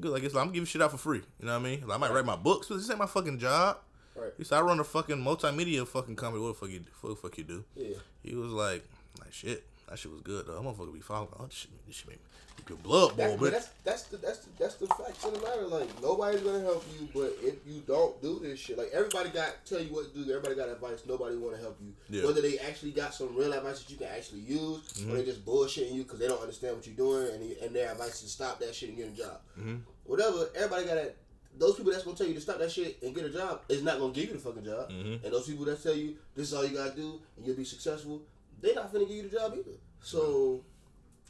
Goes 0.00 0.12
like 0.12 0.22
it's 0.22 0.34
like 0.34 0.44
I'm 0.44 0.52
giving 0.52 0.66
shit 0.66 0.82
out 0.82 0.90
for 0.90 0.96
free. 0.96 1.22
You 1.38 1.46
know 1.46 1.52
what 1.52 1.60
I 1.60 1.70
mean? 1.70 1.86
Like, 1.86 1.96
I 1.96 2.00
might 2.00 2.12
write 2.12 2.24
my 2.24 2.36
books, 2.36 2.68
but 2.68 2.76
this 2.76 2.88
ain't 2.90 2.98
my 2.98 3.06
fucking 3.06 3.38
job. 3.38 3.78
Right. 4.16 4.32
He 4.36 4.44
said 4.44 4.58
I 4.58 4.62
run 4.62 4.80
a 4.80 4.84
fucking 4.84 5.18
multimedia 5.18 5.86
fucking 5.86 6.16
company. 6.16 6.42
What 6.42 6.48
the 6.48 6.54
fuck 6.54 6.70
you 6.70 6.84
what 7.00 7.10
the 7.10 7.16
fuck 7.16 7.38
you 7.38 7.44
do? 7.44 7.64
Yeah. 7.76 7.96
He 8.22 8.34
was 8.34 8.50
like, 8.50 8.84
like 9.20 9.32
shit. 9.32 9.64
That 9.92 9.98
shit 9.98 10.10
was 10.10 10.22
good 10.22 10.46
though. 10.46 10.56
I'm 10.56 10.64
motherfucker 10.64 10.90
be 10.94 11.00
following. 11.00 11.28
Oh, 11.38 11.44
this 11.44 11.54
shit, 11.54 11.70
this 11.86 11.96
shit 11.96 12.08
make 12.08 12.18
make 12.56 12.66
your 12.70 12.78
blood 12.78 13.14
boil, 13.14 13.28
That, 13.28 13.38
but 13.38 13.52
that's 13.52 13.68
that's 13.84 14.02
the 14.04 14.16
that's 14.16 14.38
the 14.38 14.48
that's 14.58 14.74
the 14.76 14.86
facts 14.86 15.22
of 15.22 15.34
the 15.34 15.40
matter. 15.40 15.66
Like 15.66 15.86
nobody's 16.00 16.40
gonna 16.40 16.60
help 16.62 16.82
you, 16.98 17.08
but 17.12 17.36
if 17.42 17.56
you 17.66 17.82
don't 17.86 18.18
do 18.22 18.40
this 18.42 18.58
shit, 18.58 18.78
like 18.78 18.88
everybody 18.94 19.28
got 19.28 19.50
tell 19.66 19.82
you 19.82 19.92
what 19.92 20.10
to 20.10 20.18
do. 20.24 20.30
Everybody 20.30 20.54
got 20.54 20.70
advice. 20.70 21.02
Nobody 21.06 21.36
want 21.36 21.56
to 21.56 21.60
help 21.60 21.78
you. 21.84 21.92
Yeah. 22.08 22.24
Whether 22.26 22.40
they 22.40 22.58
actually 22.60 22.92
got 22.92 23.12
some 23.12 23.36
real 23.36 23.52
advice 23.52 23.82
that 23.82 23.90
you 23.92 23.98
can 23.98 24.06
actually 24.08 24.40
use, 24.40 24.80
Mm-hmm. 24.94 25.12
or 25.12 25.16
they 25.16 25.24
just 25.26 25.44
bullshitting 25.44 25.92
you 25.92 26.04
because 26.04 26.18
they 26.20 26.26
don't 26.26 26.40
understand 26.40 26.76
what 26.76 26.86
you're 26.86 26.96
doing, 26.96 27.28
and 27.34 27.52
and 27.62 27.76
their 27.76 27.92
advice 27.92 28.14
is 28.14 28.20
to 28.22 28.28
stop 28.28 28.60
that 28.60 28.74
shit 28.74 28.88
and 28.88 28.96
get 28.96 29.08
a 29.08 29.10
job. 29.10 29.40
Mm-hmm. 29.60 29.76
Whatever. 30.04 30.48
Everybody 30.56 30.86
got 30.86 30.94
that. 30.94 31.16
Those 31.58 31.76
people 31.76 31.92
that's 31.92 32.02
gonna 32.04 32.16
tell 32.16 32.26
you 32.26 32.32
to 32.32 32.40
stop 32.40 32.58
that 32.60 32.72
shit 32.72 32.96
and 33.02 33.14
get 33.14 33.26
a 33.26 33.28
job 33.28 33.60
is 33.68 33.82
not 33.82 33.98
gonna 33.98 34.14
give 34.14 34.28
you 34.28 34.32
the 34.32 34.38
fucking 34.38 34.64
job. 34.64 34.88
Mm-hmm. 34.90 35.22
And 35.22 35.34
those 35.34 35.46
people 35.46 35.66
that 35.66 35.82
tell 35.82 35.94
you 35.94 36.16
this 36.34 36.48
is 36.48 36.54
all 36.54 36.64
you 36.64 36.74
gotta 36.74 36.96
do 36.96 37.20
and 37.36 37.46
you'll 37.46 37.56
be 37.56 37.64
successful, 37.64 38.22
they 38.62 38.74
not 38.74 38.92
finna 38.92 39.00
give 39.06 39.16
you 39.16 39.22
the 39.28 39.36
job 39.36 39.52
either. 39.54 39.76
So 40.00 40.64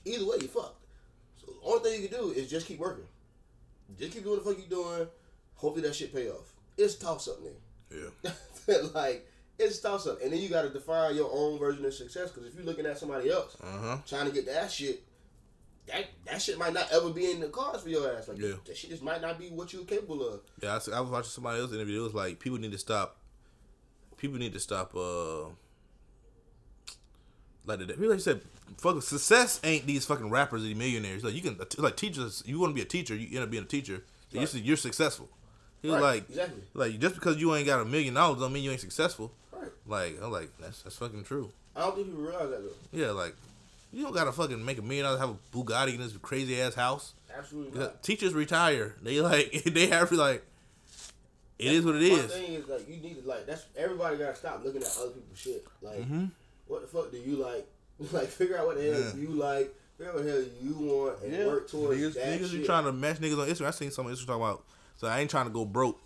either 0.04 0.24
way, 0.26 0.36
you 0.42 0.48
fucked. 0.48 0.84
So 1.40 1.46
the 1.52 1.66
only 1.68 1.90
thing 1.90 2.02
you 2.02 2.08
can 2.08 2.18
do 2.18 2.30
is 2.30 2.48
just 2.48 2.66
keep 2.66 2.78
working. 2.78 3.04
Just 3.98 4.12
keep 4.12 4.22
doing 4.24 4.38
the 4.38 4.44
fuck 4.44 4.58
you 4.58 4.68
doing. 4.68 5.06
Hopefully 5.56 5.86
that 5.86 5.94
shit 5.94 6.14
pay 6.14 6.28
off. 6.30 6.52
It's 6.76 6.94
toss 6.94 7.28
up, 7.28 7.36
nigga. 7.42 8.10
Yeah. 8.24 8.76
like 8.94 9.28
it's 9.58 9.78
toss 9.80 10.06
up, 10.06 10.22
and 10.22 10.32
then 10.32 10.40
you 10.40 10.48
gotta 10.48 10.70
define 10.70 11.14
your 11.14 11.30
own 11.32 11.58
version 11.58 11.84
of 11.84 11.92
success. 11.94 12.30
Because 12.30 12.48
if 12.48 12.54
you're 12.54 12.64
looking 12.64 12.86
at 12.86 12.98
somebody 12.98 13.30
else 13.30 13.56
Uh 13.62 13.66
huh. 13.80 13.98
trying 14.06 14.26
to 14.26 14.32
get 14.32 14.46
that 14.46 14.70
shit, 14.70 15.02
that 15.86 16.06
that 16.24 16.40
shit 16.40 16.58
might 16.58 16.72
not 16.72 16.90
ever 16.92 17.10
be 17.10 17.30
in 17.30 17.40
the 17.40 17.48
cards 17.48 17.82
for 17.82 17.90
your 17.90 18.16
ass. 18.16 18.28
Like 18.28 18.38
Yeah. 18.38 18.54
that 18.64 18.76
shit 18.76 18.90
just 18.90 19.02
might 19.02 19.20
not 19.20 19.38
be 19.38 19.48
what 19.50 19.72
you're 19.72 19.84
capable 19.84 20.26
of. 20.26 20.40
Yeah, 20.62 20.78
I, 20.94 21.00
was 21.00 21.10
watching 21.10 21.30
somebody 21.30 21.60
else 21.60 21.72
interview. 21.72 22.00
It 22.00 22.04
was 22.04 22.14
like 22.14 22.38
people 22.40 22.58
need 22.58 22.72
to 22.72 22.78
stop. 22.78 23.18
People 24.16 24.38
need 24.38 24.54
to 24.54 24.60
stop. 24.60 24.94
Uh, 24.96 25.50
like 27.66 27.78
the 27.78 27.86
people 27.86 28.08
like 28.10 28.20
said, 28.20 28.40
fucking 28.78 29.00
success 29.02 29.60
ain't 29.64 29.86
these 29.86 30.04
fucking 30.06 30.30
rappers 30.30 30.64
and 30.64 30.76
millionaires. 30.76 31.22
Like 31.24 31.34
you 31.34 31.40
can 31.42 31.58
like 31.78 31.96
teachers. 31.96 32.42
You 32.46 32.58
want 32.60 32.70
to 32.70 32.74
be 32.74 32.82
a 32.82 32.84
teacher, 32.84 33.14
you 33.14 33.28
end 33.36 33.44
up 33.44 33.50
being 33.50 33.62
a 33.64 33.66
teacher. 33.66 34.02
You're, 34.30 34.44
you're 34.44 34.76
successful. 34.76 35.28
He 35.82 35.88
was 35.88 35.96
Right, 35.96 36.02
like, 36.02 36.28
exactly. 36.30 36.62
like 36.74 36.98
just 36.98 37.14
because 37.16 37.36
you 37.38 37.54
ain't 37.54 37.66
got 37.66 37.80
a 37.80 37.84
million 37.84 38.14
dollars 38.14 38.40
don't 38.40 38.52
mean 38.52 38.64
you 38.64 38.70
ain't 38.70 38.80
successful. 38.80 39.32
Right. 39.52 39.70
Like 39.86 40.18
I'm 40.22 40.30
like 40.30 40.50
that's 40.58 40.82
that's 40.82 40.96
fucking 40.96 41.24
true. 41.24 41.50
I 41.76 41.80
don't 41.80 41.94
think 41.96 42.06
people 42.08 42.22
realize 42.22 42.48
that 42.50 42.62
though. 42.62 42.98
Yeah, 42.98 43.10
like 43.10 43.34
you 43.92 44.02
don't 44.04 44.14
gotta 44.14 44.32
fucking 44.32 44.64
make 44.64 44.78
a 44.78 44.82
million 44.82 45.04
dollars 45.04 45.20
have 45.20 45.30
a 45.30 45.36
Bugatti 45.54 45.94
in 45.94 46.00
this 46.00 46.16
crazy 46.22 46.60
ass 46.60 46.74
house. 46.74 47.14
Absolutely 47.36 47.78
not. 47.78 48.02
Teachers 48.02 48.32
retire. 48.32 48.94
They 49.02 49.20
like 49.20 49.50
they 49.66 49.86
have 49.88 50.08
to 50.08 50.16
like. 50.16 50.44
It 51.58 51.72
is 51.72 51.84
what 51.84 51.94
it 51.96 52.02
is. 52.02 52.32
thing 52.32 52.54
is 52.54 52.66
like 52.68 52.88
you 52.88 52.96
need 52.96 53.22
to 53.22 53.28
like 53.28 53.46
that's 53.46 53.66
everybody 53.76 54.16
gotta 54.16 54.34
stop 54.34 54.64
looking 54.64 54.82
at 54.82 54.96
other 55.00 55.10
people's 55.10 55.38
shit. 55.38 55.64
Like 55.80 55.98
Mm-hmm. 56.00 56.24
What 56.72 56.80
the 56.82 56.88
fuck 56.88 57.10
do 57.10 57.18
you 57.18 57.36
like? 57.36 57.66
Like 58.12 58.26
figure 58.28 58.58
out 58.58 58.66
what 58.66 58.76
the 58.78 58.82
hell 58.82 59.00
Yeah. 59.00 59.14
you 59.14 59.28
like. 59.28 59.72
Figure 59.96 60.10
out 60.10 60.16
what 60.16 60.24
the 60.24 60.30
hell 60.32 60.42
you 60.60 60.74
want 60.74 61.22
and 61.22 61.46
work 61.46 61.70
towards 61.70 62.00
niggas, 62.00 62.14
that 62.14 62.40
niggas 62.40 62.50
be 62.50 62.56
shit. 62.58 62.66
trying 62.66 62.84
to 62.84 62.92
match 62.92 63.18
niggas 63.18 63.38
on 63.40 63.46
Instagram. 63.48 63.66
I 63.66 63.70
seen 63.70 63.90
some 63.92 64.06
Instagram 64.06 64.26
talking 64.26 64.42
about. 64.42 64.64
So 64.96 65.06
I 65.06 65.20
ain't 65.20 65.30
trying 65.30 65.44
to 65.46 65.52
go 65.52 65.64
broke. 65.64 66.00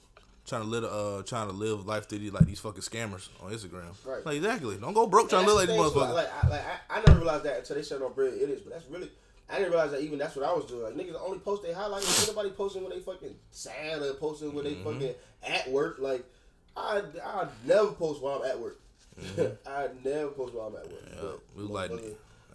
Trying 0.47 0.63
to 0.63 0.69
live, 0.69 0.85
uh, 0.85 1.23
trying 1.25 1.49
to 1.49 1.55
live 1.55 1.87
life 1.87 2.09
through 2.09 2.19
these 2.21 2.33
like 2.33 2.47
these 2.47 2.61
fucking 2.61 2.83
scammers 2.83 3.29
on 3.43 3.51
Instagram. 3.53 3.95
Right. 4.05 4.25
Like 4.27 4.37
exactly. 4.37 4.77
Don't 4.77 4.93
go 4.95 5.07
broke 5.07 5.29
trying 5.31 5.45
to 5.47 5.53
live 5.53 5.57
like 5.57 5.69
these 5.69 5.77
the 5.77 5.83
thing, 5.83 5.93
so, 5.93 6.07
motherfuckers. 6.07 6.15
Like, 6.15 6.45
I, 6.45 6.49
like 6.49 6.61
I, 6.91 6.99
I 6.99 7.03
never 7.07 7.19
realized 7.21 7.45
that 7.45 7.59
until 7.59 7.77
they 7.77 7.83
said 7.83 8.03
on 8.03 8.13
Bread 8.13 8.35
It 8.35 8.51
is, 8.51 8.61
but 8.61 8.73
that's 8.75 8.87
really 8.89 9.11
I 9.51 9.57
didn't 9.59 9.71
realize 9.71 9.91
that 9.93 10.03
even 10.03 10.19
that's 10.19 10.37
what 10.37 10.45
I 10.45 10.53
was 10.53 10.67
doing. 10.67 10.83
Like 10.83 10.95
niggas 10.95 11.21
only 11.25 11.39
post 11.39 11.63
they 11.65 11.73
highlights. 11.73 12.29
Nobody 12.29 12.51
posting 12.51 12.83
when 12.83 12.91
they 12.93 13.01
fucking 13.01 13.35
sad 13.51 14.03
or 14.03 14.13
posting 14.15 14.53
when 14.55 14.65
they 14.65 14.75
Mm-hmm. 14.75 14.93
fucking 14.93 15.15
at 15.49 15.69
work. 15.71 15.97
Like 15.99 16.25
I 16.77 17.03
I 17.25 17.47
never 17.65 17.91
post 17.93 18.21
while 18.23 18.43
I'm 18.43 18.51
at 18.51 18.61
work. 18.61 18.79
I 19.67 19.89
never 20.05 20.29
post 20.29 20.55
while 20.55 20.69
I'm 20.69 20.77
at 20.77 20.91
work. 20.91 21.07
Mm-hmm. 21.07 21.27
yeah, 21.27 21.33
we 21.57 21.63
was 21.63 21.71
like 21.71 21.91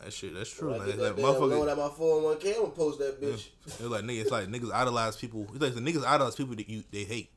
that 0.03 0.13
shit. 0.13 0.33
That's 0.33 0.51
true. 0.51 0.71
Like, 0.71 0.85
that 0.85 1.15
damn 1.15 1.23
loan 1.23 1.35
motherfucker. 1.35 1.71
at 1.71 1.77
my 1.77 1.89
401k, 1.89 2.47
I'm 2.47 2.61
gonna 2.61 2.69
post 2.69 2.99
that 2.99 3.21
bitch. 3.21 3.49
It's 3.65 3.81
like 3.81 4.03
niggas. 4.03 4.21
It's 4.21 4.31
like 4.31 4.47
niggas 4.47 4.71
idolize 4.71 5.15
people. 5.15 5.47
It's 5.53 5.61
like 5.61 5.75
the 5.75 5.81
niggas 5.81 6.05
idolize 6.05 6.35
people 6.35 6.55
that 6.55 6.67
you 6.69 6.83
they 6.91 7.03
hate. 7.03 7.29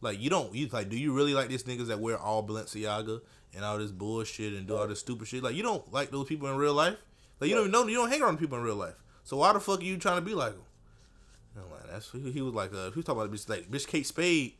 Like 0.00 0.20
you 0.20 0.30
don't. 0.30 0.54
You 0.54 0.68
like. 0.68 0.88
Do 0.88 0.98
you 0.98 1.12
really 1.12 1.34
like 1.34 1.48
these 1.48 1.64
niggas 1.64 1.88
that 1.88 2.00
wear 2.00 2.18
all 2.18 2.46
Balenciaga 2.46 3.20
and 3.54 3.64
all 3.64 3.78
this 3.78 3.90
bullshit 3.90 4.54
and 4.54 4.66
do 4.66 4.76
all 4.76 4.86
this 4.86 5.00
stupid 5.00 5.28
shit? 5.28 5.42
Like 5.42 5.54
you 5.54 5.62
don't 5.62 5.92
like 5.92 6.10
those 6.10 6.26
people 6.26 6.48
in 6.48 6.56
real 6.56 6.74
life. 6.74 6.96
Like 7.40 7.50
you 7.50 7.56
don't 7.56 7.68
even 7.68 7.72
know. 7.72 7.86
You 7.86 7.98
don't 7.98 8.10
hang 8.10 8.22
around 8.22 8.38
people 8.38 8.58
in 8.58 8.64
real 8.64 8.76
life. 8.76 8.94
So 9.24 9.36
why 9.36 9.52
the 9.52 9.60
fuck 9.60 9.80
are 9.80 9.84
you 9.84 9.96
trying 9.96 10.16
to 10.16 10.22
be 10.22 10.34
like 10.34 10.52
them? 10.52 10.62
I'm 11.56 11.70
like, 11.70 11.90
that's 11.90 12.10
he, 12.10 12.30
he 12.32 12.40
was 12.40 12.54
like. 12.54 12.72
Uh, 12.72 12.90
he 12.90 12.96
was 12.96 13.04
talking 13.04 13.22
about 13.22 13.32
bitch 13.32 13.48
like 13.48 13.70
bitch 13.70 13.86
Kate 13.86 14.06
Spade. 14.06 14.54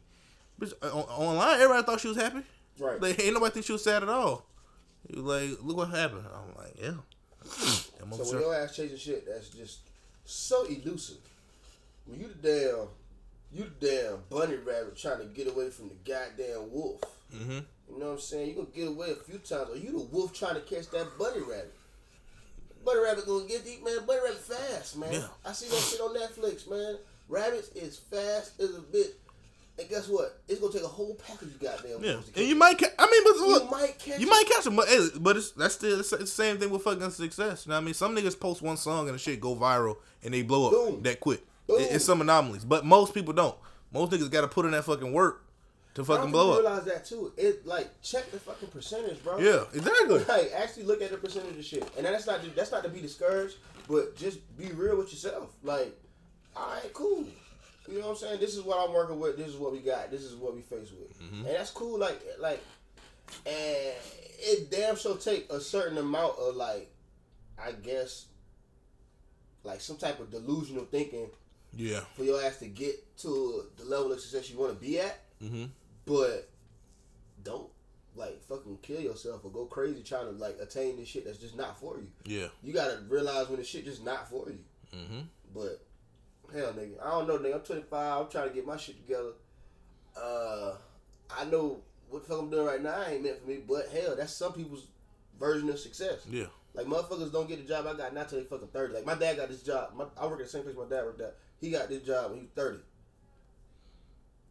Bitch 0.60 0.72
uh, 0.82 0.86
on, 0.86 1.04
online, 1.04 1.54
everybody 1.60 1.84
thought 1.84 2.00
she 2.00 2.08
was 2.08 2.16
happy. 2.16 2.42
Right. 2.78 3.00
Like 3.00 3.18
ain't 3.20 3.34
nobody 3.34 3.52
think 3.54 3.66
she 3.66 3.72
was 3.72 3.84
sad 3.84 4.02
at 4.02 4.08
all. 4.08 4.46
He 5.08 5.18
was 5.20 5.24
like, 5.24 5.58
look 5.62 5.76
what 5.78 5.88
happened. 5.90 6.24
I'm 6.26 6.54
like, 6.56 6.74
yeah. 6.80 6.92
That 7.98 8.14
So 8.14 8.32
when 8.34 8.42
your 8.42 8.54
ass 8.54 8.76
chasing 8.76 8.96
shit 8.96 9.26
that's 9.26 9.48
just 9.48 9.80
so 10.24 10.64
elusive, 10.64 11.16
when 12.06 12.20
you 12.20 12.28
the 12.28 12.34
damn, 12.48 12.88
you 13.52 13.70
the 13.80 13.86
damn 13.86 14.18
bunny 14.30 14.56
rabbit 14.56 14.96
trying 14.96 15.18
to 15.18 15.24
get 15.26 15.48
away 15.48 15.70
from 15.70 15.88
the 15.88 15.94
goddamn 16.04 16.72
wolf. 16.72 17.00
Mhm. 17.34 17.64
You 17.90 17.98
know 17.98 18.06
what 18.06 18.12
I'm 18.12 18.20
saying? 18.20 18.48
You 18.48 18.54
gonna 18.54 18.68
get 18.74 18.88
away 18.88 19.10
a 19.10 19.14
few 19.16 19.38
times, 19.38 19.70
or 19.70 19.76
you 19.76 19.90
the 19.92 19.98
wolf 19.98 20.32
trying 20.32 20.54
to 20.54 20.60
catch 20.60 20.88
that 20.90 21.18
bunny 21.18 21.40
rabbit. 21.40 21.74
Bunny 22.84 23.00
rabbit 23.00 23.26
gonna 23.26 23.46
get 23.46 23.64
deep, 23.64 23.84
man. 23.84 24.06
Bunny 24.06 24.20
rabbit 24.22 24.38
fast, 24.38 24.96
man. 24.96 25.12
Yeah. 25.12 25.26
I 25.44 25.52
see 25.52 25.68
that 25.68 25.76
shit 25.76 26.00
on 26.00 26.14
Netflix, 26.14 26.68
man. 26.70 26.98
Rabbits 27.28 27.68
is 27.70 27.98
fast 27.98 28.60
as 28.60 28.70
a 28.76 28.80
bitch. 28.80 29.12
And 29.78 29.88
guess 29.88 30.08
what? 30.08 30.40
It's 30.48 30.60
gonna 30.60 30.72
take 30.72 30.82
a 30.82 30.88
whole 30.88 31.14
package 31.14 31.48
of 31.54 31.60
goddamn 31.60 32.02
Yeah, 32.02 32.12
to 32.12 32.18
catch 32.18 32.36
and 32.36 32.46
you 32.48 32.56
might. 32.56 32.78
Ca- 32.78 32.90
I 32.98 33.06
mean, 33.10 33.22
but 33.24 33.34
you 33.36 33.48
look, 33.48 33.70
might 33.70 33.98
catch 33.98 34.18
You 34.20 34.26
it. 34.26 34.30
might 34.30 34.44
catch 34.48 34.64
them, 34.64 34.74
but, 34.76 34.88
hey, 34.88 35.06
but 35.20 35.36
it's 35.36 35.52
that's 35.52 35.74
still 35.74 36.00
it's 36.00 36.10
the 36.10 36.26
same 36.26 36.58
thing 36.58 36.70
with 36.70 36.82
fucking 36.82 37.10
success. 37.10 37.64
You 37.66 37.70
know 37.70 37.76
what 37.76 37.82
I 37.82 37.84
mean? 37.84 37.94
Some 37.94 38.16
niggas 38.16 38.38
post 38.38 38.60
one 38.62 38.76
song 38.76 39.06
and 39.08 39.14
the 39.14 39.18
shit 39.18 39.40
go 39.40 39.54
viral 39.54 39.96
and 40.24 40.34
they 40.34 40.42
blow 40.42 40.66
up 40.66 40.72
Boom. 40.72 41.02
that 41.02 41.20
quick. 41.20 41.44
Boom. 41.68 41.80
It- 41.80 41.92
it's 41.92 42.04
some 42.04 42.20
anomalies, 42.20 42.64
but 42.64 42.84
most 42.84 43.14
people 43.14 43.32
don't. 43.32 43.54
Most 43.92 44.10
niggas 44.12 44.30
got 44.30 44.40
to 44.40 44.48
put 44.48 44.64
in 44.66 44.72
that 44.72 44.84
fucking 44.84 45.12
work 45.12 45.44
to 45.94 46.04
fucking 46.04 46.30
blow 46.32 46.46
you 46.46 46.52
up. 46.54 46.60
realize 46.60 46.84
that 46.86 47.04
too. 47.04 47.32
It 47.36 47.64
like 47.66 47.88
check 48.02 48.30
the 48.32 48.38
fucking 48.40 48.68
percentage, 48.70 49.22
bro. 49.22 49.38
Yeah, 49.38 49.64
exactly. 49.72 50.24
Like 50.28 50.50
actually 50.56 50.84
look 50.84 51.00
at 51.02 51.10
the 51.10 51.16
percentage 51.18 51.56
of 51.56 51.64
shit, 51.64 51.88
and 51.96 52.04
that's 52.04 52.26
not 52.26 52.40
that's 52.56 52.72
not 52.72 52.82
to 52.82 52.88
be 52.88 53.00
discouraged, 53.00 53.56
but 53.88 54.16
just 54.16 54.38
be 54.58 54.66
real 54.72 54.96
with 54.96 55.12
yourself. 55.12 55.50
Like, 55.62 55.96
all 56.56 56.68
right, 56.74 56.92
cool. 56.92 57.24
You 57.88 58.00
know 58.00 58.06
what 58.08 58.10
I'm 58.10 58.16
saying? 58.16 58.40
This 58.40 58.54
is 58.54 58.62
what 58.62 58.78
I'm 58.86 58.94
working 58.94 59.18
with. 59.18 59.36
This 59.36 59.48
is 59.48 59.56
what 59.56 59.72
we 59.72 59.78
got. 59.80 60.10
This 60.10 60.22
is 60.22 60.36
what 60.36 60.54
we 60.54 60.60
face 60.62 60.90
with, 60.92 61.18
Mm-hmm. 61.22 61.46
and 61.46 61.56
that's 61.56 61.70
cool. 61.70 61.98
Like, 61.98 62.20
like, 62.38 62.62
and 63.46 63.94
it 64.40 64.70
damn 64.70 64.96
sure 64.96 65.16
take 65.16 65.50
a 65.52 65.60
certain 65.60 65.98
amount 65.98 66.38
of 66.38 66.54
like, 66.56 66.90
I 67.58 67.72
guess, 67.72 68.26
like 69.64 69.80
some 69.80 69.96
type 69.96 70.20
of 70.20 70.30
delusional 70.30 70.84
thinking 70.84 71.28
Yeah. 71.74 72.00
for 72.16 72.24
your 72.24 72.40
ass 72.42 72.58
to 72.58 72.66
get 72.66 73.16
to 73.18 73.64
the 73.76 73.84
level 73.84 74.12
of 74.12 74.20
success 74.20 74.50
you 74.50 74.58
want 74.58 74.72
to 74.72 74.78
be 74.86 75.00
at. 75.00 75.20
Mm-hmm. 75.42 75.64
But 76.06 76.48
don't 77.42 77.68
like 78.16 78.42
fucking 78.42 78.78
kill 78.82 79.00
yourself 79.00 79.44
or 79.44 79.50
go 79.50 79.64
crazy 79.66 80.02
trying 80.02 80.26
to 80.26 80.32
like 80.32 80.58
attain 80.60 80.96
this 80.96 81.08
shit 81.08 81.24
that's 81.24 81.38
just 81.38 81.56
not 81.56 81.78
for 81.78 81.96
you. 81.98 82.08
Yeah. 82.24 82.48
You 82.62 82.72
gotta 82.72 83.00
realize 83.08 83.48
when 83.48 83.58
the 83.58 83.64
shit 83.64 83.84
just 83.84 84.04
not 84.04 84.28
for 84.28 84.48
you. 84.48 84.58
Mm-hmm. 84.96 85.20
But 85.54 85.82
hell, 86.52 86.72
nigga, 86.72 87.02
I 87.02 87.10
don't 87.10 87.28
know, 87.28 87.38
nigga. 87.38 87.54
I'm 87.54 87.60
25. 87.60 88.20
I'm 88.20 88.30
trying 88.30 88.48
to 88.48 88.54
get 88.54 88.66
my 88.66 88.76
shit 88.76 88.96
together. 89.06 89.32
Uh, 90.16 90.74
I 91.36 91.44
know 91.44 91.80
what 92.10 92.22
the 92.22 92.28
fuck 92.28 92.40
I'm 92.40 92.50
doing 92.50 92.66
right 92.66 92.82
now 92.82 92.94
I 92.96 93.12
ain't 93.12 93.22
meant 93.22 93.40
for 93.40 93.48
me. 93.48 93.60
But 93.66 93.88
hell, 93.92 94.16
that's 94.16 94.32
some 94.32 94.52
people's 94.52 94.86
version 95.38 95.68
of 95.68 95.78
success. 95.78 96.26
Yeah. 96.28 96.46
Like 96.74 96.86
motherfuckers 96.86 97.32
don't 97.32 97.48
get 97.48 97.58
the 97.60 97.68
job 97.68 97.86
I 97.86 97.94
got 97.96 98.14
not 98.14 98.28
till 98.28 98.38
they 98.38 98.44
fucking 98.44 98.68
thirty. 98.68 98.94
Like 98.94 99.06
my 99.06 99.14
dad 99.14 99.36
got 99.36 99.48
this 99.48 99.62
job. 99.62 99.90
My, 99.96 100.04
I 100.16 100.26
work 100.26 100.40
at 100.40 100.46
the 100.46 100.50
same 100.50 100.62
place 100.62 100.76
my 100.76 100.84
dad 100.84 101.04
worked 101.04 101.20
at. 101.20 101.36
He 101.60 101.70
got 101.70 101.88
this 101.88 102.02
job 102.02 102.30
when 102.30 102.40
he 102.40 102.42
was 102.42 102.50
thirty. 102.54 102.78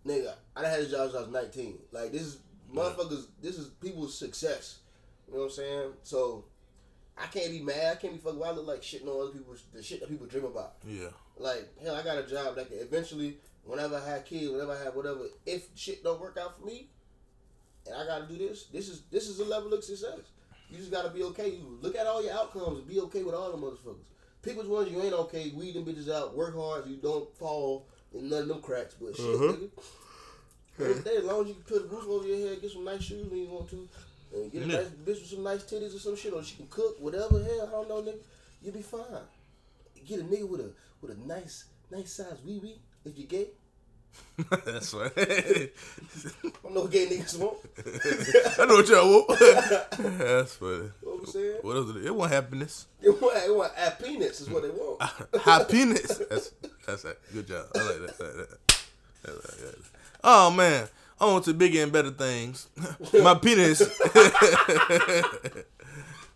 Nigga, 0.06 0.34
I 0.56 0.62
done 0.62 0.72
had 0.72 0.80
this 0.82 0.92
job 0.92 1.10
since 1.10 1.16
I 1.16 1.22
was 1.22 1.30
nineteen. 1.30 1.78
Like 1.92 2.12
this 2.12 2.22
is 2.22 2.40
motherfuckers. 2.74 3.28
This 3.42 3.58
is 3.58 3.70
people's 3.70 4.18
success. 4.18 4.80
You 5.28 5.36
know 5.36 5.40
what 5.42 5.46
I'm 5.46 5.52
saying? 5.52 5.92
So 6.04 6.46
I 7.18 7.28
can't 7.28 7.52
be 7.52 7.62
mad. 7.62 7.94
I 7.94 7.96
can't 7.96 8.14
be 8.14 8.20
fucking. 8.20 8.40
Why 8.40 8.50
I 8.50 8.52
look 8.52 8.68
like 8.68 8.84
shit 8.84 9.04
on 9.04 9.22
other 9.22 9.32
people. 9.32 9.56
The 9.74 9.84
shit 9.84 10.00
that 10.02 10.10
people 10.10 10.28
dream 10.28 10.46
about. 10.46 10.76
Yeah. 10.86 11.10
Like 11.40 11.68
hell, 11.82 11.96
I 11.96 12.04
got 12.04 12.18
a 12.18 12.24
job 12.24 12.56
that 12.56 12.70
can 12.70 12.80
eventually, 12.80 13.38
whenever 13.64 13.96
I 13.98 14.10
have 14.10 14.26
kids, 14.26 14.50
whenever 14.52 14.74
I 14.74 14.84
have 14.84 14.96
whatever, 14.96 15.22
if 15.46 15.68
shit 15.76 16.04
don't 16.04 16.20
work 16.20 16.38
out 16.42 16.60
for 16.60 16.66
me, 16.66 16.88
and 17.86 17.96
I 17.96 18.06
gotta 18.06 18.26
do 18.26 18.38
this, 18.38 18.66
this 18.66 18.90
is 18.90 19.02
this 19.12 19.28
is 19.28 19.40
a 19.40 19.46
level 19.46 19.74
of 19.74 19.84
success. 19.84 20.20
You 20.70 20.78
just 20.78 20.92
gotta 20.92 21.10
be 21.10 21.24
okay. 21.24 21.50
You 21.52 21.78
look 21.82 21.96
at 21.96 22.08
all 22.08 22.24
your 22.24 22.34
outcomes 22.34 22.80
and 22.80 22.88
be 22.88 23.00
okay 23.02 23.24
with 23.24 23.36
all 23.36 23.52
the 23.52 23.58
motherfuckers. 23.58 24.04
Pick 24.42 24.58
which 24.58 24.68
ones 24.68 24.92
you 24.92 25.02
ain't 25.02 25.14
okay. 25.14 25.52
Weed 25.56 25.76
them 25.76 25.86
bitches 25.86 26.10
out. 26.12 26.36
Work 26.36 26.56
hard. 26.56 26.84
So 26.86 26.90
you 26.90 26.98
don't 26.98 27.34
fall. 27.38 27.88
in 28.14 28.30
none 28.30 28.44
of 28.44 28.48
them 28.48 28.62
cracks, 28.62 28.96
but 29.00 29.16
shit, 29.16 29.26
Uh-huh. 29.26 29.54
nigga. 30.78 31.04
Day, 31.04 31.18
as 31.18 31.24
long 31.26 31.42
as 31.42 31.48
you 31.50 31.54
can 31.56 31.64
put 31.64 31.84
a 31.84 31.88
roof 31.88 32.08
over 32.08 32.28
your 32.28 32.38
head, 32.50 32.62
get 32.62 32.72
some 32.72 32.84
nice 32.86 33.02
shoes 33.04 33.30
when 33.30 33.40
you 33.42 33.50
want 33.50 33.70
to, 33.70 33.88
and 34.34 34.52
get 34.52 34.64
a 34.64 34.66
nice 34.68 34.88
bitch 34.88 35.20
with 35.20 35.26
some 35.28 35.44
nice 35.44 35.64
titties 35.64 35.96
or 35.96 36.00
some 36.00 36.16
shit, 36.16 36.34
or 36.34 36.44
she 36.44 36.56
can 36.56 36.68
cook, 36.68 36.96
whatever. 37.00 37.44
Hell, 37.44 37.68
I 37.68 37.72
don't 37.72 37.90
know, 37.90 38.02
nigga. 38.02 38.20
You 38.62 38.72
be 38.72 38.82
fine. 38.82 39.02
Get 40.06 40.20
a 40.20 40.24
nigga 40.24 40.48
with 40.48 40.62
a 40.62 40.72
with 41.02 41.12
a 41.12 41.28
nice 41.28 41.66
nice 41.92 42.14
size 42.14 42.38
wee 42.46 42.60
wee 42.60 42.82
if 43.06 43.18
you 43.18 43.26
gay. 43.26 43.48
That's 44.66 44.92
funny. 44.92 45.12
I 45.18 45.70
don't 46.64 46.74
know 46.74 46.82
what 46.82 46.92
gay 46.92 47.08
niggas 47.08 47.38
want. 47.40 47.58
I 48.60 48.66
know 48.66 48.76
what 48.76 48.88
y'all 48.88 49.10
want. 49.10 49.40
That's 50.20 50.56
funny. 50.56 50.90
What 51.02 51.20
I'm 51.20 51.26
saying? 51.26 51.58
What 51.62 51.76
else? 51.78 51.96
It 52.04 52.16
want 52.16 52.32
happiness. 52.32 52.88
They 53.02 53.10
want, 53.10 53.36
they 53.36 53.52
want 53.52 53.74
penis 54.02 54.42
is 54.42 54.50
what 54.50 54.64
they 54.64 54.70
want. 54.70 55.02
Happiness. 55.42 56.22
That's 56.30 56.52
that's 56.86 57.06
it. 57.06 57.20
Good 57.34 57.48
job. 57.48 57.66
I 57.76 57.80
like 57.80 58.00
that. 58.00 58.16
I 58.20 58.24
like 58.26 58.50
that. 58.50 58.58
I 59.26 59.32
like 59.32 59.42
that. 59.42 59.76
Oh 60.24 60.52
man, 60.52 60.88
on 61.20 61.42
to 61.44 61.54
bigger 61.54 61.84
and 61.84 61.92
better 61.92 62.12
things. 62.12 62.68
My 63.22 63.36
penis. 63.36 63.82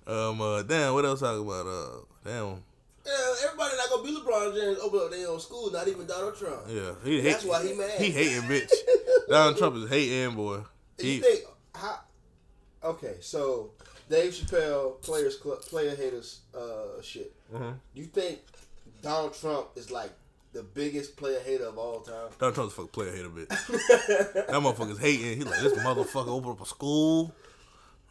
um. 0.08 0.42
Uh, 0.42 0.64
damn. 0.64 0.94
What 0.94 1.06
else 1.06 1.20
talk 1.20 1.40
about? 1.40 1.68
Uh. 1.68 2.06
Damn. 2.24 2.64
Yeah, 3.06 3.12
everybody 3.46 3.76
not 3.78 3.90
gonna 3.90 4.04
be 4.04 4.16
LeBron 4.16 4.56
James 4.56 4.80
open 4.80 5.00
up 5.00 5.12
their 5.12 5.28
own 5.28 5.40
school, 5.40 5.72
not 5.72 5.88
even 5.88 6.06
Donald 6.06 6.38
Trump. 6.38 6.62
Yeah. 6.70 6.92
He 7.04 7.22
That's 7.22 7.44
hate, 7.44 7.50
why 7.50 7.66
he 7.66 7.74
mad. 7.74 7.92
He 8.00 8.12
hating 8.12 8.44
bitch. 8.44 8.72
Donald 9.30 9.58
Trump 9.58 9.76
is 9.78 9.90
hating 9.90 10.36
boy. 10.36 10.60
He, 10.98 11.16
you 11.16 11.22
think 11.22 11.44
how? 11.74 12.00
Okay, 12.84 13.16
so 13.22 13.72
Dave 14.10 14.34
Chappelle 14.34 15.02
players 15.02 15.36
club 15.38 15.62
player 15.62 15.96
haters 15.96 16.42
uh 16.56 17.02
shit. 17.02 17.34
Mhm. 17.54 17.76
You 17.94 18.06
think 18.06 18.40
Donald 19.02 19.34
Trump 19.34 19.70
is 19.76 19.90
like 19.92 20.12
the 20.54 20.64
biggest 20.64 21.16
player 21.16 21.40
hater 21.40 21.66
of 21.66 21.78
all 21.78 22.02
time? 22.02 22.30
Donald 22.38 22.56
Trump's 22.56 22.74
a 22.74 22.76
fucking 22.76 22.90
player 22.90 23.16
hater 23.16 23.30
bitch. 23.30 23.48
that 24.48 24.50
motherfucker's 24.50 25.00
hating. 25.00 25.38
He 25.38 25.44
like 25.44 25.62
this 25.62 25.74
motherfucker 25.80 26.28
open 26.28 26.52
up 26.52 26.62
a 26.62 26.66
school. 26.66 27.34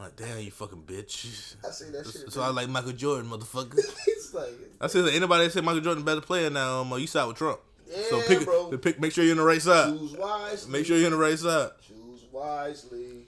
I'm 0.00 0.06
like 0.06 0.16
damn 0.16 0.38
you 0.40 0.50
fucking 0.50 0.84
bitch. 0.86 1.56
I 1.66 1.70
see 1.70 1.90
that 1.90 2.06
shit. 2.06 2.32
So 2.32 2.40
I 2.40 2.48
like 2.48 2.70
Michael 2.70 2.92
Jordan, 2.92 3.30
motherfucker. 3.30 3.74
it's 4.06 4.32
like 4.32 4.48
I 4.80 4.86
said 4.86 5.04
that 5.04 5.12
anybody 5.14 5.44
that 5.44 5.52
said 5.52 5.62
Michael 5.62 5.82
Jordan 5.82 6.04
better 6.04 6.22
player 6.22 6.48
now, 6.48 6.80
um, 6.80 6.98
you 6.98 7.06
side 7.06 7.26
with 7.26 7.36
Trump. 7.36 7.60
so 8.08 8.16
Yeah, 8.18 8.22
pick, 8.26 8.44
bro. 8.46 8.78
pick, 8.78 8.98
make 8.98 9.12
sure 9.12 9.24
you're 9.24 9.32
in 9.32 9.38
the 9.38 9.44
right 9.44 9.60
side. 9.60 9.90
choose 9.98 10.16
wisely. 10.16 10.72
Make 10.72 10.86
sure 10.86 10.96
you're 10.96 11.06
in 11.08 11.12
the 11.12 11.18
right 11.18 11.38
side. 11.38 11.70
choose 11.86 12.24
wisely. 12.32 13.26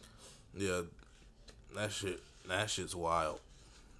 Yeah, 0.56 0.82
that 1.76 1.92
shit, 1.92 2.20
that 2.48 2.70
shit's 2.70 2.96
wild. 2.96 3.40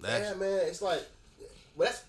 That 0.01 0.21
Yeah, 0.21 0.33
man, 0.33 0.59
it's 0.63 0.81
like, 0.81 1.03
but 1.77 1.85
that's 1.85 2.03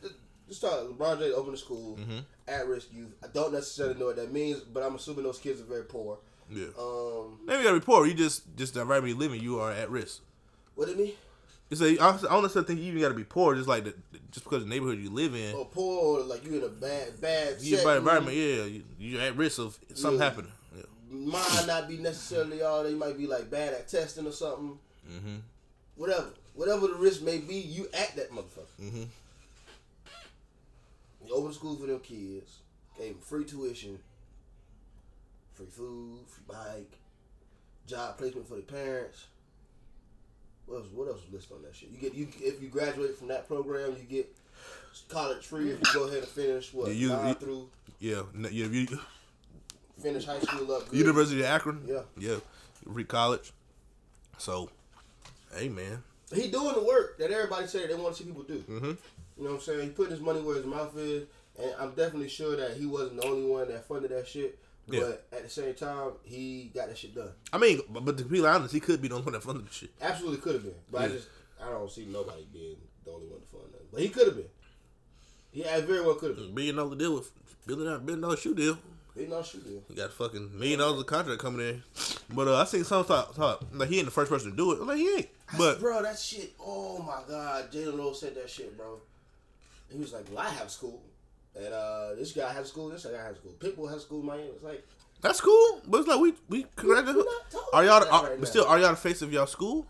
just 0.48 0.60
start. 0.60 0.80
LeBron 0.98 1.18
James 1.18 1.34
open 1.34 1.52
the 1.52 1.58
school, 1.58 1.98
Mm-hmm. 2.00 2.18
at 2.48 2.66
risk 2.66 2.88
youth. 2.92 3.12
I 3.22 3.26
don't 3.34 3.52
necessarily 3.52 3.98
know 3.98 4.06
what 4.06 4.16
that 4.16 4.32
means, 4.32 4.60
but 4.60 4.82
I'm 4.82 4.94
assuming 4.94 5.24
those 5.24 5.38
kids 5.38 5.60
are 5.60 5.64
very 5.64 5.84
poor. 5.84 6.18
yeah. 6.50 6.66
Um, 6.78 7.38
Maybe 7.44 7.58
you 7.58 7.64
got 7.64 7.70
to 7.70 7.74
report. 7.74 8.08
You 8.08 8.14
just 8.14 8.56
just 8.56 8.72
the 8.74 8.80
environment 8.80 9.14
you 9.14 9.20
live 9.20 9.32
in, 9.34 9.40
you 9.40 9.60
are 9.60 9.70
at 9.70 9.90
risk. 9.90 10.20
What 10.74 10.86
do 10.86 10.92
you 10.92 10.98
mean? 10.98 11.12
It's 11.70 11.80
a, 11.80 11.92
I 11.98 12.16
don't 12.20 12.42
necessarily 12.42 12.66
think 12.66 12.80
you 12.80 12.86
even 12.90 13.00
got 13.00 13.08
to 13.08 13.14
be 13.14 13.24
poor. 13.24 13.54
Just 13.54 13.68
like 13.68 13.84
the, 13.84 13.94
just 14.30 14.44
because 14.44 14.62
the 14.62 14.68
neighborhood 14.68 14.98
you 14.98 15.10
live 15.10 15.34
in, 15.34 15.54
Or 15.54 15.64
poor, 15.64 16.20
or 16.20 16.24
like 16.24 16.44
you 16.44 16.58
in 16.58 16.64
a 16.64 16.68
bad, 16.68 17.20
bad 17.20 17.56
you 17.60 17.76
bad 17.78 17.98
environment. 17.98 18.36
Yeah, 18.36 18.64
you, 18.64 18.82
you're 18.98 19.20
at 19.22 19.36
risk 19.36 19.58
of 19.58 19.78
something 19.94 20.20
Yeah. 20.20 20.24
happening. 20.24 20.52
Yeah. 20.76 20.82
Might 21.10 21.64
not 21.66 21.88
be 21.88 21.96
necessarily 21.96 22.62
all. 22.62 22.84
They 22.84 22.94
might 22.94 23.16
be 23.16 23.26
like 23.26 23.50
bad 23.50 23.72
at 23.72 23.88
testing 23.88 24.26
or 24.26 24.32
something. 24.32 24.78
Mm-hmm. 25.10 25.36
Whatever, 25.96 26.26
whatever 26.54 26.86
the 26.88 26.94
risk 26.94 27.22
may 27.22 27.38
be, 27.38 27.56
you 27.56 27.88
at 27.94 28.14
that 28.16 28.30
motherfucker. 28.30 28.82
Mm-hmm. 28.82 29.04
You 31.26 31.34
open 31.34 31.52
school 31.52 31.76
for 31.76 31.86
them 31.86 32.00
kids, 32.00 32.58
gave 32.98 33.14
them 33.14 33.20
free 33.22 33.44
tuition, 33.44 33.98
free 35.54 35.66
food, 35.66 36.18
free 36.26 36.44
bike, 36.46 36.92
job 37.86 38.18
placement 38.18 38.46
for 38.48 38.56
the 38.56 38.62
parents. 38.62 39.26
What 40.66 40.76
else? 40.78 40.86
What 40.94 41.08
else 41.08 41.20
was 41.24 41.32
listed 41.32 41.56
on 41.56 41.62
that 41.62 41.74
shit? 41.74 41.90
You 41.90 41.98
get 41.98 42.14
you 42.14 42.28
if 42.40 42.62
you 42.62 42.68
graduate 42.68 43.16
from 43.18 43.28
that 43.28 43.46
program, 43.48 43.96
you 43.98 44.04
get 44.08 44.34
college 45.08 45.44
free 45.46 45.70
if 45.70 45.78
you 45.80 45.94
go 45.94 46.04
ahead 46.04 46.18
and 46.18 46.28
finish 46.28 46.72
what 46.72 46.88
Yeah, 46.88 46.94
you- 47.22 47.28
you- 47.28 47.34
through 47.34 47.68
Yeah, 48.00 48.22
yeah. 48.50 48.66
You, 48.66 48.86
finish 50.00 50.24
high 50.26 50.40
school 50.40 50.70
up. 50.72 50.88
Good. 50.90 50.98
University 50.98 51.40
of 51.40 51.46
Akron. 51.46 51.82
Yeah. 51.86 52.02
yeah. 52.18 52.36
Free 52.92 53.04
college. 53.04 53.52
So, 54.38 54.70
hey 55.56 55.68
man. 55.68 56.02
He 56.32 56.50
doing 56.50 56.74
the 56.74 56.82
work 56.82 57.18
that 57.18 57.30
everybody 57.30 57.66
said 57.66 57.88
they 57.88 57.94
want 57.94 58.16
to 58.16 58.22
see 58.22 58.28
people 58.28 58.42
do. 58.42 58.58
Mm-hmm. 58.58 58.84
You 58.86 58.96
know 59.38 59.50
what 59.50 59.54
I'm 59.56 59.60
saying? 59.60 59.80
He 59.82 59.88
putting 59.90 60.12
his 60.12 60.20
money 60.20 60.40
where 60.40 60.56
his 60.56 60.64
mouth 60.66 60.96
is, 60.96 61.26
and 61.60 61.72
I'm 61.78 61.90
definitely 61.90 62.28
sure 62.28 62.56
that 62.56 62.76
he 62.76 62.86
wasn't 62.86 63.20
the 63.20 63.26
only 63.28 63.46
one 63.48 63.68
that 63.68 63.86
funded 63.86 64.10
that 64.10 64.26
shit. 64.26 64.58
Yeah. 64.88 65.00
But 65.00 65.26
at 65.32 65.44
the 65.44 65.50
same 65.50 65.74
time, 65.74 66.12
he 66.24 66.70
got 66.74 66.88
that 66.88 66.98
shit 66.98 67.14
done. 67.14 67.30
I 67.52 67.58
mean, 67.58 67.80
but, 67.88 68.04
but 68.04 68.18
to 68.18 68.24
be 68.24 68.44
honest, 68.44 68.74
he 68.74 68.80
could 68.80 69.00
be 69.00 69.08
the 69.08 69.14
only 69.14 69.24
one 69.24 69.32
that 69.32 69.42
funded 69.42 69.66
the 69.66 69.72
shit. 69.72 69.90
Absolutely 70.00 70.38
could 70.38 70.54
have 70.54 70.62
been, 70.62 70.74
but 70.90 71.02
I 71.02 71.08
just 71.08 71.28
I 71.62 71.70
don't 71.70 71.90
see 71.90 72.04
nobody 72.06 72.46
being 72.52 72.76
the 73.04 73.10
only 73.12 73.26
one 73.28 73.40
to 73.40 73.46
fund 73.46 73.64
that. 73.72 73.90
But 73.90 74.00
he 74.00 74.08
could 74.08 74.26
have 74.26 74.36
been. 74.36 74.48
He 75.52 75.64
I 75.66 75.80
very 75.80 76.02
well 76.02 76.14
could 76.16 76.30
have 76.30 76.38
been. 76.38 76.54
Million 76.54 76.76
dollar 76.76 76.96
deal 76.96 77.14
with 77.14 77.30
billion 77.66 77.86
dollar, 77.86 77.98
billion 78.00 78.20
dollar 78.20 78.36
shoe 78.36 78.54
deal. 78.54 78.78
He 79.16 79.26
not 79.26 79.46
shoot 79.46 79.64
deal. 79.64 79.80
He 79.88 79.94
got 79.94 80.12
fucking 80.12 80.58
million 80.58 80.80
dollars 80.80 81.00
of 81.00 81.06
contract 81.06 81.40
coming 81.40 81.66
in. 81.66 81.82
But 82.30 82.48
uh, 82.48 82.56
I 82.56 82.64
seen 82.64 82.82
some 82.82 83.04
talk, 83.04 83.34
talk 83.34 83.64
like 83.72 83.88
he 83.88 83.98
ain't 83.98 84.06
the 84.06 84.10
first 84.10 84.30
person 84.30 84.50
to 84.50 84.56
do 84.56 84.72
it. 84.72 84.80
Like 84.82 84.98
he 84.98 85.16
ain't. 85.16 85.28
But 85.56 85.80
bro, 85.80 86.02
that 86.02 86.18
shit. 86.18 86.52
Oh 86.60 86.98
my 86.98 87.20
god, 87.28 87.70
Jalen 87.70 87.96
Rose 87.96 88.20
said 88.20 88.34
that 88.34 88.50
shit, 88.50 88.76
bro. 88.76 88.98
He 89.88 89.98
was 89.98 90.12
like, 90.12 90.24
"Well, 90.30 90.44
I 90.44 90.50
have 90.50 90.70
school, 90.70 91.00
and 91.56 91.72
uh, 91.72 92.14
this 92.16 92.32
guy 92.32 92.52
has 92.52 92.68
school. 92.68 92.88
This 92.88 93.04
guy 93.06 93.22
has 93.22 93.36
school. 93.36 93.52
Pitbull 93.58 93.90
has 93.90 94.02
school. 94.02 94.22
Miami. 94.22 94.44
It's 94.48 94.62
like, 94.62 94.84
that's 95.20 95.40
cool. 95.40 95.80
But 95.86 95.98
it's 96.00 96.08
like 96.08 96.20
we 96.20 96.34
we 96.48 96.66
congratulate. 96.76 97.16
we're 97.16 97.24
not 97.24 97.50
talking 97.50 97.68
Are 97.72 97.84
y'all? 97.84 98.04
Are, 98.12 98.30
right 98.30 98.40
but 98.40 98.48
still, 98.48 98.64
are 98.66 98.78
y'all 98.78 98.90
the 98.90 98.96
face 98.96 99.22
of 99.22 99.32
y'all 99.32 99.46
school? 99.46 99.86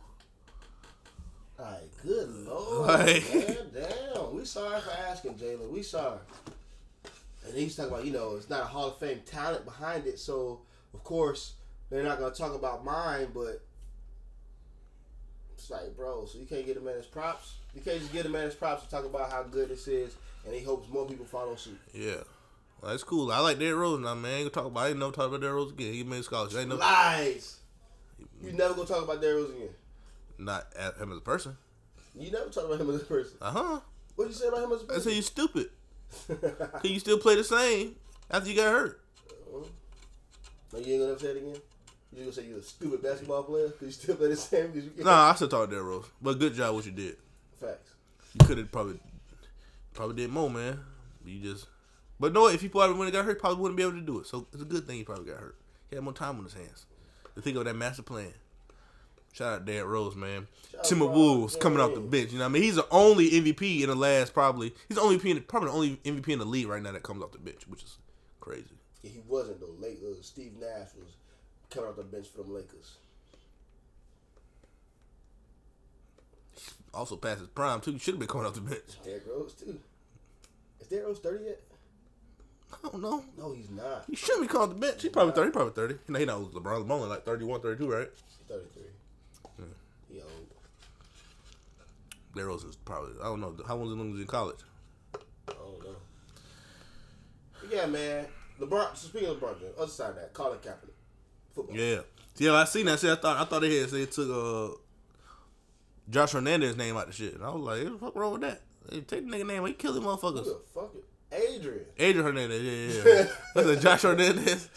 like, 1.58 1.90
good 2.02 2.28
lord, 2.46 2.88
Like- 2.88 3.34
man, 3.34 3.56
damn. 3.72 4.34
We 4.36 4.44
sorry 4.44 4.80
for 4.80 4.90
asking, 4.90 5.34
Jalen. 5.34 5.70
We 5.70 5.82
sorry. 5.82 6.18
And 7.46 7.54
he's 7.54 7.76
talking 7.76 7.92
about, 7.92 8.04
you 8.04 8.12
know, 8.12 8.36
it's 8.36 8.50
not 8.50 8.62
a 8.62 8.66
Hall 8.66 8.88
of 8.88 8.98
Fame 8.98 9.20
talent 9.24 9.64
behind 9.64 10.06
it, 10.06 10.18
so 10.18 10.60
of 10.94 11.04
course 11.04 11.54
they're 11.90 12.02
not 12.02 12.18
gonna 12.18 12.34
talk 12.34 12.54
about 12.54 12.84
mine, 12.84 13.28
but 13.34 13.60
it's 15.54 15.70
like, 15.70 15.96
bro, 15.96 16.26
so 16.26 16.38
you 16.38 16.46
can't 16.46 16.66
get 16.66 16.76
a 16.76 16.80
man 16.80 16.96
his 16.96 17.06
props. 17.06 17.54
You 17.74 17.80
can't 17.80 17.98
just 18.00 18.12
get 18.12 18.26
a 18.26 18.28
man 18.28 18.44
his 18.46 18.54
props 18.54 18.82
and 18.82 18.90
talk 18.90 19.04
about 19.04 19.30
how 19.30 19.42
good 19.44 19.68
this 19.68 19.86
is, 19.88 20.14
and 20.46 20.54
he 20.54 20.62
hopes 20.62 20.88
more 20.88 21.06
people 21.06 21.24
follow 21.26 21.54
suit. 21.56 21.78
Yeah. 21.92 22.22
Well, 22.80 22.90
that's 22.90 23.02
cool. 23.04 23.32
I 23.32 23.38
like 23.40 23.58
Derrick 23.58 23.76
Rose 23.78 24.00
now, 24.00 24.14
man. 24.14 24.30
I 24.30 24.34
ain't 24.36 24.52
gonna 24.52 24.64
talk 24.64 24.72
about. 24.72 24.80
I 24.84 24.88
ain't 24.90 24.98
never 24.98 25.12
talk 25.12 25.28
about 25.28 25.40
Derrick 25.40 25.54
Rose 25.54 25.70
again. 25.72 25.92
He 25.94 26.04
made 26.04 26.20
a 26.20 26.22
scholarship. 26.22 26.58
I 26.58 26.60
ain't 26.62 26.70
no 26.70 26.76
Lies. 26.76 27.58
You 28.42 28.52
never 28.52 28.74
gonna 28.74 28.86
talk 28.86 29.04
about 29.04 29.20
Derrick 29.20 29.36
Rose 29.46 29.50
again. 29.54 29.68
not 30.38 30.66
at 30.78 30.96
him 30.98 31.12
as 31.12 31.18
a 31.18 31.22
person. 31.22 31.56
You 32.18 32.30
never 32.30 32.50
talk 32.50 32.64
about 32.66 32.80
him 32.80 32.90
as 32.90 33.02
a 33.02 33.04
person. 33.04 33.36
Uh 33.40 33.50
huh. 33.50 33.80
What 34.16 34.28
you 34.28 34.34
say 34.34 34.48
about 34.48 34.64
him 34.64 34.72
as 34.72 34.82
a 34.82 34.84
person? 34.84 35.00
I 35.00 35.04
say 35.04 35.16
you 35.16 35.22
stupid. 35.22 35.70
Cause 36.28 36.84
you 36.84 36.98
still 37.00 37.18
play 37.18 37.34
the 37.36 37.42
same 37.44 37.96
after 38.30 38.48
you 38.50 38.56
got 38.56 38.70
hurt. 38.70 39.00
No, 40.72 40.78
you 40.78 40.94
ain't 40.94 41.02
gonna 41.02 41.18
say 41.18 41.28
it 41.28 41.36
again. 41.38 41.56
You 42.12 42.20
gonna 42.20 42.32
say 42.32 42.44
you're 42.46 42.58
a 42.58 42.62
stupid 42.62 43.02
basketball 43.02 43.42
player 43.44 43.68
because 43.68 43.86
you 43.86 43.92
still 43.92 44.16
play 44.16 44.28
the 44.28 44.36
same? 44.36 44.72
Cause 44.72 44.84
you 44.84 44.90
get 44.90 45.04
Nah, 45.04 45.30
I 45.30 45.34
still 45.34 45.48
talk 45.48 45.70
Derrick 45.70 45.84
Rose. 45.86 46.04
But 46.20 46.38
good 46.38 46.54
job 46.54 46.74
what 46.74 46.84
you 46.86 46.92
did. 46.92 47.16
facts. 47.60 47.90
You 48.34 48.46
could 48.46 48.58
have 48.58 48.70
probably 48.70 48.98
probably 49.94 50.16
did 50.16 50.30
more, 50.30 50.50
man. 50.50 50.80
You 51.24 51.40
just 51.40 51.66
but 52.20 52.32
no, 52.32 52.48
if 52.48 52.60
he 52.60 52.68
probably 52.68 52.96
when 52.96 53.08
he 53.08 53.12
got 53.12 53.24
hurt, 53.24 53.38
probably 53.38 53.60
wouldn't 53.60 53.76
be 53.76 53.82
able 53.82 53.94
to 53.94 54.00
do 54.00 54.20
it. 54.20 54.26
So 54.26 54.46
it's 54.52 54.62
a 54.62 54.66
good 54.66 54.86
thing 54.86 54.96
he 54.96 55.04
probably 55.04 55.26
got 55.26 55.40
hurt. 55.40 55.56
He 55.90 55.96
had 55.96 56.04
more 56.04 56.12
time 56.12 56.38
on 56.38 56.44
his 56.44 56.54
hands 56.54 56.86
to 57.34 57.40
think 57.40 57.56
of 57.56 57.64
that 57.64 57.74
master 57.74 58.02
plan. 58.02 58.32
Shout 59.32 59.52
out 59.52 59.64
Derrick 59.64 59.86
Rose, 59.88 60.14
man. 60.14 60.46
Timberwolves 60.84 61.52
Bron 61.52 61.60
coming 61.60 61.80
off 61.80 61.94
the 61.94 62.00
bench. 62.00 62.30
You 62.30 62.38
know 62.38 62.44
what 62.44 62.50
I 62.50 62.52
mean? 62.52 62.62
He's 62.62 62.76
the 62.76 62.86
only 62.90 63.30
MVP 63.30 63.82
in 63.82 63.88
the 63.88 63.96
last 63.96 64.32
probably. 64.32 64.72
He's 64.88 64.96
the 64.96 65.02
only 65.02 65.18
MVP 65.18 65.30
in, 65.30 65.42
probably 65.42 65.68
the 65.68 65.74
only 65.74 65.96
MVP 66.04 66.28
in 66.28 66.38
the 66.38 66.44
league 66.44 66.68
right 66.68 66.80
now 66.80 66.92
that 66.92 67.02
comes 67.02 67.22
off 67.22 67.32
the 67.32 67.38
bench, 67.38 67.66
which 67.66 67.82
is 67.82 67.98
crazy. 68.40 68.76
Yeah, 69.02 69.10
he 69.10 69.20
wasn't 69.26 69.60
though. 69.60 69.74
Late 69.80 69.98
uh, 70.02 70.14
Steve 70.22 70.52
Nash 70.60 70.90
was 70.96 71.16
coming 71.68 71.90
off 71.90 71.96
the 71.96 72.04
bench 72.04 72.28
for 72.28 72.42
them 72.42 72.54
Lakers. 72.54 72.98
Also 76.94 77.16
past 77.16 77.40
his 77.40 77.48
prime 77.48 77.80
too. 77.80 77.98
Should 77.98 78.14
have 78.14 78.18
been 78.20 78.28
coming 78.28 78.46
off 78.46 78.54
the 78.54 78.60
bench. 78.60 79.02
Derrick 79.04 79.24
Rose 79.28 79.54
too. 79.54 79.78
Is 80.80 80.86
Derrick 80.86 81.06
Rose 81.06 81.18
thirty 81.18 81.44
yet? 81.44 81.60
I 82.72 82.88
don't 82.88 83.02
know. 83.02 83.24
No, 83.38 83.52
he's 83.52 83.70
not. 83.70 84.04
He 84.08 84.16
shouldn't 84.16 84.42
be 84.42 84.48
coming 84.48 84.68
off 84.68 84.74
the 84.74 84.80
bench. 84.80 85.02
He 85.02 85.08
probably 85.08 85.32
thirty. 85.32 85.48
He 85.48 85.52
probably 85.52 85.72
thirty. 85.72 85.94
You 86.06 86.12
know, 86.12 86.18
he 86.18 86.24
knows 86.24 86.52
LeBron. 86.52 86.86
LeBron 86.86 87.08
like 87.08 87.24
31, 87.24 87.60
32, 87.60 87.90
right? 87.90 88.08
He's 88.14 88.46
thirty 88.48 88.66
three. 88.72 88.82
Hmm. 89.56 89.72
He 90.12 90.20
old. 90.20 90.30
Derrick 92.34 92.48
Rose 92.48 92.64
is 92.64 92.76
probably. 92.76 93.12
I 93.20 93.24
don't 93.24 93.40
know 93.40 93.56
how 93.66 93.76
long 93.76 94.10
was 94.10 94.16
he 94.16 94.22
in 94.22 94.26
college. 94.26 94.58
I 95.14 95.52
don't 95.52 95.84
know. 95.84 95.96
But 97.60 97.72
yeah, 97.72 97.86
man. 97.86 98.26
LeBron. 98.60 98.96
So 98.96 99.08
speaking 99.08 99.28
of 99.28 99.38
LeBron, 99.38 99.60
James, 99.60 99.74
other 99.78 99.90
side 99.90 100.10
of 100.10 100.16
that, 100.16 100.32
Colin 100.32 100.58
Kaepernick, 100.58 100.94
football. 101.54 101.76
Yeah. 101.76 102.00
Yeah, 102.36 102.54
I 102.54 102.64
seen 102.64 102.86
that. 102.86 102.98
See, 102.98 103.10
I 103.10 103.14
thought 103.14 103.36
I 103.36 103.44
thought 103.44 103.60
they 103.60 103.78
had 103.78 103.90
said 103.90 104.10
took 104.10 104.28
uh 104.28 104.76
Josh 106.10 106.32
Hernandez 106.32 106.76
name 106.76 106.96
out 106.96 107.06
the 107.06 107.12
shit, 107.12 107.34
and 107.34 107.44
I 107.44 107.50
was 107.50 107.62
like, 107.62 107.82
what 107.84 107.92
the 107.92 107.98
fuck 108.06 108.16
wrong 108.16 108.32
with 108.32 108.40
that? 108.42 108.60
They 108.90 109.00
take 109.00 109.28
the 109.28 109.36
nigga 109.36 109.46
name, 109.46 109.64
he 109.66 109.72
killed 109.72 109.96
the 109.96 110.00
Who 110.00 110.06
motherfuckers. 110.08 110.44
the 110.44 110.60
fuck? 110.74 110.90
it- 110.94 111.04
Adrian. 111.32 111.84
Adrian 111.98 112.26
Hernandez, 112.26 112.62
yeah, 112.62 113.02
yeah. 113.12 113.18
yeah. 113.22 113.26
That's 113.56 113.66
a 113.66 113.76
Josh 113.80 114.02
Hernandez. 114.02 114.68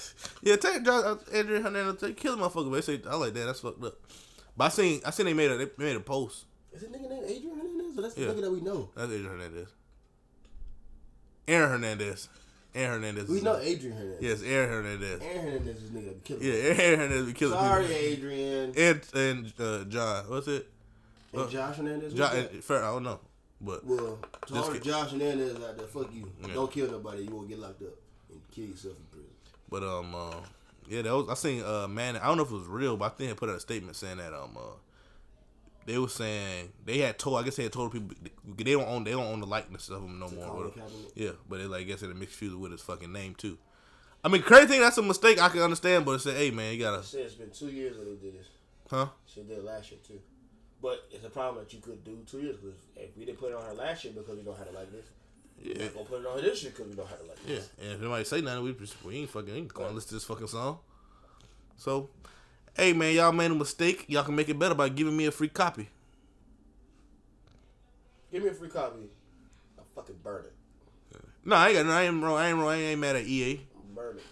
Yeah, 0.41 0.55
take 0.55 0.84
Josh, 0.84 1.03
uh, 1.05 1.15
Adrian 1.32 1.61
Hernandez, 1.61 2.01
take, 2.01 2.17
kill 2.17 2.36
the 2.36 2.41
motherfucker. 2.41 2.71
But 2.71 2.84
they 2.86 2.97
say, 2.97 3.01
I 3.07 3.15
like 3.15 3.34
that. 3.36 3.45
That's 3.45 3.59
fucked 3.59 3.84
up. 3.84 3.93
But 4.55 4.63
I 4.65 4.69
seen, 4.69 5.01
I 5.05 5.11
seen 5.11 5.28
they 5.28 5.34
made 5.36 5.51
a, 5.51 5.57
they 5.57 5.67
made 5.78 5.95
a 5.95 5.99
post. 5.99 6.45
Is 6.73 6.82
it 6.82 6.91
nigga 6.91 7.09
named 7.09 7.25
Adrian 7.28 7.57
Hernandez? 7.59 7.97
Or 7.97 8.01
that's 8.01 8.15
the 8.15 8.21
Yeah. 8.21 8.28
nigga 8.30 8.41
that 8.41 8.51
we 8.51 8.61
know. 8.61 8.89
That's 8.95 9.11
Adrian 9.11 9.32
Hernandez. 9.34 9.67
Aaron 11.47 11.69
Hernandez. 11.69 12.30
Aaron 12.75 13.01
Hernandez. 13.01 13.30
We 13.30 13.41
know 13.41 13.57
Adrian 13.57 13.95
Hernandez. 13.97 14.21
Yes, 14.21 14.41
Aaron 14.43 14.69
Hernandez. 14.69 15.21
Aaron 15.21 15.43
Hernandez 15.45 15.84
is 15.84 15.89
nigga 15.91 16.05
that 16.05 16.23
be 16.23 16.28
killing. 16.28 16.43
Yeah. 16.43 16.53
Aaron 16.84 16.99
Hernandez 16.99 17.25
be 17.28 17.34
killing 17.34 17.59
Sorry, 17.59 17.84
people. 17.84 17.97
Adrian. 17.97 18.73
And 18.78 19.01
and 19.13 19.53
uh, 19.59 19.84
John, 19.86 20.25
what's 20.30 20.47
it? 20.47 20.67
And 21.34 21.49
Josh 21.49 21.78
Hernandez. 21.78 22.13
John, 22.13 22.21
what's 22.21 22.36
that? 22.36 22.51
and, 22.53 22.63
fair, 22.63 22.84
I 22.84 22.91
don't 22.91 23.03
know, 23.03 23.19
but 23.61 23.86
Well, 23.86 24.19
to 24.47 24.55
all 24.55 24.71
the 24.71 24.80
Josh 24.80 25.11
Hernandez 25.11 25.55
out 25.57 25.78
there, 25.78 25.88
fuck 25.88 26.13
you. 26.13 26.32
Yeah. 26.45 26.53
Don't 26.53 26.71
kill 26.71 26.89
nobody. 26.91 27.23
You 27.23 27.32
won't 27.36 27.49
get 27.49 27.59
locked 27.59 27.82
up 27.82 27.89
and 28.32 28.41
kill 28.51 28.65
yourself 28.65 28.95
in 28.97 29.03
prison. 29.11 29.30
but 29.69 29.84
um 29.84 30.15
uh, 30.15 30.36
yeah, 30.88 31.01
that 31.01 31.13
was 31.13 31.28
I 31.30 31.34
seen 31.34 31.63
uh 31.63 31.88
man, 31.88 32.15
I 32.17 32.28
don't 32.28 32.38
know 32.38 32.43
if 32.43 32.51
it 32.51 32.55
was 32.55 32.67
real, 32.67 32.95
but 32.97 33.05
I 33.05 33.09
think 33.09 33.30
they 33.30 33.36
put 33.36 33.49
out 33.49 33.55
a 33.55 33.59
statement 33.59 33.95
saying 33.95 34.17
that 34.17 34.34
um 34.34 34.57
uh 34.57 34.75
they 35.86 35.97
were 35.97 36.09
saying 36.09 36.71
they 36.86 36.99
had 36.99 37.17
told 37.17 37.39
I 37.39 37.43
guess 37.43 37.55
they 37.55 37.63
had 37.63 37.73
told 37.73 37.91
people 37.91 38.15
they 38.45 38.73
don't 38.73 38.88
own 38.88 39.03
they 39.03 39.11
don't 39.11 39.25
own 39.25 39.39
the 39.39 39.47
likeness 39.47 39.89
of 39.89 40.03
him 40.03 40.19
no 40.19 40.30
more. 40.30 40.71
Yeah, 41.15 41.32
but 41.49 41.59
they 41.59 41.65
like 41.65 41.82
I 41.82 41.84
guess 41.84 42.01
a 42.01 42.07
mixed 42.07 42.36
fuse 42.36 42.55
with 42.55 42.71
his 42.71 42.82
fucking 42.82 43.11
name 43.11 43.36
too. 43.36 43.57
I 44.23 44.30
mean, 44.30 44.41
crazy 44.41 44.67
thing 44.67 44.82
that's 44.82 44.97
a 44.97 45.01
mistake 45.01 45.41
I 45.41 45.47
can 45.47 45.61
understand, 45.61 46.03
but 46.03 46.13
it 46.13 46.19
said, 46.19 46.36
hey 46.36 46.51
man, 46.51 46.73
you 46.73 46.80
gotta, 46.80 47.03
said 47.03 47.21
it's 47.21 47.36
been 47.36 47.51
two 47.51 47.69
years 47.69 47.95
that 47.97 48.03
they 48.03 48.15
did 48.15 48.38
this. 48.39 48.47
huh? 48.89 49.07
She 49.25 49.41
did 49.41 49.59
it 49.59 49.63
last 49.63 49.91
year 49.91 49.99
too. 50.05 50.19
But 50.82 51.07
it's 51.11 51.25
a 51.25 51.30
problem 51.30 51.63
that 51.63 51.73
you 51.73 51.80
could 51.80 52.03
do 52.03 52.19
two 52.30 52.39
years 52.39 52.57
because 52.57 52.78
if 52.95 53.17
we 53.17 53.25
didn't 53.25 53.39
put 53.39 53.49
it 53.51 53.55
on 53.55 53.63
her 53.65 53.73
last 53.73 54.03
year 54.03 54.13
because 54.15 54.38
we 54.38 54.43
don't 54.43 54.57
have 54.57 54.67
it 54.67 54.73
like 54.75 54.91
this, 54.91 55.05
we're 55.63 55.73
Yeah, 55.73 55.88
gonna 55.88 56.05
put 56.05 56.21
it 56.21 56.28
on 56.28 56.36
her 56.36 56.41
this 56.41 56.61
year 56.61 56.71
because 56.71 56.88
we 56.88 56.95
don't 56.95 57.07
have 57.09 57.19
it 57.19 57.28
like 57.28 57.43
this. 57.45 57.69
yeah. 57.80 57.84
And 57.86 57.93
if 57.95 58.01
anybody 58.01 58.23
say 58.25 58.41
nothing, 58.41 58.63
we 58.63 58.73
just, 58.73 59.03
we 59.03 59.15
ain't 59.17 59.30
fucking 59.30 59.55
ain't 59.55 59.73
gonna 59.73 59.91
listen 59.91 60.09
to 60.09 60.13
this 60.15 60.23
fucking 60.25 60.47
song. 60.47 60.78
So, 61.78 62.09
hey 62.75 62.93
man, 62.93 63.15
y'all 63.15 63.32
made 63.32 63.49
a 63.49 63.55
mistake. 63.55 64.05
Y'all 64.07 64.23
can 64.23 64.36
make 64.36 64.49
it 64.49 64.59
better 64.59 64.75
by 64.75 64.89
giving 64.89 65.17
me 65.17 65.25
a 65.25 65.32
free 65.32 65.47
copy. 65.49 65.89
Give 68.32 68.43
me 68.43 68.49
a 68.49 68.53
free 68.53 68.69
copy. 68.69 69.09
I'll 69.78 69.86
fucking 69.95 70.17
burn 70.23 70.45
it. 70.45 70.53
No, 71.45 71.55
I 71.55 71.69
ain't 71.69 71.78
got. 71.78 71.86
No, 71.86 71.91
I 71.93 72.03
ain't 72.03 72.23
wrong. 72.23 72.38
I 72.38 72.49
ain't 72.49 72.57
wrong. 72.57 72.69
I 72.69 72.75
ain't 72.78 72.99
mad 72.99 73.15
at 73.15 73.25
EA. 73.25 73.61
Burn 73.95 74.17
it. 74.17 74.23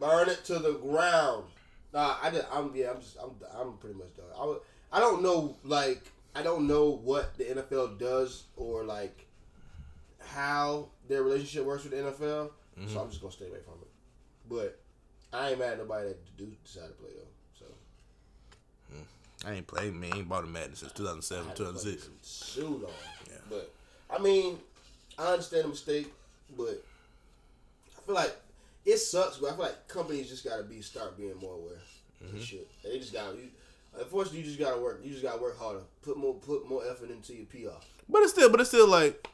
Burn 0.00 0.28
it 0.28 0.44
to 0.46 0.58
the 0.58 0.72
ground. 0.74 1.44
Nah, 1.92 2.16
I 2.22 2.30
just, 2.30 2.46
I'm 2.52 2.74
yeah, 2.74 2.90
I'm 2.90 3.00
just 3.00 3.16
I'm 3.22 3.30
I'm 3.56 3.76
pretty 3.78 3.96
much 3.98 4.16
done. 4.16 4.26
I 4.38 4.44
would- 4.44 4.60
I 4.92 5.00
don't 5.00 5.22
know 5.22 5.56
like 5.64 6.02
I 6.34 6.42
don't 6.42 6.66
know 6.66 6.90
what 7.02 7.36
the 7.38 7.44
NFL 7.44 7.98
does 7.98 8.44
or 8.56 8.84
like 8.84 9.26
how 10.20 10.88
their 11.08 11.22
relationship 11.22 11.64
works 11.64 11.84
with 11.84 11.92
the 11.92 11.98
NFL, 11.98 12.50
so 12.88 13.00
I'm 13.00 13.08
just 13.08 13.20
gonna 13.20 13.32
stay 13.32 13.46
away 13.46 13.58
from 13.64 13.74
it. 13.82 13.88
But 14.48 14.78
I 15.32 15.50
ain't 15.50 15.58
mad 15.58 15.72
at 15.74 15.78
nobody 15.78 16.08
that 16.08 16.36
do 16.36 16.52
decide 16.64 16.88
to 16.88 16.94
play 16.94 17.10
though. 17.16 17.58
So 17.58 17.64
I 19.48 19.54
ain't 19.54 19.66
played. 19.66 19.94
Man, 19.94 20.14
ain't 20.14 20.28
bought 20.28 20.44
a 20.44 20.46
Madden 20.46 20.74
since 20.74 20.92
2007, 20.92 21.44
I 21.44 21.48
had 21.48 21.56
to 21.56 21.62
play 21.64 21.72
2006. 21.72 22.28
some 22.28 22.62
Too 22.64 22.68
long. 22.82 22.92
Yeah. 23.28 23.36
But 23.48 23.72
I 24.10 24.18
mean, 24.22 24.58
I 25.18 25.32
understand 25.32 25.64
the 25.64 25.68
mistake, 25.68 26.12
but 26.56 26.82
I 27.96 28.00
feel 28.06 28.14
like 28.14 28.36
it 28.84 28.98
sucks. 28.98 29.38
But 29.38 29.48
I 29.52 29.56
feel 29.56 29.64
like 29.64 29.88
companies 29.88 30.28
just 30.28 30.44
gotta 30.44 30.62
be 30.64 30.80
start 30.82 31.16
being 31.16 31.36
more 31.40 31.54
aware 31.54 31.80
Mm-hmm. 32.24 32.36
of 32.38 32.42
shit. 32.42 32.66
They 32.82 32.98
just 32.98 33.12
gotta. 33.12 33.36
Unfortunately, 33.98 34.40
you 34.40 34.46
just 34.46 34.58
gotta 34.58 34.80
work. 34.80 35.00
You 35.02 35.10
just 35.10 35.22
gotta 35.22 35.40
work 35.40 35.58
harder. 35.58 35.80
Put 36.02 36.16
more 36.16 36.34
put 36.34 36.68
more 36.68 36.82
effort 36.88 37.10
into 37.10 37.34
your 37.34 37.46
PR. 37.46 37.76
But 38.08 38.22
it's 38.22 38.32
still, 38.32 38.50
but 38.50 38.60
it's 38.60 38.68
still 38.70 38.88
like. 38.88 39.26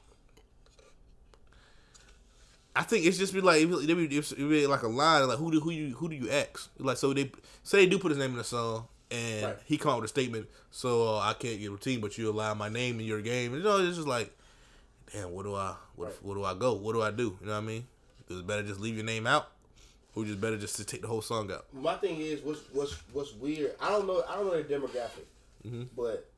I 2.75 2.83
think 2.85 3.05
it's 3.05 3.19
just 3.19 3.35
be 3.35 3.41
like 3.43 3.61
it 3.61 3.67
be, 3.69 4.17
it 4.17 4.37
be 4.39 4.67
like 4.67 4.83
a 4.83 4.89
line 4.89 5.29
like 5.29 5.37
who 5.39 5.51
do 5.53 5.61
who 5.61 5.71
you 5.71 5.95
who 5.95 6.09
do 6.09 6.17
you 6.17 6.31
ask 6.31 6.71
like 6.79 6.97
so 6.97 7.13
they 7.13 7.31
say 7.63 7.85
they 7.85 7.87
do 7.87 7.99
put 7.99 8.11
his 8.11 8.17
name 8.19 8.31
in 8.31 8.39
the 8.39 8.45
song 8.45 8.87
and 9.11 9.45
Right. 9.45 9.57
he 9.67 9.77
come 9.77 9.91
out 9.93 9.97
with 9.97 10.07
a 10.07 10.09
statement 10.09 10.49
so 10.71 11.17
uh, 11.17 11.19
I 11.19 11.35
can't 11.35 11.61
get 11.61 11.71
routine 11.71 12.01
but 12.01 12.17
you 12.17 12.31
allow 12.31 12.55
my 12.55 12.71
name 12.71 12.99
in 12.99 13.05
your 13.05 13.21
game 13.21 13.53
and 13.53 13.63
you 13.63 13.69
know 13.69 13.77
it's 13.87 13.97
just 13.97 14.09
like 14.09 14.35
damn 15.13 15.33
what 15.33 15.43
do 15.43 15.55
I 15.55 15.75
what, 15.97 16.07
Right. 16.07 16.15
where 16.25 16.35
do 16.35 16.45
I 16.45 16.55
go 16.55 16.73
what 16.73 16.95
do 16.95 17.03
I 17.03 17.11
do 17.11 17.37
you 17.43 17.47
know 17.47 17.53
what 17.53 17.59
I 17.59 17.61
mean 17.61 17.87
it's 18.31 18.41
better 18.41 18.63
just 18.63 18.81
leave 18.81 18.95
your 18.97 19.05
name 19.05 19.27
out 19.27 19.49
or 20.15 20.25
just 20.25 20.41
better 20.41 20.59
just 20.59 20.77
to 20.77 20.85
take 20.85 21.01
the 21.03 21.09
whole 21.09 21.23
song 21.23 21.51
out 21.51 21.67
My 21.73 21.95
thing 21.97 22.21
is, 22.21 22.41
what's 22.43 22.61
what's 22.73 22.93
what's 23.13 23.33
weird? 23.35 23.75
I 23.81 23.89
don't 23.91 24.07
know. 24.07 24.23
I 24.29 24.37
don't 24.37 24.47
know 24.47 24.63
the 24.63 24.75
demographic, 24.75 25.27
Mm-hmm. 25.67 25.85
but 25.97 26.29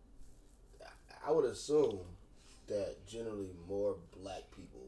I- 1.26 1.30
would 1.32 1.46
assume 1.46 2.00
that 2.66 3.06
generally 3.06 3.50
more 3.68 3.96
black 4.22 4.42
people 4.54 4.86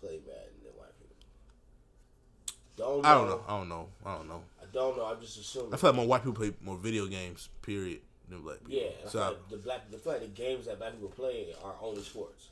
play 0.00 0.20
Madden 0.26 0.54
than 0.64 0.72
white 0.76 0.92
people. 0.98 1.16
Don't 2.76 3.02
know. 3.02 3.08
I 3.08 3.14
don't 3.14 3.28
know 3.28 3.42
I 3.48 3.56
don't 3.58 3.68
know 3.68 3.88
I 4.04 4.14
don't 4.16 4.28
know 4.28 4.42
I 4.60 4.64
don't 4.72 4.96
know. 4.96 5.04
I'm 5.06 5.20
just 5.20 5.38
assuming. 5.38 5.72
I 5.72 5.76
feel 5.76 5.90
like 5.90 5.96
more 5.96 6.06
white 6.06 6.22
people 6.22 6.34
play 6.34 6.52
more 6.60 6.76
video 6.76 7.06
games 7.06 7.48
period 7.62 8.00
than 8.28 8.42
black 8.42 8.58
people 8.64 8.74
Yeah, 8.74 9.08
so 9.08 9.20
I- 9.22 9.28
like 9.28 9.48
the 9.48 9.56
black, 9.58 9.90
the, 9.90 10.08
like 10.08 10.20
the 10.20 10.26
games 10.26 10.66
that 10.66 10.78
black 10.78 10.92
people 10.92 11.08
play 11.08 11.54
are 11.64 11.74
only 11.80 12.02
sports, 12.02 12.48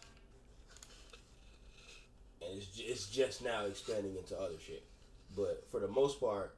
and 2.43 2.57
it's 2.59 2.69
it's 2.79 3.07
just 3.09 3.43
now 3.43 3.65
expanding 3.67 4.17
into 4.17 4.39
other 4.39 4.59
shit. 4.65 4.85
But 5.37 5.65
for 5.71 5.81
the 5.81 5.89
most 5.89 6.21
part, 6.21 6.55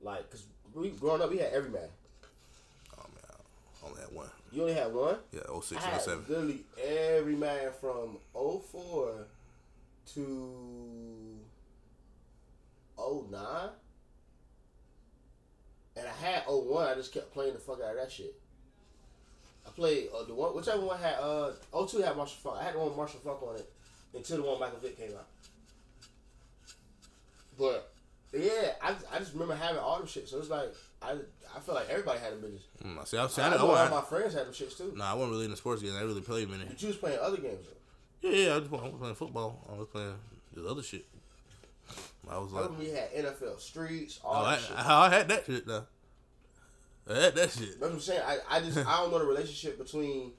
like, 0.00 0.30
cause 0.30 0.44
we 0.74 0.90
growing 0.90 1.20
up, 1.22 1.30
we 1.30 1.38
had 1.38 1.52
every 1.52 1.70
man. 1.70 1.88
Oh 2.98 3.04
man, 3.14 3.22
I 3.82 3.88
only 3.88 4.00
had 4.00 4.12
one. 4.12 4.28
You 4.50 4.62
only 4.62 4.74
had 4.74 4.92
one. 4.92 5.16
Yeah, 5.32 5.40
06, 5.60 5.82
I 5.82 5.88
had 5.88 6.00
07. 6.02 6.24
literally 6.28 6.60
every 6.82 7.34
Madden 7.36 7.72
from 7.80 8.18
04 8.34 9.26
to 10.14 11.38
09. 12.98 13.68
And 15.94 16.06
I 16.08 16.26
had 16.26 16.42
01, 16.46 16.86
I 16.88 16.94
just 16.94 17.12
kept 17.12 17.32
playing 17.32 17.52
the 17.54 17.58
fuck 17.58 17.80
out 17.82 17.90
of 17.92 17.96
that 17.96 18.10
shit. 18.10 18.34
I 19.66 19.70
played 19.70 20.08
uh, 20.14 20.24
the 20.24 20.34
one, 20.34 20.54
whichever 20.56 20.80
one 20.80 20.98
had, 20.98 21.14
uh, 21.14 21.52
02 21.86 21.98
had 21.98 22.16
Marshall 22.16 22.38
Faulk. 22.42 22.58
I 22.60 22.64
had 22.64 22.74
the 22.74 22.78
one 22.78 22.88
with 22.88 22.96
Marshall 22.96 23.20
Faulk 23.20 23.42
on 23.42 23.56
it 23.56 23.70
until 24.14 24.38
the 24.38 24.42
one 24.42 24.58
Michael 24.60 24.78
Vick 24.80 24.96
came 24.98 25.12
out. 25.12 25.26
But, 27.62 27.92
yeah, 28.32 28.72
I, 28.82 28.94
I 29.12 29.18
just 29.20 29.34
remember 29.34 29.54
having 29.54 29.78
all 29.78 29.98
them 29.98 30.08
shit. 30.08 30.28
So 30.28 30.38
it's 30.38 30.50
like, 30.50 30.74
I, 31.00 31.12
I 31.54 31.60
feel 31.60 31.76
like 31.76 31.88
everybody 31.88 32.18
had 32.18 32.32
them 32.32 32.40
bitches. 32.40 32.84
Mm, 32.84 33.06
see, 33.06 33.16
I, 33.16 33.26
see, 33.28 33.40
I, 33.40 33.50
I, 33.50 33.54
I, 33.54 33.56
know 33.56 33.68
all 33.68 33.76
I, 33.76 33.88
my 33.88 34.00
friends 34.00 34.34
had 34.34 34.46
them 34.46 34.52
shits 34.52 34.76
too. 34.76 34.92
nah, 34.96 35.12
I 35.12 35.14
wasn't 35.14 35.32
really 35.32 35.44
in 35.44 35.52
the 35.52 35.56
sports 35.56 35.80
game. 35.80 35.92
I 35.96 36.02
really 36.02 36.22
played 36.22 36.50
many. 36.50 36.64
But 36.64 36.82
you 36.82 36.88
was 36.88 36.96
playing 36.96 37.18
other 37.22 37.36
games 37.36 37.64
though. 37.64 38.28
Yeah, 38.28 38.46
yeah, 38.46 38.56
I, 38.56 38.60
just, 38.60 38.72
I 38.72 38.76
was 38.76 38.94
playing 38.98 39.14
football. 39.14 39.64
I 39.72 39.78
was 39.78 39.88
playing 39.88 40.14
this 40.54 40.64
other 40.68 40.82
shit. 40.82 41.04
I 42.28 42.38
was 42.38 42.52
like, 42.52 42.78
we 42.78 42.90
had 42.90 43.12
NFL 43.12 43.60
streets, 43.60 44.20
all 44.24 44.42
oh, 44.42 44.46
I, 44.46 44.54
that 44.54 44.60
shit. 44.60 44.76
I, 44.76 45.06
I 45.06 45.10
had 45.10 45.28
that 45.28 45.46
shit 45.46 45.66
though. 45.66 45.84
I 47.10 47.20
had 47.20 47.34
that 47.34 47.50
shit. 47.50 47.68
That's 47.68 47.80
what 47.80 47.92
I'm 47.92 48.00
saying. 48.00 48.22
I, 48.24 48.38
I 48.48 48.60
just 48.60 48.78
I 48.78 48.96
don't 48.98 49.10
know 49.10 49.18
the 49.18 49.24
relationship 49.24 49.78
between 49.78 50.32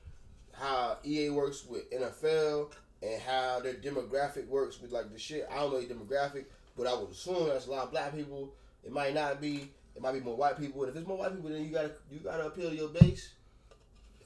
how 0.53 0.97
EA 1.05 1.29
works 1.29 1.65
with 1.65 1.91
NFL 1.91 2.71
and 3.01 3.21
how 3.21 3.59
their 3.59 3.73
demographic 3.73 4.47
works 4.47 4.81
with 4.81 4.91
like 4.91 5.11
the 5.11 5.19
shit. 5.19 5.47
I 5.51 5.55
don't 5.55 5.73
know 5.73 5.81
the 5.81 5.93
demographic, 5.93 6.45
but 6.77 6.87
I 6.87 6.93
would 6.93 7.11
assume 7.11 7.47
that's 7.47 7.67
a 7.67 7.71
lot 7.71 7.85
of 7.85 7.91
black 7.91 8.15
people. 8.15 8.53
It 8.83 8.91
might 8.91 9.13
not 9.13 9.39
be. 9.41 9.69
It 9.95 10.01
might 10.01 10.13
be 10.13 10.19
more 10.19 10.35
white 10.35 10.59
people. 10.59 10.81
And 10.83 10.91
if 10.91 10.97
it's 10.97 11.07
more 11.07 11.17
white 11.17 11.33
people, 11.33 11.49
then 11.49 11.63
you 11.63 11.71
gotta 11.71 11.91
you 12.11 12.19
gotta 12.19 12.47
appeal 12.47 12.69
to 12.69 12.75
your 12.75 12.89
base. 12.89 13.29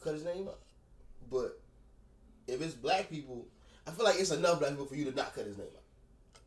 Cut 0.03 0.13
his 0.13 0.23
name 0.23 0.47
up. 0.47 0.59
But 1.29 1.59
if 2.47 2.61
it's 2.61 2.73
black 2.73 3.09
people, 3.09 3.45
I 3.85 3.91
feel 3.91 4.05
like 4.05 4.19
it's 4.19 4.31
enough 4.31 4.59
black 4.59 4.71
people 4.71 4.85
for 4.85 4.95
you 4.95 5.05
to 5.05 5.15
not 5.15 5.35
cut 5.35 5.45
his 5.45 5.57
name 5.57 5.67
up. 5.75 5.83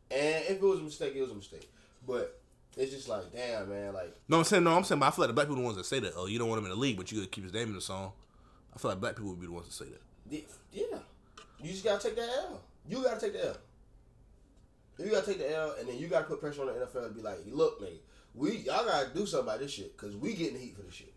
And 0.09 0.43
if 0.45 0.51
it 0.51 0.61
was 0.61 0.79
a 0.79 0.83
mistake, 0.83 1.15
it 1.15 1.21
was 1.21 1.31
a 1.31 1.35
mistake. 1.35 1.69
But 2.07 2.39
it's 2.75 2.91
just 2.91 3.07
like, 3.07 3.31
damn, 3.31 3.69
man, 3.69 3.93
like 3.93 4.15
No, 4.27 4.39
I'm 4.39 4.43
saying 4.43 4.63
no. 4.63 4.75
I'm 4.75 4.83
saying, 4.83 4.99
but 4.99 5.07
I 5.07 5.11
feel 5.11 5.23
like 5.23 5.29
the 5.29 5.33
black 5.33 5.47
people 5.47 5.57
are 5.57 5.61
the 5.61 5.65
ones 5.65 5.77
that 5.77 5.85
say 5.85 5.99
that. 5.99 6.13
Oh, 6.15 6.25
you 6.25 6.39
don't 6.39 6.49
want 6.49 6.59
him 6.59 6.65
in 6.65 6.71
the 6.71 6.77
league, 6.77 6.97
but 6.97 7.11
you 7.11 7.19
gotta 7.19 7.29
keep 7.29 7.43
his 7.43 7.53
name 7.53 7.69
in 7.69 7.75
the 7.75 7.81
song. 7.81 8.11
I 8.75 8.79
feel 8.79 8.89
like 8.91 8.99
black 8.99 9.15
people 9.15 9.29
would 9.31 9.39
be 9.39 9.45
the 9.47 9.51
ones 9.51 9.67
to 9.67 9.73
say 9.73 9.85
that. 9.85 10.01
Yeah, 10.29 10.41
yeah. 10.71 10.99
You 11.61 11.71
just 11.71 11.83
gotta 11.83 12.01
take 12.01 12.15
that 12.15 12.29
L. 12.29 12.61
You 12.89 13.03
gotta 13.03 13.19
take 13.19 13.33
the 13.33 13.47
L. 13.49 13.57
You 15.05 15.11
gotta 15.11 15.25
take 15.25 15.39
the 15.39 15.51
L, 15.55 15.75
and 15.79 15.87
then 15.87 15.97
you 15.97 16.07
gotta 16.07 16.25
put 16.25 16.39
pressure 16.39 16.61
on 16.61 16.67
the 16.67 16.73
NFL 16.73 17.07
to 17.07 17.13
be 17.13 17.21
like, 17.21 17.39
look, 17.47 17.81
man, 17.81 17.91
we 18.35 18.57
y'all 18.57 18.85
gotta 18.85 19.09
do 19.13 19.25
something 19.25 19.47
about 19.47 19.59
this 19.59 19.71
shit, 19.71 19.95
cause 19.97 20.15
we 20.15 20.33
getting 20.33 20.59
heat 20.59 20.75
for 20.75 20.83
this 20.83 20.93
shit. 20.93 21.13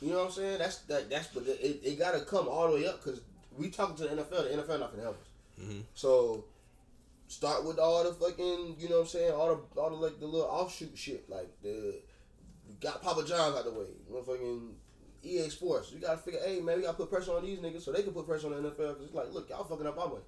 You 0.00 0.10
know 0.10 0.18
what 0.18 0.26
I'm 0.26 0.32
saying? 0.32 0.58
That's 0.58 0.78
that. 0.82 1.08
That's 1.08 1.28
but 1.28 1.44
it, 1.46 1.80
it 1.82 1.98
gotta 1.98 2.20
come 2.20 2.48
all 2.48 2.68
the 2.68 2.74
way 2.76 2.86
up, 2.86 3.02
cause 3.02 3.20
we 3.56 3.70
talking 3.70 3.96
to 3.96 4.02
the 4.04 4.22
NFL. 4.22 4.50
The 4.50 4.62
NFL 4.62 4.80
not 4.80 4.90
gonna 4.90 5.02
help 5.02 5.20
us. 5.20 5.64
Mhm. 5.64 5.82
So 5.94 6.44
start 7.28 7.64
with 7.64 7.78
all 7.78 8.04
the 8.04 8.12
fucking, 8.12 8.76
you 8.78 8.88
know 8.88 8.96
what 8.96 9.02
I'm 9.02 9.08
saying? 9.08 9.32
All 9.32 9.48
the 9.74 9.80
all 9.80 9.90
the 9.90 9.96
like 9.96 10.20
the 10.20 10.26
little 10.26 10.46
offshoot 10.48 10.96
shit, 10.96 11.28
like 11.30 11.48
the 11.62 12.00
got 12.80 13.02
Papa 13.02 13.24
John's 13.24 13.56
out 13.56 13.64
the 13.64 13.70
way. 13.70 13.86
Motherfucking 14.12 14.72
EA 15.22 15.48
Sports. 15.48 15.90
You 15.92 16.00
gotta 16.00 16.18
figure, 16.18 16.40
hey 16.44 16.60
man, 16.60 16.76
we 16.76 16.82
gotta 16.82 16.96
put 16.96 17.10
pressure 17.10 17.32
on 17.32 17.44
these 17.44 17.58
niggas 17.60 17.82
so 17.82 17.92
they 17.92 18.02
can 18.02 18.12
put 18.12 18.26
pressure 18.26 18.48
on 18.48 18.62
the 18.62 18.68
NFL. 18.70 18.96
Cause 18.96 19.04
it's 19.06 19.14
like, 19.14 19.32
look, 19.32 19.48
y'all 19.48 19.64
fucking 19.64 19.86
up 19.86 19.98
our 19.98 20.08
money. 20.08 20.20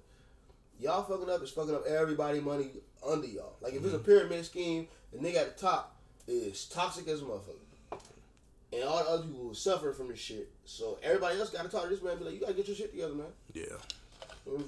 Y'all 0.79 1.03
fucking 1.03 1.29
up 1.29 1.41
is 1.41 1.49
fucking 1.51 1.73
up 1.73 1.85
everybody 1.87 2.39
money 2.39 2.69
under 3.07 3.27
y'all. 3.27 3.55
Like 3.61 3.73
if 3.73 3.83
it's 3.83 3.93
a 3.93 3.99
pyramid 3.99 4.45
scheme, 4.45 4.87
the 5.11 5.19
nigga 5.19 5.37
at 5.37 5.57
the 5.57 5.61
top 5.65 5.95
is 6.27 6.65
toxic 6.65 7.07
as 7.07 7.21
a 7.21 7.25
motherfucker. 7.25 7.99
And 8.73 8.83
all 8.83 8.97
the 9.03 9.09
other 9.09 9.23
people 9.23 9.45
will 9.45 9.53
suffer 9.55 9.93
from 9.93 10.09
this 10.09 10.19
shit. 10.19 10.49
So 10.65 10.99
everybody 11.01 11.39
else 11.39 11.49
gotta 11.51 11.69
talk 11.69 11.83
to 11.83 11.89
this 11.89 12.01
man 12.01 12.11
and 12.13 12.19
be 12.19 12.25
like, 12.25 12.33
you 12.35 12.39
gotta 12.41 12.53
get 12.53 12.67
your 12.67 12.75
shit 12.75 12.91
together, 12.91 13.13
man. 13.15 13.27
Yeah. 13.53 13.63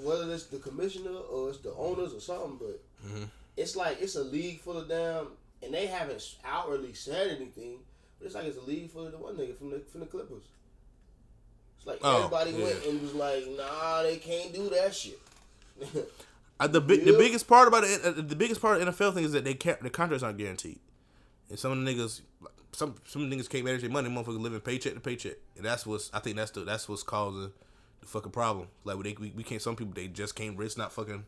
whether 0.03 0.32
it's 0.34 0.45
the 0.45 0.57
commissioner 0.60 1.12
or 1.12 1.49
it's 1.49 1.60
the 1.60 1.74
owners 1.74 2.14
or 2.14 2.20
something, 2.22 2.57
but 2.60 2.82
Mm-hmm. 3.07 3.24
it's 3.55 3.78
like 3.78 4.01
it's 4.01 4.16
a 4.18 4.24
league 4.24 4.60
full 4.60 4.78
of 4.78 4.89
them, 4.89 5.28
and 5.64 5.74
they 5.74 5.86
haven't 5.86 6.36
outwardly 6.43 6.91
said 6.93 7.28
anything, 7.38 7.78
but 8.18 8.26
it's 8.26 8.36
like 8.36 8.43
it's 8.43 8.57
a 8.57 8.62
league 8.62 8.89
full 8.91 9.05
of 9.05 9.14
the 9.14 9.18
one 9.18 9.36
nigga 9.38 9.57
from 9.57 9.70
the 9.70 9.80
from 9.80 10.01
the 10.01 10.05
Clippers. 10.05 10.43
It's 11.78 11.88
like 11.88 11.99
Oh, 12.03 12.18
everybody 12.18 12.51
yeah. 12.51 12.64
went 12.66 12.86
and 12.86 13.01
was 13.01 13.14
like, 13.14 13.45
nah, 13.55 14.03
they 14.03 14.18
can't 14.18 14.53
do 14.53 14.68
that 14.70 14.93
shit. 14.93 15.18
Uh, 16.60 16.68
the 16.68 16.82
big, 16.82 17.06
the 17.06 17.14
biggest 17.14 17.48
part 17.48 17.70
about 17.70 17.86
it, 17.86 18.04
uh, 18.04 18.12
the 18.12 18.36
biggest 18.36 18.62
part 18.62 18.82
of 18.82 18.86
the 18.86 18.92
NFL 18.92 19.14
thing 19.14 19.24
is 19.24 19.32
that 19.32 19.46
they 19.46 19.54
can't, 19.54 19.82
the 19.82 19.90
contracts 19.90 20.24
aren't 20.24 20.38
guaranteed, 20.38 20.80
and 21.50 21.58
some 21.58 21.72
of 21.72 21.78
the 21.78 21.90
niggas, 21.90 22.20
some 22.74 22.96
some 23.06 23.32
niggas 23.32 23.50
can't 23.50 23.64
manage 23.64 23.80
their 23.80 23.90
money. 23.90 24.10
Motherfuckers 24.10 24.42
living 24.42 24.60
paycheck 24.60 24.94
to 24.94 25.00
paycheck, 25.00 25.38
and 25.56 25.66
that's 25.66 25.86
what's 25.86 26.12
I 26.14 26.20
think 26.20 26.36
that's 26.36 26.52
the 26.52 26.62
that's 26.62 26.90
what's 26.90 27.02
causing 27.02 27.54
the 28.02 28.08
fucking 28.08 28.32
problem. 28.32 28.68
Like 28.84 29.02
they, 29.04 29.16
we, 29.18 29.32
we 29.38 29.44
can't. 29.44 29.62
Some 29.62 29.78
people 29.78 29.94
they 29.94 30.08
just 30.08 30.36
can't 30.36 30.58
risk 30.58 30.78
not 30.78 30.92
fucking 30.92 31.26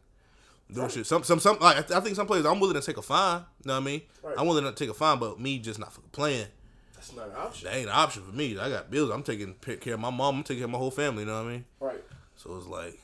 doing 0.74 0.90
shit. 0.90 1.06
Some 1.06 1.24
some 1.24 1.40
some 1.40 1.60
like 1.60 1.78
I, 1.78 1.82
th- 1.82 1.92
I 1.92 2.02
think 2.02 2.16
some 2.18 2.28
players 2.28 2.46
I'm 2.46 2.60
willing 2.60 2.76
to 2.76 2.86
take 2.86 2.98
a 2.98 3.02
fine. 3.02 3.46
You 3.64 3.70
know 3.70 3.76
what 3.76 3.84
I 3.84 3.86
mean? 3.86 4.02
Right. 4.22 4.36
I'm 4.38 4.48
willing 4.48 4.66
to 4.66 4.74
take 4.74 4.90
a 4.90 4.94
fine, 4.94 5.18
but 5.18 5.40
me 5.40 5.60
just 5.60 5.80
not 5.80 5.94
fucking 5.94 6.10
playing. 6.12 6.48
That's 6.94 7.16
not 7.16 7.30
an 7.30 7.36
option. 7.36 7.68
That 7.68 7.78
ain't 7.78 7.88
an 7.88 7.96
option 7.96 8.24
for 8.24 8.32
me. 8.32 8.60
I 8.60 8.70
got 8.70 8.92
bills. 8.92 9.10
I'm 9.10 9.24
taking 9.24 9.56
care 9.56 9.96
of 9.96 10.00
my 10.00 10.12
mom. 10.12 10.38
I'm 10.38 10.44
taking 10.44 10.60
care 10.60 10.66
of 10.66 10.72
my 10.72 10.78
whole 10.78 10.92
family. 10.92 11.24
You 11.24 11.30
know 11.30 11.42
what 11.42 11.50
I 11.50 11.54
mean? 11.54 11.66
Right. 11.80 12.04
So 12.36 12.56
it's 12.58 12.68
like, 12.68 13.01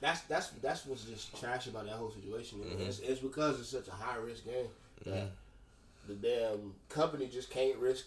That's 0.00 0.20
that's 0.22 0.48
that's 0.62 0.84
what's 0.86 1.04
just 1.04 1.38
trash 1.40 1.66
about 1.66 1.86
that 1.86 1.94
whole 1.94 2.10
situation. 2.10 2.58
Mm-hmm. 2.60 2.82
It's, 2.82 2.98
it's 3.00 3.20
because 3.20 3.58
it's 3.60 3.70
such 3.70 3.88
a 3.88 3.92
high 3.92 4.16
risk 4.16 4.44
game 4.44 4.66
that 5.04 5.30
the 6.06 6.14
damn 6.14 6.74
company 6.88 7.28
just 7.28 7.50
can't 7.50 7.76
risk 7.78 8.06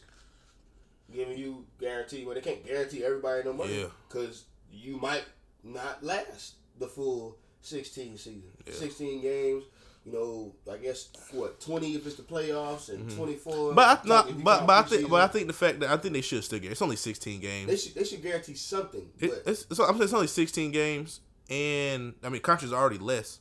giving 1.14 1.38
you 1.38 1.66
guarantee. 1.80 2.26
Well, 2.26 2.36
they 2.36 2.42
can't 2.42 2.66
guarantee 2.66 3.04
everybody 3.04 3.44
no 3.44 3.54
money 3.54 3.82
Yeah. 3.82 3.88
because 4.08 4.46
you 4.72 4.98
might 4.98 5.24
not 5.64 6.04
last 6.04 6.56
the 6.78 6.88
full 6.88 7.38
sixteen 7.62 8.18
season, 8.18 8.44
Yeah. 8.68 8.74
sixteen 8.74 9.22
games. 9.22 9.64
You 10.06 10.14
know, 10.14 10.54
I 10.72 10.78
guess 10.78 11.10
what 11.32 11.60
twenty 11.60 11.96
if 11.96 12.06
it's 12.06 12.16
the 12.16 12.24
playoffs 12.24 12.90
and 12.90 13.10
twenty 13.16 13.36
four. 13.36 13.54
Mm-hmm. 13.54 13.76
but 13.76 14.06
I, 14.06 14.08
not, 14.08 14.44
but 14.44 14.66
but 14.66 14.86
I 14.86 14.88
think 14.88 15.10
but 15.10 15.22
I 15.22 15.28
think 15.28 15.48
the 15.48 15.54
fact 15.54 15.80
that 15.82 15.90
I 15.90 15.98
think 15.98 16.14
they 16.14 16.22
should 16.22 16.44
still 16.44 16.60
get. 16.60 16.72
It's 16.72 16.82
only 16.82 16.96
16 16.96 17.42
games. 17.42 17.68
they 17.68 17.76
should 17.76 17.96
they 17.96 18.04
should 18.04 18.22
guarantee 18.24 18.54
something. 18.54 19.06
It, 19.20 19.44
it's, 19.46 19.66
it's, 19.70 19.80
I'm 19.80 19.88
saying 19.94 20.04
it's 20.04 20.14
only 20.14 20.28
16 20.28 20.72
games, 20.72 21.20
and 21.50 22.14
I 22.24 22.30
mean, 22.30 22.42
contracts 22.42 22.74
are 22.74 22.80
already 22.82 22.98
less. 23.00 23.40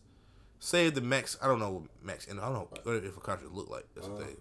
Say 0.61 0.91
the 0.91 1.01
max, 1.01 1.37
I 1.41 1.47
don't 1.47 1.61
know 1.61 1.71
what 1.71 1.83
max, 2.03 2.27
and 2.27 2.41
I 2.41 2.45
don't 2.47 2.55
know 2.55 2.69
what 2.83 3.05
if 3.05 3.17
a 3.17 3.21
contract 3.21 3.53
look 3.55 3.71
like. 3.71 3.87
That's 3.95 4.07
Uh-huh. 4.09 4.19
the 4.19 4.25
thing. 4.25 4.37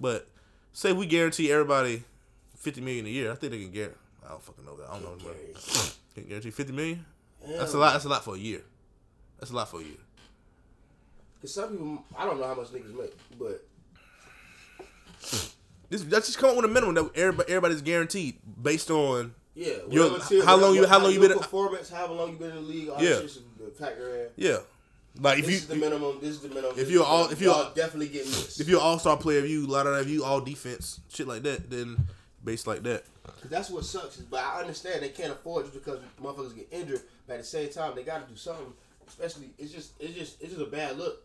But 0.00 0.28
say 0.72 0.92
we 0.92 1.06
guarantee 1.06 1.52
everybody 1.52 2.02
50 2.56 2.80
million 2.80 3.06
a 3.06 3.10
year. 3.10 3.30
I 3.30 3.36
think 3.36 3.52
they 3.52 3.60
can 3.60 3.70
get. 3.70 3.96
I 4.24 4.30
don't 4.30 4.42
fucking 4.42 4.64
know 4.64 4.76
that. 4.76 4.88
I 4.90 4.98
don't 4.98 5.22
know. 5.22 5.30
Can 6.14 6.24
guarantee 6.28 6.50
50 6.50 6.72
million? 6.72 7.04
Hell 7.46 7.58
That's 7.58 7.74
a 7.74 7.78
lot. 7.78 7.92
That's 7.92 8.04
a 8.06 8.08
lot 8.08 8.24
for 8.24 8.34
a 8.36 8.38
year. 8.38 8.62
That's 9.38 9.50
a 9.50 9.54
lot 9.56 9.68
for 9.68 9.80
a 9.80 9.84
year. 9.84 9.98
Cause 11.42 11.52
some 11.54 11.70
people, 11.72 12.04
I 12.16 12.24
don't 12.24 12.40
know 12.40 12.46
how 12.46 12.54
much 12.54 12.68
niggas 12.68 12.96
make, 12.98 13.14
but 13.38 13.66
This 15.90 16.02
that's 16.04 16.26
just 16.26 16.38
come 16.38 16.50
up 16.50 16.56
with 16.56 16.64
a 16.64 16.68
minimum 16.68 16.94
that 16.94 17.10
everybody, 17.14 17.48
everybody's 17.50 17.82
guaranteed 17.82 18.38
based 18.62 18.90
on. 18.90 19.34
Yeah, 19.54 19.74
Your- 19.88 20.10
whatever 20.10 20.28
tier- 20.28 20.44
how 20.44 20.56
long 20.56 20.74
you- 20.74 20.86
how 20.86 20.98
long 21.00 21.12
you 21.12 21.20
been- 21.20 21.38
performance, 21.38 21.88
how 21.88 22.12
long 22.12 22.32
you 22.32 22.38
been 22.38 22.50
in 22.50 22.56
the 22.56 22.60
league, 22.62 22.88
all 22.88 23.02
Yeah. 23.02 23.20
the. 23.20 24.30
Yeah, 24.36 24.58
like 25.20 25.38
if 25.38 25.44
this 25.46 25.50
you 25.52 25.56
is 25.58 25.66
the 25.68 25.76
minimum. 25.76 26.18
This 26.20 26.30
is 26.30 26.40
the 26.40 26.48
minimum. 26.48 26.76
if 26.78 26.90
you're 26.90 27.04
all- 27.04 27.30
if 27.30 27.40
you're- 27.40 27.54
Y'all 27.54 27.72
definitely 27.74 28.08
getting 28.08 28.32
this. 28.32 28.58
if 28.60 28.68
you're 28.68 28.80
all 28.80 28.98
star 28.98 29.16
player, 29.16 29.38
if 29.44 29.48
you 29.50 29.66
a 29.66 29.68
lot 29.68 29.86
of 29.86 30.08
you 30.08 30.24
all 30.24 30.40
defense, 30.40 31.00
shit 31.08 31.28
like 31.28 31.42
that, 31.44 31.70
then 31.70 32.08
based 32.42 32.66
like 32.66 32.82
that. 32.82 33.04
Cause 33.24 33.50
that's 33.50 33.70
what 33.70 33.84
sucks. 33.84 34.18
Is, 34.18 34.24
but 34.24 34.40
I 34.42 34.60
understand 34.60 35.02
they 35.02 35.08
can't 35.10 35.32
afford 35.32 35.66
just 35.66 35.74
because 35.74 36.00
motherfuckers 36.22 36.54
get 36.56 36.68
injured. 36.72 37.02
But 37.26 37.34
at 37.34 37.40
the 37.40 37.46
same 37.46 37.70
time, 37.70 37.94
they 37.94 38.02
got 38.02 38.26
to 38.26 38.30
do 38.32 38.36
something. 38.36 38.72
Especially, 39.06 39.50
it's 39.58 39.70
just, 39.72 39.92
it's 40.00 40.14
just, 40.14 40.40
it's 40.42 40.50
just 40.54 40.60
a 40.62 40.66
bad 40.70 40.98
look. 40.98 41.22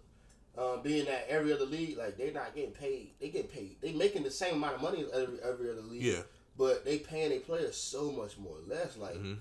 Um, 0.57 0.81
being 0.83 1.05
that 1.05 1.25
every 1.29 1.53
other 1.53 1.65
league, 1.65 1.97
like 1.97 2.17
they're 2.17 2.31
not 2.33 2.53
getting 2.53 2.71
paid. 2.71 3.11
They 3.19 3.29
get 3.29 3.51
paid. 3.51 3.77
They 3.81 3.93
making 3.93 4.23
the 4.23 4.31
same 4.31 4.55
amount 4.55 4.75
of 4.75 4.81
money 4.81 5.03
as 5.03 5.09
every, 5.23 5.37
every 5.41 5.71
other 5.71 5.81
league. 5.81 6.01
Yeah. 6.03 6.21
But 6.59 6.85
they 6.85 6.97
paying 6.99 7.29
their 7.29 7.39
players 7.39 7.75
so 7.77 8.11
much 8.11 8.37
more 8.37 8.53
or 8.53 8.75
less. 8.75 8.97
Like 8.97 9.15
Mm-hmm. 9.15 9.33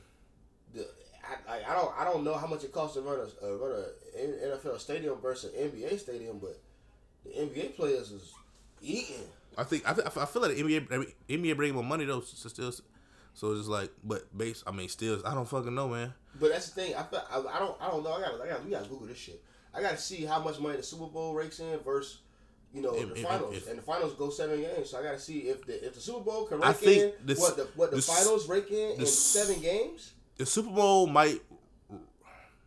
the, 0.73 0.87
I, 1.49 1.57
I, 1.57 1.73
I 1.73 1.75
don't, 1.75 1.95
I 1.99 2.05
don't 2.05 2.25
know 2.25 2.35
how 2.35 2.47
much 2.47 2.65
it 2.65 2.73
costs 2.73 2.95
to 2.97 3.03
run 3.03 3.19
a, 3.19 3.47
uh, 3.47 3.57
run 3.57 3.73
a 3.73 4.19
NFL 4.19 4.79
stadium 4.81 5.21
versus 5.21 5.53
an 5.53 5.69
NBA 5.71 5.99
stadium, 5.99 6.39
but 6.39 6.59
the 7.25 7.31
NBA 7.33 7.77
players 7.77 8.11
is 8.13 8.33
eating. 8.81 9.27
I 9.59 9.65
think 9.65 9.87
I, 9.87 9.91
I 9.91 10.25
feel 10.27 10.41
like 10.43 10.57
the 10.57 10.63
NBA 10.63 11.13
NBA 11.29 11.57
bring 11.57 11.75
more 11.75 11.83
money 11.85 12.05
though. 12.07 12.21
So 12.21 12.49
still, 12.49 12.73
so 13.35 13.51
it's 13.51 13.61
just 13.61 13.69
like, 13.69 13.91
but 14.05 14.37
base. 14.39 14.63
I 14.67 14.71
mean, 14.71 14.89
still, 14.89 15.21
I 15.27 15.35
don't 15.35 15.49
fucking 15.49 15.75
know, 15.75 15.89
man. 15.89 16.15
But 16.41 16.53
that's 16.53 16.71
the 16.71 16.81
thing. 16.81 16.95
I, 16.95 17.03
feel, 17.03 17.23
I, 17.31 17.39
I 17.39 17.59
don't 17.59 17.77
I 17.81 17.91
don't 17.91 18.05
know. 18.05 18.13
I 18.13 18.21
got 18.21 18.41
I 18.41 18.49
got 18.49 18.65
we 18.65 18.71
got 18.71 18.85
to 18.85 18.89
Google 18.89 19.09
this 19.09 19.19
shit. 19.19 19.43
I 19.75 19.83
got 19.83 19.91
to 19.91 19.97
see 19.99 20.25
how 20.25 20.39
much 20.41 20.61
money 20.61 20.77
the 20.77 20.83
Super 20.85 21.07
Bowl 21.07 21.35
rakes 21.35 21.59
in 21.59 21.79
versus 21.81 22.19
you 22.73 22.83
know 22.83 22.95
If- 22.95 23.15
the 23.15 23.23
finals. 23.23 23.57
if- 23.57 23.69
and 23.69 23.79
the 23.79 23.83
finals 23.83 24.15
go 24.15 24.31
seven 24.31 24.61
games. 24.61 24.91
So 24.91 24.99
I 24.99 25.03
got 25.03 25.13
to 25.13 25.19
see 25.21 25.41
if 25.49 25.65
the 25.67 25.87
if 25.87 25.95
the 25.95 26.01
Super 26.01 26.21
Bowl 26.21 26.47
can 26.47 26.63
I 26.63 26.69
rake 26.69 26.77
think 26.77 27.15
in 27.21 27.27
the 27.27 27.35
what 27.37 27.57
the 27.57 27.69
what 27.77 27.91
the, 27.91 27.97
the 27.97 28.03
finals 28.03 28.49
rake 28.49 28.71
in 28.71 29.01
in 29.01 29.07
seven 29.07 29.61
games. 29.61 30.13
The 30.37 30.47
Super 30.47 30.71
Bowl 30.71 31.07
might, 31.09 31.41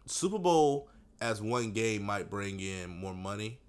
Super 0.06 0.38
Bowl 0.40 0.90
as 1.22 1.42
one 1.42 1.72
game 1.72 2.04
might 2.04 2.30
bring 2.30 2.60
in 2.60 2.90
more 2.90 3.14
money, 3.14 3.60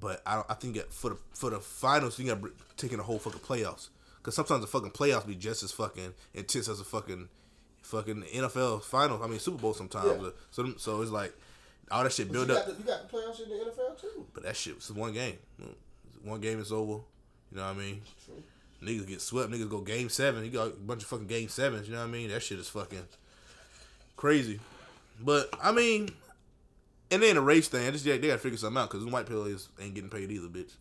but 0.00 0.22
I 0.24 0.36
don't, 0.36 0.46
I 0.48 0.54
think 0.54 0.76
that 0.76 0.92
for 0.92 1.10
the 1.10 1.18
for 1.34 1.50
the 1.50 1.60
finals 1.60 2.18
you 2.18 2.26
got 2.26 2.40
to 2.42 2.52
taking 2.76 2.98
the 2.98 3.04
whole 3.04 3.18
fucking 3.18 3.40
playoffs 3.40 3.88
because 4.18 4.34
sometimes 4.34 4.60
the 4.62 4.66
fucking 4.66 4.92
playoffs 4.92 5.26
be 5.26 5.34
just 5.34 5.62
as 5.62 5.72
fucking 5.72 6.14
intense 6.34 6.68
as 6.68 6.80
a 6.80 6.84
fucking 6.84 7.28
fucking 7.82 8.22
NFL 8.34 8.82
finals. 8.82 9.20
I 9.22 9.26
mean 9.26 9.38
Super 9.40 9.58
Bowl 9.58 9.74
sometimes. 9.74 10.22
Yeah. 10.22 10.30
So 10.50 10.72
so 10.78 11.02
it's 11.02 11.10
like 11.10 11.34
all 11.90 12.02
that 12.02 12.12
shit 12.12 12.30
build 12.32 12.48
you 12.48 12.54
up. 12.56 12.66
got 12.66 12.76
the, 12.76 12.82
you 12.82 12.88
got 12.88 13.10
the 13.10 13.16
playoffs 13.16 13.42
in 13.42 13.48
the 13.48 13.56
NFL 13.56 14.00
too. 14.00 14.26
But 14.34 14.42
that 14.44 14.56
shit 14.56 14.74
was 14.76 14.90
one 14.92 15.12
game. 15.12 15.38
One 16.24 16.40
game 16.40 16.60
is 16.60 16.72
over. 16.72 17.00
You 17.52 17.58
know 17.58 17.62
what 17.64 17.76
I 17.76 17.78
mean? 17.78 18.02
True. 18.24 18.42
Niggas 18.82 19.06
get 19.06 19.20
swept. 19.20 19.50
Niggas 19.50 19.70
go 19.70 19.80
game 19.80 20.08
seven. 20.08 20.44
You 20.44 20.50
got 20.50 20.66
a 20.68 20.70
bunch 20.70 21.02
of 21.02 21.08
fucking 21.08 21.26
game 21.28 21.48
sevens. 21.48 21.86
You 21.88 21.94
know 21.94 22.00
what 22.00 22.08
I 22.08 22.12
mean? 22.12 22.28
That 22.30 22.42
shit 22.42 22.58
is 22.58 22.68
fucking 22.68 23.04
crazy. 24.16 24.60
But 25.20 25.48
I 25.62 25.72
mean, 25.72 26.10
and 27.10 27.22
then 27.22 27.36
a 27.36 27.40
race 27.40 27.68
thing. 27.68 27.86
I 27.86 27.90
just 27.90 28.04
they, 28.04 28.18
they 28.18 28.26
gotta 28.28 28.38
figure 28.38 28.58
something 28.58 28.82
out 28.82 28.90
because 28.90 29.06
white 29.06 29.26
players 29.26 29.68
ain't 29.80 29.94
getting 29.94 30.10
paid 30.10 30.30
either, 30.30 30.48
bitch. 30.48 30.72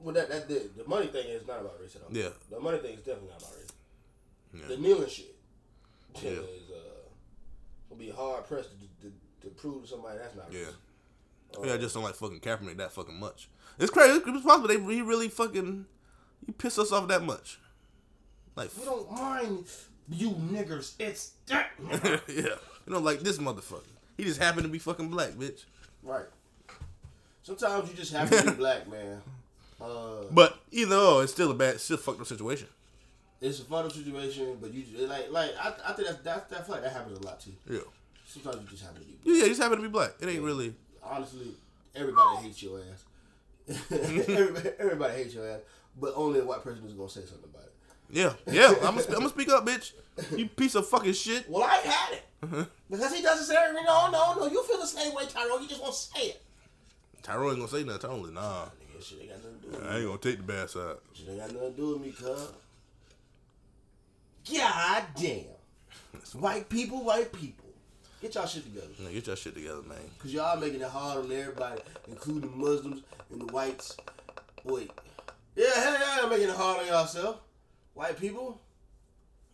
Well, 0.00 0.14
that, 0.14 0.28
that 0.28 0.48
the, 0.48 0.68
the 0.76 0.88
money 0.88 1.06
thing 1.06 1.28
is 1.28 1.46
not 1.46 1.60
about 1.60 1.76
race 1.80 1.96
at 1.96 2.02
all. 2.02 2.08
Yeah. 2.10 2.28
the 2.50 2.60
money 2.60 2.78
thing 2.78 2.94
is 2.94 3.00
definitely 3.00 3.28
not 3.30 3.38
about 3.42 3.54
race. 3.56 3.72
Yeah. 4.52 4.68
The 4.68 4.76
kneeling 4.82 5.08
shit 5.08 5.34
Yeah. 6.22 6.30
is 6.30 6.70
uh, 6.70 7.08
gonna 7.88 7.98
be 8.00 8.10
hard 8.10 8.46
pressed 8.46 8.70
to, 8.70 9.06
to, 9.08 9.12
to 9.44 9.50
prove 9.50 9.82
to 9.82 9.88
somebody 9.88 10.18
that's 10.18 10.34
not 10.36 10.52
Yeah. 10.52 10.66
Yeah, 11.64 11.74
I 11.74 11.76
just 11.76 11.94
don't 11.94 12.02
like 12.02 12.14
fucking 12.16 12.40
Kaepernick 12.40 12.78
that 12.78 12.92
fucking 12.92 13.18
much. 13.18 13.48
It's 13.78 13.90
crazy. 13.90 14.20
It's 14.26 14.44
possible 14.44 14.68
they 14.68 14.80
he 14.94 15.02
really 15.02 15.28
fucking 15.28 15.86
he 16.46 16.52
pissed 16.52 16.78
us 16.78 16.90
off 16.92 17.06
that 17.08 17.22
much. 17.22 17.58
Like, 18.56 18.70
We 18.78 18.84
don't 18.84 19.10
mind 19.12 19.64
you 20.10 20.30
niggers. 20.30 20.94
It's 20.98 21.32
that. 21.46 21.70
yeah, 22.28 22.56
you 22.86 22.92
know, 22.92 22.98
like 22.98 23.20
this 23.20 23.38
motherfucker. 23.38 23.82
He 24.16 24.24
just 24.24 24.40
happened 24.40 24.64
to 24.64 24.68
be 24.68 24.78
fucking 24.78 25.08
black, 25.08 25.30
bitch. 25.32 25.64
right. 26.02 26.26
Sometimes 27.42 27.90
you 27.90 27.96
just 27.96 28.12
have 28.14 28.30
to 28.30 28.50
be 28.50 28.50
black, 28.56 28.88
man. 28.90 29.20
Uh, 29.80 30.24
But 30.30 30.58
either 30.70 30.96
or, 30.96 31.22
it's 31.24 31.32
still 31.32 31.50
a 31.50 31.54
bad, 31.54 31.78
still 31.80 31.96
fucked 31.98 32.20
up 32.20 32.26
situation. 32.26 32.68
it's 33.40 33.58
a 33.60 33.64
fun 33.64 33.90
situation, 33.90 34.56
but 34.60 34.72
you 34.72 34.84
like 35.06 35.30
like 35.30 35.50
I, 35.60 35.74
I 35.86 35.92
think 35.92 36.08
that 36.08 36.24
that 36.24 36.48
that, 36.50 36.68
like 36.68 36.82
that 36.82 36.92
happens 36.92 37.18
a 37.18 37.22
lot 37.22 37.40
too. 37.40 37.52
Yeah. 37.68 37.80
Sometimes 38.34 38.64
you 38.64 38.68
just 38.70 38.82
have 38.82 38.94
to 38.94 39.00
be. 39.00 39.16
Yeah, 39.22 39.42
yeah, 39.42 39.46
he's 39.46 39.58
happen 39.58 39.76
to 39.76 39.82
be 39.82 39.88
black. 39.88 40.14
It 40.20 40.28
ain't 40.28 40.42
really. 40.42 40.74
Honestly, 41.00 41.52
everybody 41.94 42.42
hates 42.42 42.60
your 42.64 42.80
ass. 42.80 43.80
everybody, 43.92 44.70
everybody 44.80 45.14
hates 45.14 45.34
your 45.34 45.48
ass, 45.48 45.60
but 46.00 46.12
only 46.16 46.40
a 46.40 46.44
white 46.44 46.64
person 46.64 46.84
is 46.84 46.94
gonna 46.94 47.08
say 47.08 47.20
something 47.20 47.48
about 47.48 47.62
it. 47.62 47.72
Yeah, 48.10 48.32
yeah. 48.52 48.74
I'm 48.82 48.96
gonna, 48.96 49.06
I'm 49.06 49.12
gonna 49.12 49.28
speak 49.28 49.50
up, 49.50 49.64
bitch. 49.64 49.92
You 50.36 50.48
piece 50.48 50.74
of 50.74 50.88
fucking 50.88 51.12
shit. 51.12 51.48
Well, 51.48 51.62
I've 51.62 51.84
had 51.84 52.14
it 52.14 52.22
uh-huh. 52.42 52.64
because 52.90 53.14
he 53.14 53.22
doesn't 53.22 53.46
say 53.46 53.54
everything. 53.56 53.84
No, 53.86 54.10
no, 54.10 54.34
no. 54.34 54.46
You 54.46 54.64
feel 54.64 54.80
the 54.80 54.86
same 54.86 55.14
way, 55.14 55.26
Tyrone. 55.26 55.62
You 55.62 55.68
just 55.68 55.80
won't 55.80 55.94
say 55.94 56.20
it. 56.22 56.42
Tyrone 57.22 57.50
ain't 57.50 57.58
gonna 57.58 57.68
say 57.68 57.84
nothing. 57.84 58.00
Tyrone, 58.00 58.22
like, 58.24 58.32
nah, 58.32 58.64
Nigga, 58.64 59.04
shit 59.04 59.20
ain't 59.20 59.30
got 59.30 59.38
nothing 59.38 59.60
to 59.60 59.66
do 59.66 59.70
with 59.70 59.80
I 59.80 59.90
me. 59.90 59.96
ain't 59.96 60.06
gonna 60.06 60.18
take 60.18 60.36
the 60.38 60.42
bad 60.42 60.70
side. 60.70 60.96
Shit 61.12 61.28
ain't 61.28 61.38
got 61.38 61.52
nothing 61.52 61.70
to 61.70 61.76
do 61.76 61.88
with 61.90 62.02
me, 62.02 62.10
cuz. 62.10 62.48
God 64.52 65.04
damn. 65.14 66.40
White 66.40 66.68
people, 66.68 67.04
white 67.04 67.32
people. 67.32 67.63
Get 68.24 68.36
y'all 68.36 68.46
shit 68.46 68.64
together. 68.64 68.86
Get 69.12 69.26
your 69.26 69.36
shit 69.36 69.54
together, 69.54 69.82
man. 69.86 69.98
Cause 70.18 70.32
y'all 70.32 70.58
making 70.58 70.80
it 70.80 70.88
hard 70.88 71.26
on 71.26 71.30
everybody, 71.30 71.82
including 72.08 72.50
the 72.52 72.56
Muslims 72.56 73.02
and 73.30 73.38
the 73.38 73.52
whites. 73.52 73.98
Wait. 74.64 74.90
Yeah, 75.54 75.66
hell 75.74 75.92
yeah, 75.92 76.20
y'all 76.22 76.30
making 76.30 76.48
it 76.48 76.54
hard 76.56 76.80
on 76.80 76.86
yourself. 76.86 77.40
White 77.92 78.18
people, 78.18 78.62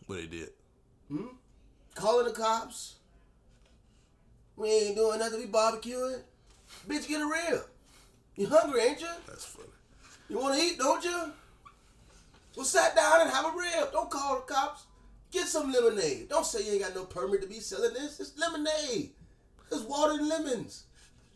What 0.05 0.19
they 0.19 0.25
did. 0.27 0.49
hmm? 1.09 1.25
Calling 1.95 2.27
the 2.27 2.31
cops. 2.31 2.95
We 4.55 4.69
ain't 4.69 4.95
doing 4.95 5.19
nothing, 5.19 5.41
we 5.41 5.47
barbecuing. 5.47 6.21
Bitch, 6.87 7.09
get 7.09 7.19
a 7.19 7.25
rib. 7.25 7.63
You 8.37 8.47
hungry, 8.47 8.83
ain't 8.83 9.01
you? 9.01 9.09
That's 9.27 9.43
funny. 9.43 9.67
You 10.29 10.39
wanna 10.39 10.57
eat, 10.57 10.77
don't 10.77 11.03
you? 11.03 11.33
Well, 12.55 12.65
sit 12.65 12.95
down 12.95 13.19
and 13.19 13.31
have 13.31 13.53
a 13.53 13.57
rib. 13.57 13.91
Don't 13.91 14.09
call 14.09 14.35
the 14.37 14.53
cops. 14.53 14.85
Get 15.31 15.47
some 15.47 15.71
lemonade. 15.71 16.27
Don't 16.29 16.45
say 16.45 16.63
you 16.65 16.73
ain't 16.73 16.81
got 16.81 16.95
no 16.95 17.05
permit 17.05 17.41
to 17.41 17.47
be 17.47 17.59
selling 17.59 17.93
this. 17.93 18.19
It's 18.19 18.37
lemonade. 18.37 19.11
It's 19.71 19.81
water 19.83 20.13
and 20.19 20.27
lemons. 20.27 20.83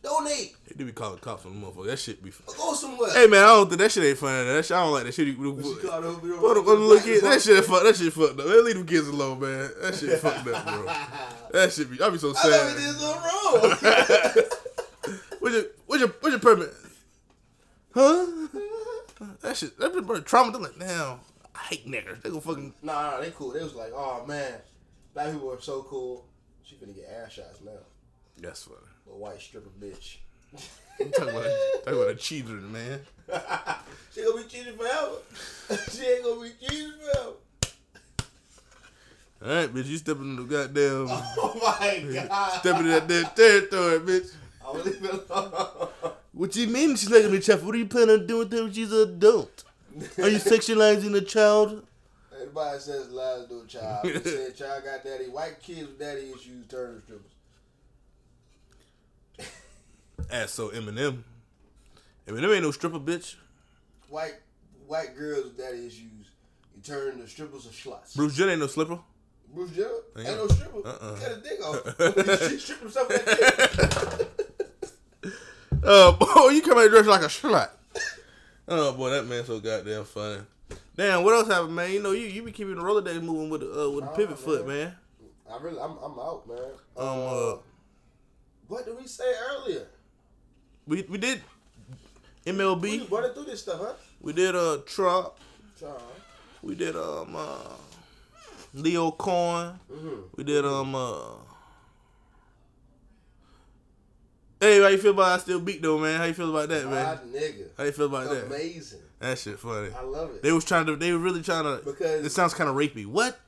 Donate. 0.03 0.55
They 0.67 0.75
do 0.75 0.85
be 0.85 0.91
calling 0.91 1.17
cops 1.19 1.45
on 1.45 1.59
the 1.59 1.65
motherfucker. 1.65 1.87
That 1.87 1.97
shit 1.97 2.21
be. 2.21 2.29
Fun. 2.29 2.55
Go 2.55 2.73
somewhere. 2.73 3.11
Hey 3.11 3.25
man, 3.27 3.43
I 3.43 3.47
don't 3.47 3.67
think 3.69 3.79
that 3.79 3.91
shit 3.91 4.03
ain't 4.03 4.17
funny. 4.17 4.45
That 4.45 4.63
shit, 4.65 4.77
I 4.77 4.83
don't 4.83 4.91
like 4.93 5.05
that 5.05 5.13
shit. 5.13 5.27
You, 5.27 5.51
What 5.53 5.65
you 5.65 5.89
call 5.89 6.03
over 6.05 6.27
there? 6.27 6.37
What 6.37 6.53
the, 6.55 6.61
what 6.61 6.75
the 6.75 6.81
little 6.81 7.03
kid? 7.03 7.23
That 7.23 7.41
shit 7.41 7.63
fuck. 7.65 7.81
That 7.83 7.95
shit 7.95 8.13
fucked 8.13 8.39
up. 8.39 8.45
Man, 8.45 8.65
leave 8.65 8.75
them 8.75 8.85
kids 8.85 9.07
alone, 9.07 9.39
man. 9.39 9.71
That 9.81 9.95
shit 9.95 10.19
fucked 10.19 10.47
up, 10.47 10.65
bro. 10.65 10.85
That 11.53 11.71
shit 11.73 11.89
be. 11.89 11.99
I 12.01 12.09
be 12.09 12.17
so 12.19 12.31
I 12.31 12.33
sad. 12.33 12.75
did 12.77 12.95
something 12.95 13.21
wrong. 13.23 14.49
What's 15.39 15.55
your 15.55 15.65
what's 15.87 15.99
your 16.01 16.09
what's 16.19 16.31
your 16.31 16.39
permit? 16.39 16.73
Huh? 17.93 18.25
That 19.41 19.55
shit. 19.55 19.79
That 19.79 19.93
been 19.93 20.23
trauma. 20.23 20.51
I'm 20.55 20.61
like, 20.61 20.77
damn. 20.77 21.19
Hate 21.69 21.87
niggers. 21.87 22.21
They 22.21 22.29
gonna 22.29 22.41
fucking. 22.41 22.73
nah, 22.83 23.11
nah, 23.11 23.21
they 23.21 23.31
cool. 23.31 23.51
They 23.51 23.63
was 23.63 23.73
like, 23.73 23.91
oh 23.93 24.23
man, 24.27 24.53
black 25.13 25.31
people 25.31 25.51
are 25.51 25.59
so 25.61 25.81
cool. 25.83 26.25
She 26.63 26.75
finna 26.75 26.95
get 26.95 27.09
ass 27.23 27.33
shots 27.33 27.61
now. 27.63 27.71
That's 28.37 28.63
funny. 28.63 28.77
Little 29.05 29.21
white 29.21 29.41
stripper 29.41 29.69
bitch. 29.81 30.17
I'm 30.99 31.11
talking 31.11 31.29
about 31.29 31.45
a, 31.45 31.77
talking 31.83 31.93
about 31.99 32.09
a 32.09 32.15
cheater, 32.15 32.53
man. 32.53 32.99
she 34.13 34.23
gonna 34.23 34.41
be 34.41 34.47
cheating 34.47 34.77
forever. 34.77 35.15
she 35.91 36.05
ain't 36.05 36.23
gonna 36.23 36.41
be 36.41 36.51
cheating 36.61 36.93
forever. 37.01 37.31
All 39.43 39.49
right, 39.51 39.73
bitch. 39.73 39.85
You 39.85 39.97
stepping 39.97 40.23
in 40.23 40.35
the 40.35 40.43
goddamn. 40.43 41.07
Oh 41.37 41.59
my 41.61 42.13
god. 42.13 42.59
stepping 42.59 42.85
in 42.85 42.91
that 42.91 43.07
damn 43.07 43.25
territory, 43.35 43.99
bitch. 43.99 44.33
I 44.65 44.71
will 44.71 44.83
leave 44.83 45.03
it 45.03 45.29
alone. 45.29 45.89
What 46.31 46.55
you 46.55 46.67
mean 46.67 46.95
she's 46.95 47.09
like 47.09 47.23
a 47.23 47.39
child? 47.39 47.65
What 47.65 47.75
are 47.75 47.77
you 47.77 47.85
planning 47.85 48.19
on 48.19 48.27
doing 48.27 48.39
with 48.39 48.53
her 48.53 48.63
when 48.63 48.73
she's 48.73 48.91
an 48.91 49.09
adult? 49.09 49.63
Are 49.95 50.29
you 50.29 50.37
sexualizing 50.37 51.15
a 51.15 51.21
child? 51.21 51.85
Everybody 52.33 52.79
says 52.79 53.09
lies 53.11 53.47
to 53.47 53.61
a 53.61 53.65
child. 53.65 54.05
They 54.05 54.19
said 54.29 54.55
child 54.57 54.83
got 54.83 55.03
daddy. 55.03 55.25
White 55.25 55.61
kids 55.61 55.81
with 55.87 55.99
daddy 55.99 56.31
issues 56.35 56.67
turn 56.67 56.95
to 56.95 57.01
strippers. 57.01 57.31
Ass 60.31 60.51
so 60.51 60.69
Eminem. 60.69 61.23
Eminem 62.27 62.53
ain't 62.55 62.63
no 62.63 62.71
stripper, 62.71 62.99
bitch. 62.99 63.35
White 64.09 64.35
white 64.87 65.15
girls 65.15 65.45
with 65.45 65.57
daddy 65.57 65.85
issues. 65.87 66.29
You 66.75 66.81
turn 66.83 67.19
to 67.19 67.27
strippers 67.27 67.65
or 67.65 67.69
sluts. 67.69 68.15
Bruce 68.15 68.35
Jenner 68.35 68.51
ain't 68.51 68.59
no 68.59 68.67
slipper. 68.67 68.99
Bruce 69.53 69.71
Jenner 69.71 69.89
ain't 70.17 70.27
no 70.27 70.47
stripper. 70.47 70.85
Uh-uh. 70.85 71.15
Cut 71.19 71.31
his 71.31 71.41
dick 71.43 71.65
off. 71.65 72.49
she 72.49 72.57
strip 72.57 72.79
himself 72.81 73.07
that 73.09 74.17
dick. 74.17 74.27
Uh, 75.83 76.11
boy, 76.13 76.49
you 76.49 76.63
come 76.63 76.79
out 76.79 76.89
dressed 76.89 77.07
like 77.07 77.21
a 77.21 77.25
slut. 77.25 77.69
Oh 78.67 78.93
boy, 78.93 79.09
that 79.11 79.27
man 79.27 79.45
so 79.45 79.59
goddamn 79.59 80.05
funny. 80.05 80.41
Damn, 80.95 81.23
what 81.23 81.33
else 81.35 81.47
happened, 81.47 81.75
man? 81.75 81.91
You 81.91 82.01
know, 82.01 82.11
you, 82.11 82.25
you 82.27 82.41
be 82.41 82.51
keeping 82.51 82.75
the 82.75 82.81
roller 82.81 83.01
day 83.01 83.19
moving 83.19 83.49
with 83.49 83.61
the 83.61 83.67
uh, 83.85 83.89
with 83.89 84.05
the 84.05 84.11
Oh, 84.11 84.15
pivot 84.15 84.39
foot, 84.39 84.65
man. 84.67 84.77
man. 84.85 84.95
I 85.51 85.61
really, 85.61 85.79
I'm, 85.79 85.91
I'm 85.97 86.17
out, 86.19 86.43
man. 86.47 86.57
Um, 86.97 87.07
Uh, 87.07 87.51
uh, 87.53 87.57
what 88.67 88.85
did 88.85 88.97
we 88.97 89.05
say 89.05 89.31
earlier? 89.51 89.85
we 90.87 91.03
we 91.03 91.17
did 91.19 91.41
MLB. 92.47 93.01
was 93.01 93.11
running 93.11 93.33
through 93.33 93.45
this 93.45 93.61
stuff, 93.61 93.79
huh? 93.79 93.93
We 94.21 94.33
did 94.33 94.55
uh 94.55 94.77
Trump. 94.87 95.33
Charles. 95.79 96.01
We 96.63 96.73
did 96.75 96.95
um 96.95 97.35
uh, 97.35 97.57
Lyor 98.75 99.15
Cohen. 99.17 99.79
Mm-hmm. 99.91 100.21
We 100.35 100.43
did 100.43 100.65
um 100.65 100.95
uh. 100.95 101.35
Hey, 104.59 104.81
how 104.81 104.87
you 104.87 104.97
feel 104.97 105.11
about 105.11 105.31
I 105.33 105.37
still 105.39 105.59
beat 105.59 105.81
though, 105.81 105.97
man? 105.99 106.17
How 106.19 106.25
you 106.25 106.33
feel 106.33 106.49
about 106.49 106.69
that, 106.69 106.85
man? 106.85 106.91
My 107.33 107.39
nigga. 107.39 107.67
How 107.77 107.83
you 107.83 107.91
feel 107.91 108.05
about 108.05 108.29
that? 108.29 108.45
Amazing. 108.45 108.99
That 109.19 109.37
shit 109.37 109.59
funny. 109.59 109.89
I 109.97 110.01
love 110.03 110.31
it. 110.35 110.43
They 110.43 110.51
was 110.51 110.63
trying 110.65 110.85
to. 110.87 110.95
They 110.95 111.11
were 111.11 111.19
really 111.19 111.41
trying 111.41 111.63
to. 111.63 111.83
Because- 111.83 112.25
it 112.25 112.31
sounds 112.31 112.53
kind 112.53 112.69
of 112.69 112.75
rapey. 112.75 113.05
What? 113.05 113.39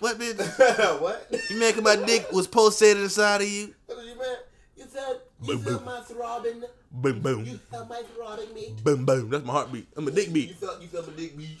What, 0.00 0.16
bitch? 0.20 1.00
what? 1.00 1.26
You 1.50 1.58
making 1.58 1.82
my 1.82 1.96
dick 1.96 2.30
was 2.30 2.46
pulsating 2.46 3.02
inside 3.02 3.42
of 3.42 3.48
you? 3.48 3.74
What 3.86 3.98
did 3.98 4.06
you 4.06 4.18
man? 4.18 4.36
You 4.76 4.84
felt 4.84 5.20
you 5.42 5.54
Boom, 5.56 5.62
felt 5.64 5.76
boom. 5.78 5.84
my 5.86 6.00
throbbing. 6.02 6.62
Boom, 6.92 7.20
boom. 7.20 7.44
You 7.44 7.58
felt 7.70 7.88
my 7.88 8.02
throbbing 8.14 8.54
me. 8.54 8.74
boom, 8.84 9.04
boom. 9.04 9.28
That's 9.30 9.44
my 9.44 9.52
heartbeat. 9.54 9.88
I'm 9.96 10.06
a 10.06 10.10
dick 10.12 10.32
beat. 10.32 10.50
You 10.50 10.54
felt 10.54 10.80
you 10.80 10.86
felt 10.88 11.08
my 11.08 11.14
dick 11.16 11.36
beat. 11.36 11.58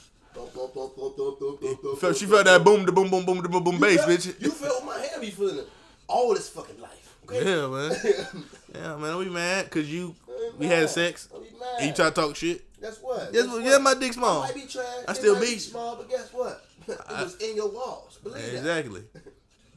Felt, 1.98 2.16
she 2.16 2.26
felt 2.26 2.44
that 2.44 2.62
boom, 2.62 2.86
the 2.86 2.92
boom, 2.92 3.10
boom, 3.10 3.24
boom, 3.24 3.42
the 3.42 3.48
boom, 3.48 3.64
boom, 3.64 3.80
bass, 3.80 4.02
bitch. 4.02 4.40
You 4.40 4.50
felt 4.52 4.84
my 4.84 5.04
be 5.20 5.30
feeling 5.30 5.64
all 6.06 6.32
this 6.32 6.48
fucking 6.48 6.80
life. 6.80 7.16
Okay? 7.24 7.44
Yeah, 7.44 7.66
man. 7.66 8.44
Yeah, 8.74 8.96
man. 8.96 9.16
We 9.16 9.28
mad 9.28 9.64
because 9.64 9.92
you. 9.92 10.14
We 10.58 10.66
had 10.66 10.88
sex. 10.88 11.26
Don't 11.26 11.42
be 11.42 11.58
mad. 11.58 11.68
And 11.78 11.86
you 11.88 11.94
try 11.94 12.08
to 12.08 12.14
talk 12.14 12.36
shit. 12.36 12.64
Guess 12.80 12.98
what? 13.02 13.32
Guess 13.32 13.48
what? 13.48 13.64
yeah, 13.64 13.78
my 13.78 13.94
dick 13.94 14.12
small. 14.12 14.42
might 14.42 14.54
be 14.54 14.66
trash. 14.66 14.86
I 15.06 15.12
it 15.12 15.14
still 15.16 15.40
be 15.40 15.58
small, 15.58 15.96
but 15.96 16.08
guess 16.08 16.32
what? 16.32 16.64
it 16.88 16.98
was 17.08 17.36
in 17.36 17.56
your 17.56 17.70
walls. 17.70 18.18
Believe 18.22 18.42
that. 18.42 18.54
Exactly. 18.54 19.02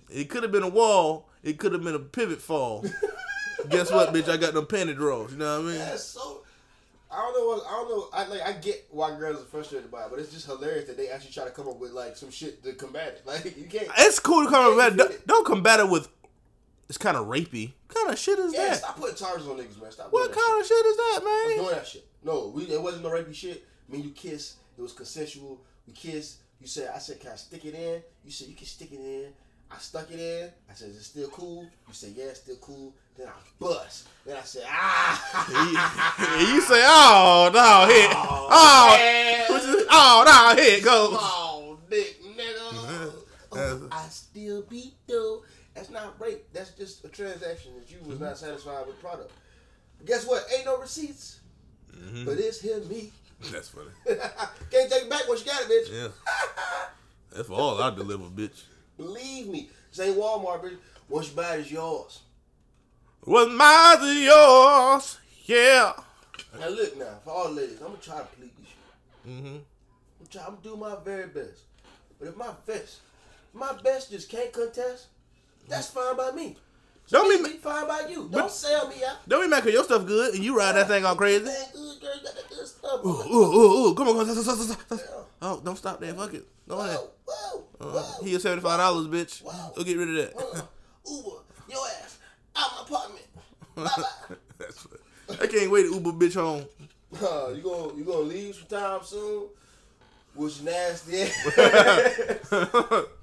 It 0.09 0.29
could 0.29 0.43
have 0.43 0.51
been 0.51 0.63
a 0.63 0.69
wall. 0.69 1.29
It 1.43 1.57
could 1.57 1.73
have 1.73 1.83
been 1.83 1.95
a 1.95 1.99
pivot 1.99 2.41
fall. 2.41 2.85
Guess 3.69 3.91
what, 3.91 4.13
bitch? 4.13 4.29
I 4.29 4.37
got 4.37 4.53
them 4.53 4.65
panty 4.65 4.95
drawers. 4.95 5.31
You 5.31 5.37
know 5.37 5.61
what 5.61 5.67
I 5.67 5.69
mean? 5.69 5.79
That's 5.79 6.03
so. 6.03 6.41
I 7.11 7.17
don't 7.17 7.33
know 7.33 7.47
what 7.47 7.67
I 7.67 7.71
don't 7.71 7.89
know. 7.89 8.07
I 8.13 8.25
like 8.27 8.41
I 8.41 8.59
get 8.59 8.87
why 8.89 9.17
girls 9.17 9.41
are 9.41 9.45
frustrated 9.45 9.91
by 9.91 10.03
it, 10.05 10.07
but 10.09 10.19
it's 10.19 10.31
just 10.31 10.45
hilarious 10.45 10.87
that 10.87 10.95
they 10.95 11.09
actually 11.09 11.31
try 11.31 11.43
to 11.43 11.51
come 11.51 11.67
up 11.67 11.77
with 11.77 11.91
like 11.91 12.15
some 12.15 12.31
shit 12.31 12.63
to 12.63 12.73
combat 12.73 13.07
it. 13.07 13.23
Like 13.25 13.57
you 13.57 13.65
can't. 13.65 13.87
It's 13.97 14.19
cool 14.19 14.45
to 14.45 14.49
come 14.49 14.73
about. 14.73 14.95
Don't, 14.95 15.27
don't 15.27 15.45
combat 15.45 15.79
it 15.79 15.89
with. 15.89 16.07
It's 16.91 16.97
kind 16.97 17.15
of 17.15 17.27
rapey. 17.27 17.71
What 17.87 17.95
kind 17.95 18.09
of 18.11 18.19
shit 18.19 18.37
is 18.37 18.51
that? 18.51 18.57
Yeah, 18.57 18.67
that? 18.71 18.77
stop 18.79 18.97
putting 18.97 19.15
charges 19.15 19.47
on 19.47 19.55
niggas, 19.55 19.81
man. 19.81 19.93
Stop. 19.93 20.11
What 20.11 20.23
doing 20.23 20.35
that 20.35 20.45
kind 20.45 20.59
of 20.59 20.67
shit 20.67 20.85
is 20.85 20.97
that, 20.97 21.13
shit. 21.13 21.23
Man? 21.23 21.57
doing 21.57 21.75
that 21.75 21.87
shit. 21.87 22.07
No, 22.21 22.47
we 22.53 22.63
it 22.63 22.81
wasn't 22.81 23.03
no 23.03 23.11
rapey 23.11 23.33
shit. 23.33 23.63
I 23.87 23.93
mean, 23.93 24.03
you 24.03 24.09
kiss. 24.09 24.57
It 24.77 24.81
was 24.81 24.91
consensual. 24.91 25.61
We 25.87 25.93
kissed. 25.93 26.39
You 26.59 26.67
said, 26.67 26.91
I 26.93 26.97
said, 26.97 27.21
can 27.21 27.31
I 27.31 27.35
stick 27.35 27.63
it 27.63 27.75
in? 27.75 28.03
You 28.25 28.31
said 28.31 28.49
you 28.49 28.55
can 28.55 28.67
stick 28.67 28.91
it 28.91 28.99
in. 28.99 29.27
I 29.71 29.77
stuck 29.77 30.11
it 30.11 30.19
in. 30.19 30.49
I 30.69 30.73
said, 30.73 30.89
is 30.89 30.97
it 30.97 31.03
still 31.03 31.29
cool? 31.29 31.63
You 31.63 31.93
said, 31.93 32.11
yeah, 32.13 32.25
it's 32.25 32.41
still 32.41 32.57
cool. 32.57 32.93
Then 33.17 33.27
I 33.29 33.39
bust. 33.57 34.09
Then 34.25 34.35
I 34.35 34.41
said, 34.41 34.63
ah. 34.67 36.41
You 36.41 36.59
say, 36.59 36.83
oh 36.85 37.51
no, 37.53 37.87
here, 37.87 38.09
oh, 38.11 38.97
man. 38.99 39.45
oh 39.89 40.23
no, 40.27 40.61
here 40.61 40.77
it 40.77 40.83
goes. 40.83 41.09
Oh, 41.13 41.79
dick, 41.89 42.21
nigga. 42.21 43.13
Oh, 43.53 43.89
I 43.91 44.07
still 44.07 44.61
beat 44.61 44.93
though. 45.07 45.43
That's 45.73 45.89
not 45.89 46.19
rape. 46.19 46.43
That's 46.53 46.71
just 46.71 47.05
a 47.05 47.07
transaction 47.09 47.71
that 47.79 47.89
you 47.91 47.97
was 48.05 48.15
Mm-hmm. 48.15 48.23
not 48.25 48.37
satisfied 48.37 48.85
with 48.87 48.99
product. 49.01 49.31
But 49.97 50.07
guess 50.07 50.25
what? 50.27 50.43
Ain't 50.55 50.65
no 50.65 50.79
receipts. 50.79 51.39
Mm-hmm. 51.95 52.25
But 52.25 52.37
it's 52.39 52.59
him, 52.61 52.87
me. 52.89 53.11
That's 53.51 53.69
funny. 53.69 53.87
Can't 54.07 54.89
take 54.91 55.03
it 55.03 55.09
back 55.09 55.27
what 55.27 55.39
you 55.39 55.45
got 55.45 55.61
it, 55.63 55.67
bitch. 55.69 55.91
Yeah, 56.03 56.07
that's 57.33 57.47
for 57.47 57.53
all 57.53 57.81
I 57.81 57.89
deliver, 57.95 58.25
bitch. 58.25 58.63
Believe 58.97 59.47
me. 59.47 59.69
This 59.89 60.05
ain't 60.07 60.17
Walmart, 60.17 60.61
bitch. 60.63 60.77
Once 61.09 61.29
you 61.29 61.35
buy 61.35 61.55
it, 61.55 61.61
it's 61.61 61.71
yours. 61.71 62.19
Was 63.25 63.49
mine 63.49 63.97
to 63.99 64.13
yours? 64.13 65.17
Yeah. 65.45 65.93
Now 66.59 66.67
look 66.69 66.97
now, 66.97 67.19
for 67.23 67.31
all 67.31 67.51
ladies, 67.51 67.79
I'm 67.81 67.87
gonna 67.87 67.97
try 67.97 68.19
to 68.19 68.25
please 68.25 68.51
you. 69.25 69.31
Mm-hmm. 69.31 69.47
I'm 70.19 70.27
try, 70.29 70.43
I'm 70.47 70.57
do 70.57 70.75
my 70.75 70.95
very 71.03 71.27
best. 71.27 71.61
But 72.19 72.27
if 72.29 72.37
my 72.37 72.51
best, 72.67 72.99
my 73.53 73.73
best 73.81 74.11
just 74.11 74.29
can't 74.29 74.51
contest, 74.53 75.07
that's 75.71 75.89
fine 75.89 76.15
by 76.17 76.31
me. 76.31 76.57
Don't 77.09 77.43
be, 77.43 77.49
be 77.51 77.57
fine 77.57 77.87
by 77.87 78.07
you. 78.09 78.29
Don't 78.31 78.49
sell 78.51 78.87
me 78.87 78.95
out. 79.03 79.27
don't 79.27 79.41
be 79.41 79.47
mad 79.49 79.63
'cause 79.63 79.73
your 79.73 79.83
stuff 79.83 80.05
good 80.05 80.35
and 80.35 80.43
you 80.43 80.55
ride 80.57 80.75
that 80.75 80.87
thing 80.87 81.03
all 81.03 81.15
crazy. 81.15 81.43
Good 81.43 81.99
girl, 82.01 82.13
got 82.23 82.35
that 82.35 82.49
good 82.49 82.67
stuff. 82.67 83.05
Ooh, 83.05 83.09
ooh, 83.09 83.53
ooh, 83.53 83.87
ooh. 83.89 83.95
Come 83.95 84.07
on, 84.09 84.25
come 84.25 84.29
on. 84.29 84.99
Oh, 85.41 85.61
don't 85.65 85.77
stop 85.77 85.99
there. 85.99 86.13
Fuck 86.13 86.35
it. 86.35 86.45
Go 86.69 86.79
ahead. 86.79 86.97
Whoa, 86.97 87.09
whoa, 87.25 87.63
Uh, 87.81 88.01
whoa. 88.01 88.23
here's 88.23 88.43
seventy 88.43 88.61
five 88.61 88.79
dollars, 88.79 89.07
bitch. 89.07 89.41
Wow. 89.43 89.73
Go 89.75 89.83
get 89.83 89.97
rid 89.97 90.09
of 90.09 90.15
that. 90.15 90.37
Uh, 90.37 90.61
Uber, 91.11 91.37
your 91.67 91.87
ass, 91.87 92.17
out 92.55 92.71
my 92.77 92.81
apartment. 92.83 93.25
Bye 93.75 94.35
That's 94.59 94.87
I 95.41 95.47
can't 95.47 95.71
wait 95.71 95.83
to 95.89 95.93
Uber 95.95 96.11
bitch 96.11 96.35
home. 96.35 96.65
bye. 97.11 97.53
you 97.55 97.61
gonna 97.63 97.93
you 97.97 98.03
gonna 98.05 98.19
leave 98.19 98.55
sometime 98.55 98.99
soon? 99.03 99.47
Which 100.35 100.61
nasty 100.61 101.23
ass. 101.23 103.03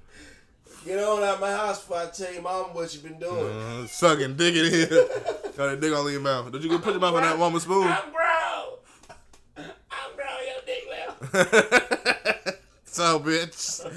Get 0.84 0.98
on 1.02 1.22
out 1.22 1.40
my 1.40 1.50
house 1.50 1.80
before 1.80 1.98
I 1.98 2.06
tell 2.06 2.32
your 2.32 2.42
mama 2.42 2.68
what 2.72 2.94
you 2.94 3.00
been 3.00 3.18
doing. 3.18 3.52
Uh, 3.52 3.86
sucking 3.86 4.36
dick 4.36 4.54
in 4.54 4.70
here. 4.72 4.86
Got 5.56 5.70
that 5.70 5.80
dick 5.80 5.92
all 5.92 6.06
in 6.06 6.12
your 6.12 6.22
mouth. 6.22 6.50
Don't 6.52 6.62
you 6.62 6.70
go 6.70 6.78
put 6.78 6.92
your 6.92 7.00
mouth 7.00 7.14
on 7.14 7.22
that 7.22 7.38
woman's 7.38 7.64
spoon? 7.64 7.86
I'm 7.86 8.10
grown. 8.12 9.66
I'm 9.90 10.14
grown, 10.16 10.44
your 10.46 10.62
dick 10.64 10.84
left. 10.88 12.58
so, 12.84 13.20
bitch. 13.20 13.92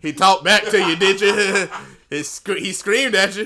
He 0.00 0.12
talked 0.12 0.44
back 0.44 0.64
to 0.64 0.78
you, 0.78 0.96
did 0.96 1.20
you? 1.20 1.68
He, 2.10 2.22
sc- 2.22 2.48
he 2.56 2.72
screamed 2.72 3.14
at 3.14 3.36
you. 3.36 3.44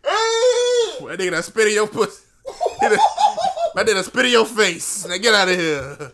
That 0.00 1.16
nigga 1.18 1.32
done 1.32 1.42
spit 1.42 1.68
in 1.68 1.74
your 1.74 1.86
pussy. 1.86 2.24
That 2.80 2.98
nigga 3.76 3.86
done 3.94 4.04
spit 4.04 4.24
in 4.24 4.32
your 4.32 4.46
face. 4.46 5.06
Now 5.06 5.18
get 5.18 5.34
out 5.34 5.50
of 5.50 5.56
here. 5.58 6.12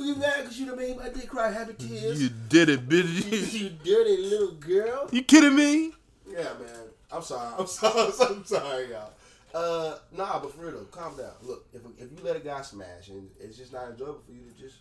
You 0.00 0.14
mad 0.16 0.38
because 0.42 0.58
you 0.58 0.66
done 0.66 0.78
made 0.78 0.96
my 0.96 1.08
dick 1.10 1.28
cry 1.28 1.50
happy 1.52 1.74
tears? 1.74 2.22
You 2.22 2.30
did 2.48 2.68
it, 2.70 2.88
bitch. 2.88 3.52
you 3.60 3.68
dirty 3.84 4.16
little 4.16 4.52
girl. 4.52 5.08
You 5.12 5.22
kidding 5.22 5.54
me? 5.54 5.92
Yeah, 6.26 6.44
man. 6.58 6.88
I'm 7.12 7.22
sorry. 7.22 7.52
I'm 7.58 7.66
sorry. 7.66 8.12
I'm 8.30 8.44
sorry, 8.44 8.90
y'all. 8.90 9.12
Uh, 9.52 9.96
nah, 10.16 10.38
but 10.40 10.54
for 10.54 10.62
real 10.62 10.72
though, 10.72 10.84
calm 10.84 11.16
down. 11.16 11.32
Look, 11.42 11.66
if 11.74 11.82
if 11.98 12.10
you 12.12 12.18
let 12.24 12.36
a 12.36 12.40
guy 12.40 12.62
smash 12.62 13.08
and 13.08 13.28
it's 13.40 13.56
just 13.58 13.72
not 13.72 13.90
enjoyable 13.90 14.20
for 14.24 14.32
you 14.32 14.44
to 14.50 14.58
just 14.62 14.76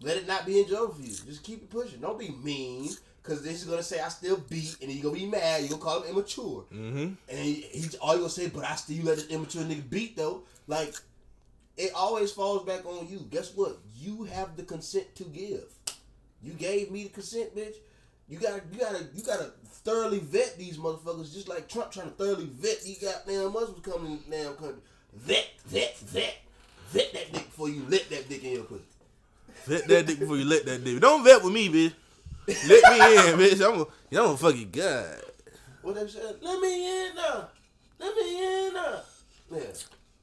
let 0.00 0.16
it 0.16 0.26
not 0.26 0.46
be 0.46 0.60
enjoyable 0.60 0.94
for 0.94 1.02
you. 1.02 1.08
Just 1.26 1.42
keep 1.42 1.62
it 1.62 1.70
pushing. 1.70 2.00
Don't 2.00 2.18
be 2.18 2.30
mean. 2.42 2.90
Cause 3.24 3.42
then 3.42 3.52
he's 3.52 3.62
gonna 3.64 3.82
say 3.84 4.00
I 4.00 4.08
still 4.08 4.36
beat, 4.50 4.76
and 4.80 4.88
then 4.90 4.96
you 4.96 5.02
gonna 5.04 5.14
be 5.14 5.26
mad. 5.26 5.62
You 5.62 5.68
gonna 5.68 5.80
call 5.82 6.02
him 6.02 6.10
immature, 6.10 6.64
Mm-hmm. 6.72 7.12
and 7.28 7.38
he, 7.38 7.52
he's 7.70 7.94
all 7.96 8.14
you 8.14 8.20
gonna 8.20 8.30
say. 8.30 8.48
But 8.48 8.64
I 8.64 8.74
still 8.74 8.96
you 8.96 9.02
let 9.04 9.16
this 9.16 9.28
immature 9.28 9.62
nigga 9.62 9.88
beat 9.88 10.16
though. 10.16 10.42
Like 10.66 10.94
it 11.76 11.92
always 11.94 12.32
falls 12.32 12.64
back 12.64 12.84
on 12.86 13.08
you. 13.08 13.26
Guess 13.30 13.54
what? 13.54 13.78
You 13.94 14.24
have 14.24 14.56
the 14.56 14.62
consent 14.62 15.14
to 15.16 15.24
give. 15.24 15.64
You 16.42 16.52
gave 16.52 16.90
me 16.90 17.04
the 17.04 17.10
consent, 17.10 17.56
bitch. 17.56 17.74
You 18.28 18.38
gotta, 18.38 18.62
you 18.72 18.80
gotta, 18.80 19.04
you 19.14 19.22
gotta 19.22 19.52
thoroughly 19.84 20.18
vet 20.18 20.58
these 20.58 20.78
motherfuckers, 20.78 21.32
just 21.32 21.48
like 21.48 21.68
Trump 21.68 21.90
trying 21.90 22.08
to 22.08 22.14
thoroughly 22.14 22.46
vet 22.46 22.82
these 22.82 22.98
goddamn 22.98 23.52
Muslims 23.52 23.84
coming 23.84 24.12
in 24.12 24.30
the 24.30 24.36
damn 24.36 24.54
country. 24.54 24.82
Vet, 25.14 25.48
vet, 25.66 25.98
vet, 25.98 26.36
vet 26.88 27.12
that 27.12 27.32
dick 27.32 27.44
before 27.44 27.68
you 27.68 27.84
let 27.88 28.08
that 28.10 28.28
dick 28.28 28.42
in 28.44 28.52
your 28.52 28.64
pussy. 28.64 28.84
Vet 29.66 29.86
that 29.88 30.06
dick 30.06 30.18
before 30.18 30.36
you 30.36 30.44
let 30.44 30.64
that 30.66 30.84
dick. 30.84 31.00
Don't 31.00 31.24
vet 31.24 31.42
with 31.42 31.52
me, 31.52 31.68
bitch. 31.68 31.92
Let 32.46 32.92
me 32.92 32.98
in, 33.16 33.38
bitch. 33.58 33.66
I'm 33.66 33.80
a, 33.80 34.20
I'm 34.20 34.34
a 34.34 34.36
fucking 34.36 34.70
god. 34.70 35.20
What 35.82 35.94
they 35.96 36.08
said? 36.08 36.36
Let 36.40 36.60
me 36.60 37.06
in 37.08 37.14
now. 37.14 37.48
Let 37.98 38.16
me 38.16 38.66
in 38.66 38.74
now. 38.74 39.00
Yeah. 39.52 39.60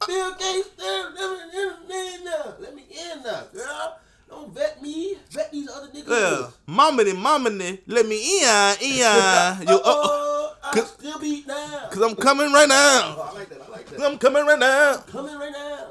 Bill 0.06 0.34
Gates, 0.36 0.70
let 0.78 1.14
me 1.14 2.14
in 2.14 2.24
now. 2.24 2.54
Let 2.58 2.74
me 2.74 2.84
in 2.90 3.22
now, 3.22 3.42
girl. 3.52 3.98
Don't 4.28 4.54
vet 4.54 4.80
me. 4.80 5.16
Vet 5.30 5.52
these 5.52 5.68
other 5.68 5.88
niggas. 5.88 6.08
Yeah, 6.08 6.50
mamma 6.66 7.04
mamma 7.14 7.50
let 7.86 8.06
me 8.06 8.40
in, 8.40 8.76
in. 8.80 8.98
Yo, 9.68 9.76
uh, 9.76 9.80
oh, 9.84 10.56
I 10.62 10.80
still 10.80 11.18
beat 11.18 11.46
now. 11.46 11.88
cause 11.90 12.00
I'm 12.00 12.14
coming 12.14 12.52
right 12.52 12.68
now. 12.68 13.14
Oh, 13.18 13.30
I 13.30 13.38
like 13.38 13.48
that. 13.50 13.60
I 13.60 13.68
like 13.68 13.86
that. 13.90 14.00
I'm 14.00 14.18
coming 14.18 14.46
right 14.46 14.58
now. 14.58 14.96
Coming 15.08 15.36
right 15.36 15.52
now. 15.52 15.88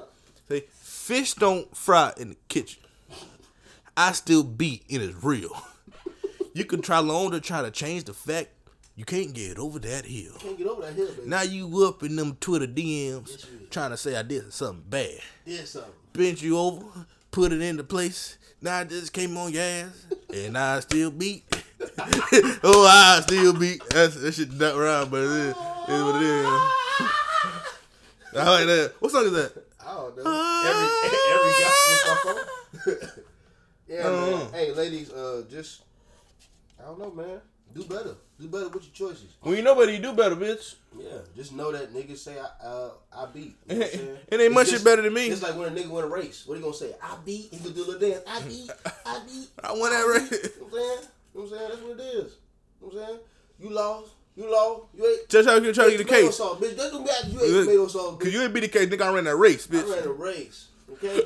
Say, 0.48 0.62
fish 0.72 1.34
don't 1.36 1.76
fry 1.76 2.14
in 2.18 2.30
the 2.30 2.38
kitchen. 2.48 2.82
I 3.96 4.14
still 4.14 4.44
beat 4.44 4.86
in 4.88 5.02
it 5.02 5.10
is 5.10 5.24
real. 5.24 5.52
You 6.54 6.66
can 6.66 6.82
try 6.82 7.00
long 7.00 7.32
to 7.32 7.42
try 7.42 7.62
to 7.62 7.70
change 7.70 8.06
the 8.06 8.14
fact 8.14 8.50
you 9.00 9.06
can't 9.06 9.32
get 9.32 9.58
over 9.58 9.80
that 9.80 10.04
hill. 10.04 10.34
Can't 10.40 10.58
get 10.58 10.68
over 10.68 10.82
that 10.82 10.94
hill, 10.94 11.08
baby. 11.08 11.30
Now 11.30 11.44
you 11.44 11.86
up 11.86 12.04
in 12.04 12.18
them 12.18 12.36
Twitter 12.42 12.68
DMs 12.68 13.46
trying 13.70 13.92
to 13.92 13.98
say 13.98 14.14
I 14.18 14.24
did 14.24 14.52
something 14.52 14.84
bad. 14.90 15.22
Did 15.46 15.66
something. 15.66 15.94
Bent 16.12 16.42
you 16.42 16.58
over, 16.58 16.86
put 17.32 17.54
it 17.54 17.62
into 17.62 17.86
place. 17.86 18.38
Now 18.62 18.80
I 18.80 18.84
just 18.84 19.14
came 19.14 19.38
on 19.38 19.54
your 19.54 19.64
ass, 19.64 20.06
and 20.34 20.58
I 20.58 20.82
still 20.82 21.12
beat. 21.12 21.46
oh, 22.62 22.86
I 22.92 23.22
still 23.22 23.58
beat. 23.58 23.82
That's, 23.90 24.16
that 24.16 24.34
shit 24.34 24.52
not 24.52 24.76
right, 24.76 25.10
but 25.10 25.22
it 25.22 25.30
is, 25.30 25.56
it 25.88 25.94
is 25.94 26.04
what 26.04 26.16
it 26.18 26.22
is. 26.22 26.46
I 28.36 28.50
like 28.50 28.66
that. 28.66 28.94
What 29.00 29.12
song 29.14 29.26
is 29.28 29.32
that? 29.32 29.64
I 29.80 29.94
don't 29.94 30.18
know. 30.18 30.62
Every 30.68 30.88
every 31.32 31.54
gospel 31.64 32.98
song. 33.00 33.24
yeah, 33.88 34.04
man. 34.04 34.12
know. 34.12 34.50
Hey, 34.52 34.74
ladies, 34.74 35.10
uh, 35.14 35.46
just 35.50 35.84
I 36.78 36.84
don't 36.84 37.00
know, 37.00 37.12
man. 37.12 37.40
Do 37.74 37.86
better. 37.86 38.18
Do 38.40 38.48
better 38.48 38.70
with 38.70 38.84
your 39.00 39.10
choices. 39.10 39.36
When 39.42 39.58
you 39.58 39.62
know 39.64 39.76
better, 39.76 39.92
you 39.92 40.00
do 40.00 40.14
better, 40.14 40.36
bitch. 40.36 40.76
Yeah, 40.98 41.08
just 41.36 41.52
know 41.54 41.72
that 41.74 41.94
niggas 41.94 42.20
say 42.20 42.38
I 42.40 42.66
uh, 42.66 42.92
I 43.12 43.26
beat. 43.34 43.56
You 43.70 43.80
know 43.80 43.86
It 44.32 44.40
ain't 44.40 44.54
much 44.54 44.62
It's 44.64 44.70
shit 44.70 44.76
just- 44.76 44.86
better 44.86 45.02
than 45.02 45.14
me. 45.14 45.28
It's 45.28 45.42
like 45.42 45.58
when 45.58 45.68
a 45.68 45.72
nigga 45.76 45.90
win 45.90 46.06
a 46.06 46.08
race. 46.08 46.48
What 46.48 46.54
are 46.54 46.58
you 46.58 46.64
gonna 46.64 46.76
say? 46.76 46.94
I 47.04 47.18
beat. 47.26 47.50
He 47.52 47.58
gonna 47.58 47.72
do 47.76 47.84
a 47.84 47.88
little 47.92 48.00
dance. 48.10 48.24
I 48.28 48.42
beat. 48.42 48.70
I 49.06 49.20
beat. 49.28 49.48
I 49.64 49.72
won 49.74 49.92
that 49.92 50.00
You 50.06 50.14
race. 50.14 50.32
know 50.32 50.66
what 50.70 50.72
I'm 50.72 50.72
saying? 50.72 51.08
You 51.34 51.42
know 51.42 51.42
what 51.42 51.44
I'm 51.44 51.50
saying? 51.50 51.70
That's 51.70 51.82
what 51.82 52.00
it 52.00 52.04
is. 52.04 52.14
You 52.82 52.88
know 52.88 52.88
what 52.88 52.94
I'm 53.02 53.08
saying? 53.08 53.20
You 53.60 53.70
lost. 53.72 54.12
You 54.38 54.52
lost. 54.52 54.84
You 54.98 55.06
ate. 55.06 55.30
Just 55.30 55.50
how 55.50 55.56
you 55.56 55.74
trying 55.74 55.92
to 55.92 55.98
get 55.98 56.08
the 56.08 56.14
case. 56.14 56.38
Sauce, 56.38 56.60
bitch. 56.60 56.78
That 56.78 56.92
do 56.92 57.04
bad. 57.04 57.26
You 57.28 57.42
ain't 57.44 57.66
tomato 57.66 57.88
sauce, 57.88 58.16
bitch. 58.16 58.20
Cause 58.22 58.34
you 58.34 58.42
ain't 58.42 58.54
be 58.54 58.60
the 58.62 58.68
case, 58.70 58.88
nigga. 58.88 59.02
I 59.02 59.14
ran 59.14 59.24
that 59.26 59.36
race, 59.36 59.68
bitch. 59.68 59.84
I 59.86 59.96
ran 59.98 60.08
a 60.08 60.12
race, 60.12 60.68
okay? 60.94 61.24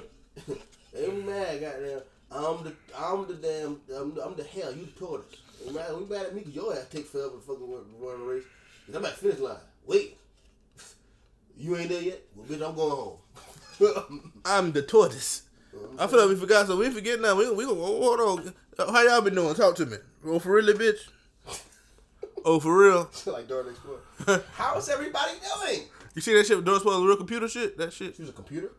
Ain't 0.98 1.26
mad, 1.26 1.62
goddamn. 1.62 2.02
I'm 2.32 2.64
the, 2.64 2.74
I'm 3.14 3.28
the 3.28 3.36
damn, 3.36 3.80
I'm, 3.96 4.18
I'm 4.20 4.36
the 4.36 4.44
hell. 4.44 4.74
You 4.74 4.86
the 4.86 5.00
tortoise. 5.00 5.38
Mad, 5.72 5.96
we 5.96 6.06
mad 6.06 6.26
at 6.26 6.36
me 6.36 6.42
because 6.42 6.56
your 6.56 6.74
ass 6.74 6.88
take 6.92 7.06
forever 7.06 7.36
to 7.36 7.40
fucking 7.40 7.72
run, 7.72 7.84
run 8.00 8.22
a 8.22 8.24
race. 8.24 8.44
Cause 8.86 8.96
I'm 8.96 9.06
at 9.06 9.18
finish 9.18 9.40
line. 9.40 9.56
Wait, 9.86 10.18
you 11.58 11.78
ain't 11.78 11.90
there 11.90 12.02
yet? 12.02 12.22
Well, 12.36 12.46
bitch, 12.48 12.68
I'm 12.68 12.76
going 12.76 12.92
home. 12.92 14.32
I'm 14.46 14.72
the 14.72 14.82
tortoise. 14.82 15.44
I 15.98 16.08
feel 16.08 16.20
like 16.20 16.30
we 16.30 16.36
forgot, 16.36 16.68
so 16.68 16.78
we 16.78 16.90
forget 16.90 17.22
now. 17.22 17.36
We 17.36 17.50
we 17.52 17.66
gonna 17.66 17.80
hold 17.80 18.20
on. 18.20 18.54
Uh, 18.78 18.92
how 18.92 19.02
y'all 19.04 19.22
been 19.22 19.36
doing? 19.36 19.54
Talk 19.56 19.76
to 19.76 19.86
me. 19.86 19.98
Oh, 20.26 20.40
for 20.40 20.54
real, 20.54 20.74
bitch. 20.74 21.00
Oh, 22.46 22.60
for 22.60 22.78
real. 22.78 23.10
like 23.28 23.48
Dora 23.48 23.70
Explorer. 23.70 24.44
How's 24.56 24.90
everybody 24.90 25.32
doing? 25.40 25.84
You 26.14 26.22
see 26.22 26.34
that 26.34 26.46
shit 26.46 26.58
with 26.58 26.66
Doris 26.66 26.82
Spoil's 26.82 27.06
real 27.06 27.16
computer 27.16 27.48
shit? 27.48 27.78
That 27.78 27.94
shit. 27.94 28.18
She 28.18 28.22
was 28.22 28.32
a 28.32 28.34
computer? 28.34 28.74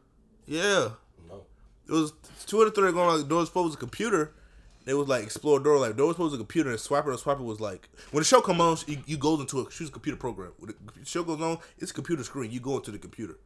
Yeah. 0.44 0.90
It 1.86 1.92
was 1.92 2.12
Twitter 2.46 2.70
three 2.70 2.92
going 2.92 3.26
like 3.28 3.46
Spoil 3.46 3.64
was 3.64 3.74
a 3.74 3.78
computer. 3.78 4.32
They 4.84 4.94
was 4.94 5.08
like 5.08 5.24
explore 5.24 5.60
door 5.60 5.78
like 5.78 5.92
Spoil 5.92 6.12
was 6.16 6.34
a 6.34 6.38
computer 6.38 6.70
and 6.70 6.78
Swiper 6.78 7.08
and 7.08 7.18
Swiper 7.18 7.40
was 7.40 7.60
like 7.60 7.88
when 8.10 8.20
the 8.20 8.24
show 8.24 8.40
comes 8.40 8.60
on 8.60 8.76
you, 8.86 9.02
you 9.06 9.16
goes 9.16 9.40
into 9.40 9.60
a 9.60 9.70
she's 9.70 9.88
a 9.88 9.92
computer 9.92 10.16
program. 10.16 10.52
When 10.58 10.68
the 10.70 11.04
show 11.04 11.22
goes 11.22 11.40
on, 11.40 11.58
it's 11.78 11.90
a 11.90 11.94
computer 11.94 12.24
screen. 12.24 12.50
You 12.50 12.60
go 12.60 12.76
into 12.76 12.90
the 12.90 12.98
computer. 12.98 13.38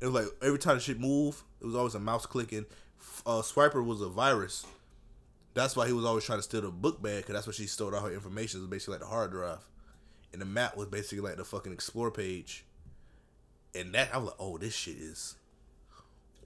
It 0.00 0.06
was 0.06 0.14
like 0.14 0.32
every 0.42 0.58
time 0.58 0.76
the 0.76 0.80
shit 0.80 1.00
move, 1.00 1.42
it 1.60 1.66
was 1.66 1.74
always 1.74 1.94
a 1.94 2.00
mouse 2.00 2.26
clicking. 2.26 2.66
Uh, 3.24 3.42
Swiper 3.42 3.84
was 3.84 4.00
a 4.00 4.08
virus. 4.08 4.66
That's 5.54 5.74
why 5.74 5.86
he 5.86 5.92
was 5.92 6.04
always 6.04 6.24
trying 6.24 6.38
to 6.38 6.42
steal 6.42 6.60
the 6.60 6.70
book 6.70 7.00
bag 7.00 7.22
because 7.22 7.34
that's 7.34 7.46
where 7.46 7.54
she 7.54 7.66
stole 7.66 7.94
all 7.94 8.02
her 8.02 8.12
information. 8.12 8.60
It 8.60 8.62
was 8.62 8.70
basically 8.70 8.92
like 8.94 9.00
the 9.00 9.06
hard 9.06 9.30
drive, 9.30 9.66
and 10.32 10.42
the 10.42 10.46
map 10.46 10.76
was 10.76 10.88
basically 10.88 11.20
like 11.20 11.36
the 11.36 11.44
fucking 11.44 11.72
explore 11.72 12.10
page. 12.10 12.64
And 13.74 13.94
that 13.94 14.10
I 14.12 14.18
was 14.18 14.26
like, 14.26 14.36
oh, 14.38 14.58
this 14.58 14.74
shit 14.74 14.96
is 14.96 15.36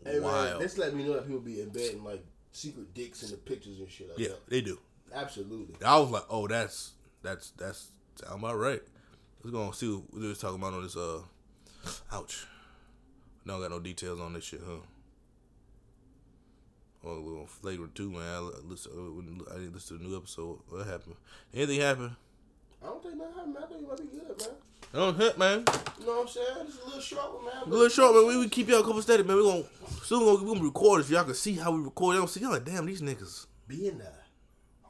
Hey, 0.05 0.15
man, 0.15 0.23
wild. 0.23 0.61
this 0.63 0.79
let 0.79 0.95
me 0.95 1.05
know 1.05 1.15
that 1.15 1.27
people 1.27 1.41
be 1.41 1.61
embedding 1.61 2.03
like 2.03 2.25
secret 2.53 2.95
dicks 2.95 3.23
in 3.23 3.31
the 3.31 3.37
pictures 3.37 3.79
and 3.79 3.91
shit 3.91 4.09
like 4.09 4.19
yeah, 4.19 4.29
that. 4.29 4.49
they 4.49 4.61
do. 4.61 4.79
Absolutely. 5.15 5.75
I 5.85 5.99
was 5.99 6.11
like, 6.11 6.25
oh, 6.31 6.47
that's 6.47 6.93
that's 7.23 7.51
that's 7.51 7.89
sound 8.17 8.43
about 8.43 8.59
right. 8.59 8.83
Let's 9.43 9.53
go 9.53 9.63
and 9.65 9.75
see 9.75 9.93
what 9.93 10.15
we 10.15 10.29
was 10.29 10.39
talking 10.39 10.59
about 10.59 10.75
on 10.75 10.83
this. 10.83 10.97
Uh, 10.97 11.21
ouch. 12.13 12.47
No, 13.45 13.61
got 13.61 13.71
no 13.71 13.81
details 13.81 14.21
on 14.21 14.35
this 14.35 14.45
shit, 14.45 14.61
huh? 14.65 14.81
Oh, 17.03 17.13
a 17.13 17.15
little 17.15 17.47
flagrant 17.47 17.95
too, 17.95 18.11
man. 18.11 18.21
I 18.23 18.51
listen. 18.65 18.93
I 19.51 19.55
didn't 19.55 19.75
listen 19.75 19.99
to 19.99 20.03
the 20.03 20.09
new 20.09 20.17
episode. 20.17 20.59
What 20.69 20.87
happened? 20.87 21.17
Anything 21.55 21.81
happened? 21.81 22.17
I 22.83 22.87
don't 22.87 23.03
think 23.03 23.17
nothing 23.17 23.35
happened. 23.35 23.57
I 23.59 23.67
think 23.67 23.81
you 23.81 23.89
might 23.89 23.99
be 23.99 24.05
good, 24.05 24.39
man. 24.39 24.49
I 24.93 24.97
don't 24.97 25.17
hit, 25.17 25.39
man. 25.39 25.65
You 26.01 26.07
know 26.07 26.13
what 26.13 26.21
I'm 26.23 26.29
saying? 26.29 26.47
It's 26.67 26.83
a 26.83 26.87
little 26.87 27.01
short 27.01 27.35
one, 27.35 27.45
man. 27.45 27.63
A 27.65 27.69
little 27.69 27.89
short, 27.89 28.15
man. 28.15 28.27
We, 28.27 28.39
we 28.39 28.49
keep 28.49 28.69
y'all 28.69 28.81
a 28.81 28.85
couple 28.85 29.03
steady, 29.03 29.23
man. 29.23 29.37
We 29.37 29.43
gonna 29.43 29.65
soon 30.03 30.25
gonna, 30.25 30.43
we 30.43 30.53
gonna 30.53 30.65
record 30.65 31.03
this. 31.03 31.11
Y'all 31.11 31.25
can 31.25 31.35
see 31.35 31.55
how 31.55 31.71
we 31.71 31.83
record. 31.83 32.17
Y'all 32.17 32.27
see. 32.27 32.41
Y'all 32.41 32.51
like, 32.51 32.65
damn, 32.65 32.87
these 32.87 33.03
niggas. 33.03 33.47
Being 33.69 33.99
there. 33.99 34.25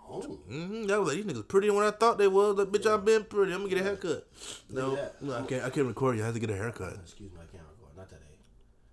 Oh. 0.09 0.39
Mm-hmm. 0.51 0.89
Y'all 0.89 1.01
was 1.01 1.15
like, 1.15 1.25
these 1.25 1.35
niggas 1.35 1.47
prettier 1.47 1.71
than 1.71 1.77
what 1.77 1.87
I 1.87 1.97
thought 1.97 2.19
they 2.19 2.29
was. 2.29 2.57
Like, 2.57 2.69
bitch, 2.69 2.87
I've 2.87 3.05
been 3.05 3.25
pretty. 3.25 3.53
I'm 3.53 3.59
gonna 3.59 3.71
get 3.71 3.81
a 3.81 3.85
haircut. 3.85 4.27
No, 4.71 4.97
that. 4.97 5.21
no, 5.21 5.35
I 5.35 5.43
can't. 5.43 5.65
I 5.65 5.71
can't 5.71 5.87
record 5.87 6.17
you. 6.17 6.23
I 6.23 6.27
have 6.27 6.35
to 6.35 6.41
get 6.41 6.51
a 6.51 6.57
haircut. 6.57 6.95
Excuse 7.03 7.33
my 7.33 7.45
camera 7.53 7.67
going. 7.81 7.97
Not 7.97 8.09
today. 8.09 8.21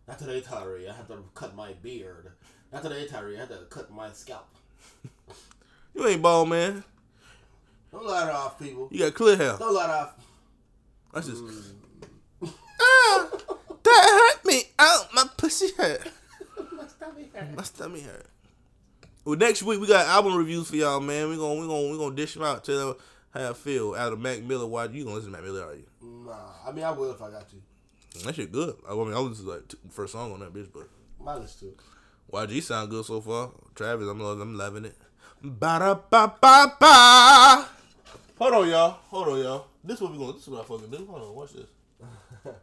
Not 0.08 0.20
today, 0.20 0.42
Tyree. 0.42 0.90
I 0.90 0.94
have 0.94 1.08
to 1.08 1.24
cut 1.34 1.56
my 1.56 1.74
beard. 1.82 2.32
Not 2.74 2.84
today, 2.84 3.08
Tyree. 3.08 3.38
I 3.38 3.42
have 3.42 3.50
to 3.50 3.66
cut 3.70 3.92
my 3.92 4.12
scalp. 4.12 4.48
You 5.96 6.06
ain't 6.06 6.22
bald, 6.22 6.50
man. 6.50 6.84
Don't 7.92 8.06
let 8.06 8.28
it 8.28 8.34
off, 8.34 8.60
people. 8.60 8.90
You 8.92 9.00
got 9.00 9.14
clear 9.14 9.38
hair. 9.38 9.56
Don't 9.58 9.74
let 9.74 9.90
it 9.90 9.94
off. 9.94 10.14
That's 11.14 11.28
just. 11.28 11.44
Ah, 12.80 13.30
that 13.84 14.32
hurt 14.36 14.46
me. 14.46 14.64
Out 14.78 15.08
my 15.14 15.26
pussy 15.38 15.70
hurt. 15.78 16.08
My 16.76 16.86
stomach 16.88 17.34
hurt. 17.36 17.56
My 17.56 17.64
stomach 17.64 18.02
hurt. 18.04 18.26
Well, 19.26 19.38
next 19.38 19.64
week 19.64 19.80
we 19.80 19.88
got 19.88 20.06
album 20.08 20.36
reviews 20.36 20.70
for 20.70 20.76
y'all, 20.76 21.00
man. 21.00 21.30
We 21.30 21.38
gonna 21.38 21.60
we 21.60 21.68
gonna 21.68 21.90
we 21.92 21.98
gonna 21.98 22.16
dish 22.16 22.34
them 22.36 22.44
out. 22.44 22.64
Tell 22.64 22.78
them 22.94 22.96
how 23.34 23.50
I 23.50 23.54
feel. 23.54 23.96
Out 23.96 24.14
of 24.14 24.20
Mac 24.20 24.44
Miller, 24.44 24.68
why 24.68 24.86
you 24.86 25.04
gonna 25.04 25.16
listen 25.16 25.32
to 25.32 25.38
Mac 25.38 25.46
Miller? 25.46 25.66
Are 25.66 25.76
you? 25.76 25.86
Nah, 26.02 26.36
I 26.66 26.72
mean 26.72 26.84
I 26.84 26.92
will 26.92 27.12
if 27.12 27.22
I 27.22 27.32
got 27.32 27.48
to. 27.50 28.26
That 28.26 28.36
shit 28.36 28.52
good. 28.52 28.76
I 28.88 28.94
mean, 28.94 29.14
I 29.14 29.18
listen 29.20 29.46
to 29.46 29.52
like 29.52 29.68
t- 29.68 29.78
first 29.90 30.14
song 30.14 30.34
on 30.34 30.40
that 30.40 30.54
bitch, 30.54 30.70
but 30.74 30.88
Might 31.24 31.36
listen 31.36 31.70
to 31.70 31.74
it. 31.74 31.80
YG 32.32 32.64
sound 32.64 32.90
good 32.90 33.06
so 33.06 33.22
far. 33.22 33.52
Travis, 33.76 34.08
I'm 34.08 34.20
I'm 34.22 34.58
loving 34.58 34.86
it. 34.86 34.98
Ba 35.44 35.78
da 35.80 35.94
ba 35.96 36.34
ba 36.42 36.74
ba. 36.80 37.68
Hold 38.40 38.54
on, 38.54 38.70
y'all. 38.70 38.92
Hold 39.10 39.28
on, 39.30 39.40
y'all. 39.40 39.66
This 39.84 40.00
what 40.02 40.12
we 40.12 40.18
gonna. 40.18 40.34
This 40.34 40.44
is 40.44 40.50
what 40.50 40.62
I 40.62 40.66
fucking 40.66 40.90
do. 40.92 41.06
Hold 41.10 41.22
on. 41.24 41.36
Watch 41.36 41.54
this. 41.54 41.66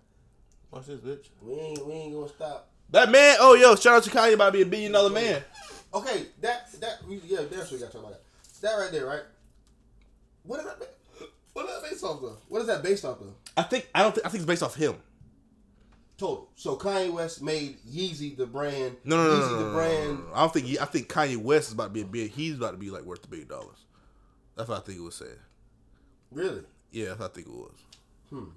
Watch 0.70 0.86
this, 0.86 1.00
bitch. 1.00 1.26
We 1.42 1.54
ain't 1.54 1.86
we 1.86 1.92
ain't 1.94 2.14
gonna 2.14 2.28
stop. 2.28 2.68
That 2.90 3.10
man. 3.10 3.36
Oh, 3.40 3.54
yo. 3.54 3.74
Shout 3.74 3.94
out 3.96 4.02
to 4.04 4.10
Kanye 4.10 4.34
about 4.34 4.46
to 4.46 4.52
be 4.52 4.62
a 4.62 4.66
billion 4.66 4.92
dollar 4.92 5.10
man. 5.10 5.42
Okay, 5.92 6.26
that 6.40 6.72
that 6.80 6.98
we- 7.08 7.20
yeah, 7.24 7.40
that's 7.50 7.70
what 7.70 7.72
we 7.72 7.78
got 7.78 7.86
to 7.86 7.92
talk 7.92 8.02
about. 8.02 8.12
That. 8.12 8.60
that 8.62 8.74
right 8.74 8.92
there, 8.92 9.06
right? 9.06 9.22
What 10.44 10.60
is 10.60 10.66
that? 10.66 10.78
What 11.52 11.66
is 11.66 11.74
that 11.82 11.90
based 11.90 12.04
off 12.04 12.22
of? 12.22 12.36
What 12.48 12.60
is 12.60 12.66
that 12.66 12.82
based 12.82 13.04
off 13.04 13.20
of? 13.20 13.28
I 13.56 13.62
think. 13.62 13.88
I 13.94 14.02
don't 14.02 14.14
think. 14.14 14.26
I 14.26 14.28
think 14.28 14.40
it's 14.42 14.46
based 14.48 14.62
off 14.62 14.74
him. 14.74 14.96
Total. 16.18 16.48
So 16.54 16.76
Kanye 16.76 17.12
West 17.12 17.42
made 17.42 17.78
Yeezy 17.84 18.36
the 18.36 18.46
brand. 18.46 18.96
No, 19.04 19.16
no, 19.16 19.24
no, 19.24 19.40
Yeezy 19.42 19.50
no, 19.50 19.58
no, 19.60 19.68
the 19.68 19.74
brand. 19.74 20.18
no. 20.20 20.34
I 20.34 20.40
don't 20.40 20.52
think. 20.52 20.80
I 20.80 20.84
think 20.84 21.08
Kanye 21.08 21.36
West 21.36 21.68
is 21.68 21.74
about 21.74 21.84
to 21.84 21.90
be 21.90 22.02
a 22.02 22.04
big. 22.04 22.30
He's 22.30 22.56
about 22.56 22.72
to 22.72 22.76
be 22.76 22.90
like 22.90 23.02
worth 23.02 23.24
a 23.24 23.28
billion 23.28 23.48
dollars. 23.48 23.84
That's 24.56 24.68
what 24.68 24.78
I 24.78 24.80
think 24.82 24.98
it 24.98 25.02
was 25.02 25.16
saying. 25.16 25.30
Really? 26.34 26.62
Yeah, 26.90 27.14
I 27.20 27.28
think 27.28 27.46
it 27.46 27.52
was. 27.52 27.70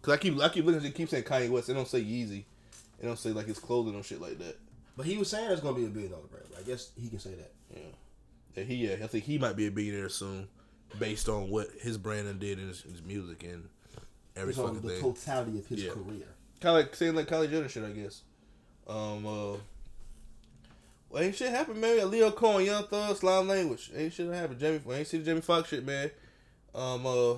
Cause 0.01 0.13
I 0.13 0.17
keep 0.17 0.39
I 0.41 0.49
keep 0.49 0.65
looking. 0.65 0.83
It 0.83 0.95
keep 0.95 1.07
saying 1.09 1.23
Kanye 1.23 1.49
West. 1.49 1.67
They 1.67 1.73
don't 1.73 1.87
say 1.87 2.01
Yeezy. 2.01 2.43
They 2.99 3.07
don't 3.07 3.17
say 3.19 3.29
like 3.31 3.45
his 3.45 3.59
clothing 3.59 3.95
or 3.95 4.01
shit 4.03 4.19
like 4.19 4.39
that. 4.39 4.57
But 4.95 5.05
he 5.05 5.17
was 5.17 5.29
saying 5.29 5.51
it's 5.51 5.61
gonna 5.61 5.75
be 5.77 5.85
a 5.85 5.89
billion 5.89 6.11
dollar 6.11 6.23
brand. 6.23 6.45
I 6.57 6.63
guess 6.63 6.89
he 6.99 7.09
can 7.09 7.19
say 7.19 7.31
that. 7.35 7.51
Yeah. 7.73 7.81
Yeah, 8.55 8.63
he 8.63 8.75
yeah, 8.75 8.95
I 9.03 9.07
think 9.07 9.23
he 9.25 9.37
might 9.37 9.55
be 9.55 9.67
a 9.67 9.71
billionaire 9.71 10.09
soon. 10.09 10.47
based 10.99 11.29
on 11.29 11.49
what 11.51 11.67
his 11.81 11.97
brand 11.97 12.39
did 12.39 12.57
in 12.59 12.69
his, 12.69 12.81
his 12.81 13.03
music 13.03 13.43
and 13.43 13.67
every 14.35 14.49
It's 14.51 14.59
fucking 14.59 14.81
the 14.81 14.89
thing. 14.89 15.01
totality 15.01 15.59
of 15.59 15.67
his 15.67 15.83
Yeah. 15.83 15.91
career. 15.91 16.25
Kind 16.59 16.77
of 16.79 16.85
like 16.85 16.95
saying 16.95 17.13
like 17.13 17.27
Kylie 17.27 17.49
Jenner 17.51 17.67
shit, 17.69 17.83
I 17.83 17.91
guess. 17.91 18.21
Um, 18.87 19.25
uh, 19.27 19.57
well, 21.09 21.23
ain't 21.23 21.35
shit 21.35 21.51
happened, 21.51 21.79
man. 21.81 21.97
Lyor 21.99 22.33
Cohen, 22.35 22.65
Young 22.65 22.83
Thug, 22.85 23.15
Slime 23.15 23.47
Language. 23.47 23.91
Ain't 23.95 24.13
shit 24.13 24.31
happened. 24.33 24.59
Jamie, 24.59 24.81
ain't 24.91 25.07
see 25.07 25.19
the 25.19 25.25
Jamie 25.25 25.41
Foxx 25.41 25.69
shit, 25.69 25.85
man. 25.85 26.09
Um, 26.73 27.05
uh, 27.05 27.33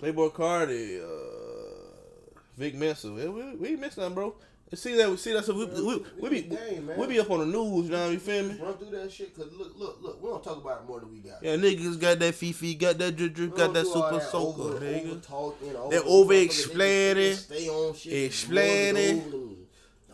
Playboi 0.00 0.32
Carti, 0.32 1.00
uh, 1.02 2.38
Vic 2.56 2.74
Mensa. 2.74 3.08
Yeah, 3.08 3.28
we, 3.28 3.56
we 3.56 3.68
ain't 3.70 3.80
missing 3.80 4.02
nothing, 4.02 4.14
bro. 4.14 4.34
See 4.74 4.94
that, 4.96 5.08
we 5.08 5.16
see 5.16 5.32
that. 5.32 5.44
So 5.46 5.54
we, 5.54 5.64
we, 5.64 6.04
we, 6.20 6.28
be 6.28 6.42
Game, 6.42 6.90
we 6.98 7.06
be 7.06 7.18
up 7.18 7.30
on 7.30 7.38
the 7.40 7.46
news, 7.46 7.86
you 7.86 7.90
know 7.92 8.00
what 8.00 8.06
I 8.06 8.10
mean? 8.10 8.18
Feel 8.20 8.44
me? 8.44 8.58
Run 8.60 8.74
through 8.74 8.90
that 8.98 9.10
shit, 9.10 9.34
cause 9.34 9.46
look, 9.56 9.72
look, 9.78 9.98
look. 10.02 10.22
We 10.22 10.28
don't 10.28 10.44
talk 10.44 10.58
about 10.58 10.82
it 10.82 10.86
more 10.86 11.00
than 11.00 11.10
we 11.10 11.20
got. 11.20 11.42
Yeah, 11.42 11.56
niggas 11.56 11.98
got 11.98 12.18
that 12.18 12.34
Fifi, 12.34 12.74
got 12.74 12.98
that 12.98 13.16
drip 13.16 13.32
drip, 13.32 13.56
got 13.56 13.72
that 13.72 13.86
super 13.86 14.18
that 14.18 14.30
soaker, 14.30 14.60
over, 14.62 14.80
nigga. 14.80 15.10
Over 15.10 15.20
talking, 15.20 15.72
That 15.72 16.02
over-explaining, 16.04 17.34
Stay 17.36 17.68
on 17.68 17.94
shit. 17.94 18.12
explaining. 18.24 19.56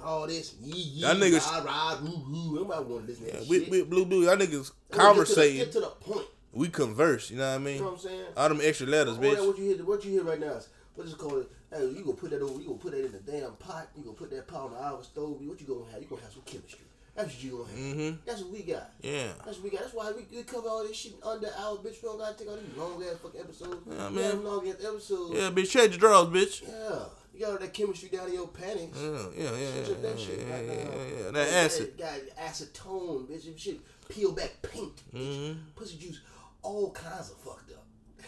All 0.05 0.27
this, 0.29 0.55
yee 0.63 0.73
yee, 0.73 1.01
Y'all 1.01 1.15
niggas- 1.17 1.51
rah 1.51 1.65
rah, 1.65 1.99
woo 2.03 2.25
woo. 2.29 2.55
Nobody 2.57 2.85
want 2.85 3.07
to 3.07 3.11
listen 3.11 3.25
to 3.27 3.33
Yeah, 3.33 3.39
that 3.41 3.49
we, 3.49 3.59
shit. 3.61 3.71
we, 3.71 3.83
blue, 3.83 4.05
blue, 4.05 4.23
y'all 4.25 4.37
niggas 4.37 4.51
Get 4.51 4.53
to 4.53 4.73
the- 4.91 4.97
conversating. 4.99 5.57
Get 5.57 5.73
to 5.73 5.81
the 5.81 5.87
point. 5.89 6.24
We 6.55 6.69
converse, 6.69 7.31
you 7.31 7.37
know 7.39 7.49
what 7.51 7.57
I 7.57 7.59
mean? 7.59 7.75
You 7.77 7.81
know 7.81 7.87
what 7.87 7.95
I'm 7.95 7.99
saying? 8.01 8.25
All 8.37 8.49
them 8.49 8.61
extra 8.63 8.87
letters, 8.87 9.19
that 9.19 9.23
bitch. 9.25 9.47
what 9.47 9.59
you 9.59 9.65
hear, 9.65 9.85
what 9.85 10.05
you 10.05 10.11
hear 10.13 10.23
right 10.25 10.41
now 10.41 10.53
is 10.55 10.69
what 10.95 11.07
is 11.07 11.13
it 11.13 11.19
called? 11.19 11.47
Hey, 11.73 11.85
you 11.87 12.01
gonna 12.05 12.13
put 12.17 12.31
that 12.31 12.41
over? 12.43 12.61
You 12.61 12.67
gonna 12.69 12.79
put 12.79 12.93
that 12.93 13.05
in 13.05 13.13
the 13.13 13.19
damn 13.19 13.53
pot? 13.53 13.89
You 13.97 14.05
gonna 14.05 14.17
put 14.17 14.31
that 14.31 14.47
pot 14.47 14.67
on 14.67 14.71
the 14.73 14.77
oven 14.79 15.05
stove? 15.05 15.41
What 15.41 15.61
you 15.61 15.67
gonna 15.67 15.91
have? 15.93 16.01
You 16.01 16.07
gonna 16.09 16.23
have 16.23 16.33
some 16.33 16.43
chemistry. 16.47 16.81
That's 17.17 17.29
what 17.35 17.43
you 17.45 17.51
gonna 17.51 17.65
have. 17.71 17.79
Mm-hmm. 17.79 18.17
That's 18.27 18.41
what 18.43 18.51
we 18.53 18.63
got. 18.63 18.91
Yeah. 19.03 19.29
That's 19.45 19.57
what 19.59 19.65
we 19.65 19.71
got. 19.71 19.81
That's 19.83 19.95
why 19.95 20.13
we, 20.13 20.37
we 20.37 20.43
cover 20.45 20.69
all 20.69 20.87
this 20.87 20.97
shit 20.97 21.13
under 21.25 21.49
our 21.49 21.77
bitch. 21.77 22.03
We 22.03 22.09
don't 22.09 22.19
gotta 22.19 22.37
take 22.39 22.49
all 22.49 22.57
these 22.57 22.77
long 22.77 23.03
ass 23.03 23.19
fucking 23.23 23.41
episodes. 23.41 23.77
Yeah, 23.91 24.09
man. 24.11 24.25
have 24.25 24.41
long 24.45 24.69
ass 24.69 24.85
episodes. 24.85 25.35
Yeah, 25.39 25.51
bitch, 25.51 25.71
change 25.71 25.91
your 25.91 25.99
drawers, 26.01 26.29
bitch. 26.29 26.63
Yeah. 26.63 27.05
You 27.35 27.41
got 27.41 27.51
all 27.53 27.59
that 27.59 27.75
chemistry 27.75 28.09
down 28.11 28.29
in 28.29 28.35
your 28.35 28.47
panties. 28.47 28.95
Yeah, 28.95 29.11
yeah, 29.11 29.19
yeah, 29.37 29.51
yeah, 29.59 29.85
Shit, 29.85 29.89
yeah, 30.01 30.09
that 30.09 30.21
shit. 30.21 30.39
yeah, 30.39 30.45
got, 30.49 30.65
yeah, 30.65 30.73
uh, 30.73 30.75
yeah, 30.75 31.17
yeah. 31.17 31.23
got- 31.25 31.33
That 31.35 31.49
acid. 31.53 31.99
Got 31.99 32.21
acetone, 32.41 33.27
bitch. 33.27 33.59
Shit 33.59 33.81
peel 34.09 34.33
back 34.33 34.53
paint. 34.63 35.03
Mhm. 35.15 35.57
Pussy 35.75 35.97
juice, 35.97 36.21
all 36.65 36.91
kinds 36.91 37.31
of 37.31 37.37
fucked 37.37 37.71
up. 37.73 37.87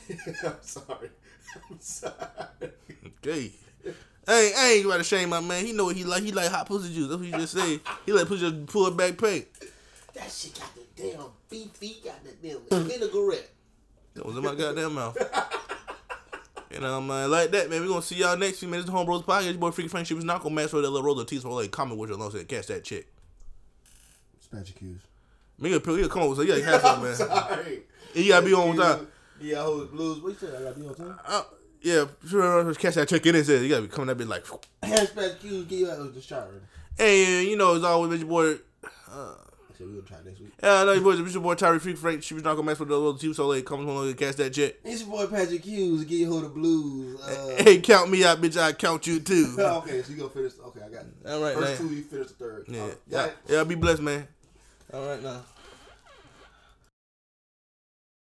I'm 0.45 0.63
sorry. 0.63 1.11
I'm 1.71 1.81
sorry. 1.81 2.71
Okay. 3.19 3.51
I 4.29 4.41
ain't, 4.41 4.57
I 4.57 4.73
ain't 4.73 4.87
about 4.87 4.99
to 4.99 5.05
shame 5.05 5.31
my 5.31 5.41
man. 5.41 5.65
He 5.65 5.73
know 5.73 5.87
what 5.87 5.97
he 5.97 6.05
like. 6.05 6.23
He 6.23 6.33
like 6.33 6.51
hot 6.51 6.67
pussy 6.67 6.93
juice. 6.93 7.09
That's 7.09 7.19
what 7.19 7.27
he 7.27 7.33
just 7.33 7.55
say. 7.55 7.81
He 8.05 8.13
like 8.13 8.27
pussy 8.27 8.51
just 8.51 8.67
pull 8.67 8.87
it 8.89 8.97
back 8.97 9.17
paint. 9.19 9.47
That 10.15 10.31
shit 10.31 10.59
got 10.59 10.71
the 10.75 11.03
damn 11.03 11.27
beef 11.51 11.71
feet, 11.73 12.05
got 12.05 12.15
the 12.25 12.33
damn 12.49 12.85
vinaigrette. 12.85 13.51
That 14.15 14.27
was 14.27 14.37
in 14.37 14.43
my 14.43 14.55
goddamn 14.55 14.95
mouth. 14.95 15.17
You 16.69 16.83
know, 16.83 17.01
man, 17.01 17.31
like 17.31 17.53
that, 17.53 17.71
man. 17.71 17.81
We 17.81 17.89
gonna 17.89 18.03
see 18.03 18.17
y'all 18.17 18.37
next 18.37 18.59
few 18.59 18.69
minutes. 18.69 18.91
Home 18.91 19.07
Bros 19.07 19.23
Podcast. 19.23 19.45
Your 19.45 19.55
boy 19.55 19.71
Freaky 19.71 19.89
Frank. 19.89 20.07
She 20.07 20.15
was 20.15 20.25
not 20.25 20.43
gonna 20.43 20.55
mess 20.55 20.73
with 20.75 20.83
that 20.83 20.91
little 20.91 21.07
roller 21.07 21.25
teeth. 21.25 21.43
So 21.43 21.55
like, 21.55 21.71
comment 21.71 21.99
with 21.99 22.11
your 22.11 22.19
lunch 22.19 22.35
and 22.35 22.47
catch 22.47 22.67
that 22.67 22.85
chick. 22.85 23.07
Spatch 24.45 24.71
accused. 24.71 25.07
Me 25.59 25.71
gonna 25.71 25.97
you 25.97 26.03
gotta 26.03 26.13
come 26.13 26.23
on. 26.25 26.37
So 26.37 26.43
you 26.43 26.49
gotta 26.49 26.65
have 26.65 26.81
something, 26.83 27.05
man. 27.05 27.15
Sorry. 27.15 27.83
And 28.17 28.25
you 28.25 28.33
gotta 28.33 28.47
be 28.47 28.55
on 28.55 28.77
time. 28.77 29.07
Yeah, 29.41 29.61
I 29.61 29.65
hold 29.65 29.91
blues. 29.93 30.23
What 30.23 30.31
you 30.41 30.49
say? 30.49 30.57
I 30.57 30.63
gotta 30.63 30.81
be 30.81 30.87
on 30.87 30.95
time. 30.95 31.19
Uh, 31.27 31.43
yeah, 31.83 32.07
sure. 32.29 32.75
Catch 32.75 32.95
that 32.95 33.09
chick 33.09 33.27
in 33.27 33.35
it. 33.37 33.45
Says 33.45 33.63
you 33.63 33.69
gotta 33.69 33.83
be 33.83 33.89
coming 33.89 34.07
that 34.09 34.17
bit 34.17 34.27
like. 34.27 34.45
Spatch 34.83 35.33
accused. 35.35 35.69
Give 35.69 35.81
you 35.81 35.91
out 35.91 36.15
the 36.15 36.21
shot. 36.23 36.49
Hey, 36.97 37.45
you 37.47 37.57
know, 37.57 37.75
it's 37.75 37.85
always 37.85 38.11
with 38.11 38.21
your 38.21 38.29
boy. 38.29 38.53
Uh, 39.13 39.35
So 39.79 39.85
we 39.85 39.93
gonna 39.93 40.03
try 40.03 40.17
next 40.25 40.41
week. 40.41 40.53
Yeah, 40.63 40.81
I 40.81 40.85
know 40.87 40.93
your 40.95 41.03
boy. 41.03 41.23
It's 41.23 41.35
your 41.35 41.43
boy 41.43 41.55
Tyree 41.55 41.79
Freak 41.79 41.99
Frank. 41.99 42.23
She 42.23 42.33
was 42.33 42.43
not 42.43 42.55
gonna 42.55 42.65
mess 42.65 42.79
with 42.79 42.89
the 42.89 42.97
little 42.97 43.19
teeth. 43.19 43.37
So 43.37 43.47
like, 43.49 43.67
come 43.67 43.87
on 43.91 44.07
and 44.09 44.17
catch 44.17 44.37
that 44.37 44.55
chick. 44.55 44.81
It's 44.83 45.03
your 45.03 45.11
boy 45.11 45.27
Patrick 45.27 45.63
Hughes. 45.63 46.05
Get 46.05 46.15
you 46.17 46.31
hold 46.31 46.45
the 46.45 46.49
blues. 46.49 47.21
Uh, 47.21 47.63
Hey, 47.63 47.79
count 47.81 48.11
me 48.11 48.25
out, 48.25 48.41
bitch. 48.41 48.57
I 48.59 48.73
count 48.73 49.07
you 49.07 49.21
too. 49.21 49.55
okay, 49.59 50.01
so 50.03 50.13
you 50.13 50.17
gonna 50.19 50.31
finish? 50.31 50.53
Okay, 50.69 50.81
I 50.81 50.89
got 50.89 51.03
it. 51.05 51.15
All 51.29 51.43
right, 51.43 51.55
First 51.55 51.81
man. 51.83 51.89
two, 51.91 51.95
you 51.95 52.03
finish 52.05 52.29
the 52.29 52.33
third. 52.35 52.65
Yeah, 52.69 52.89
yeah, 53.09 53.31
yeah. 53.47 53.65
Be 53.65 53.75
blessed, 53.75 54.01
man. 54.01 54.27
All 54.95 55.07
right 55.07 55.23
now. 55.23 55.43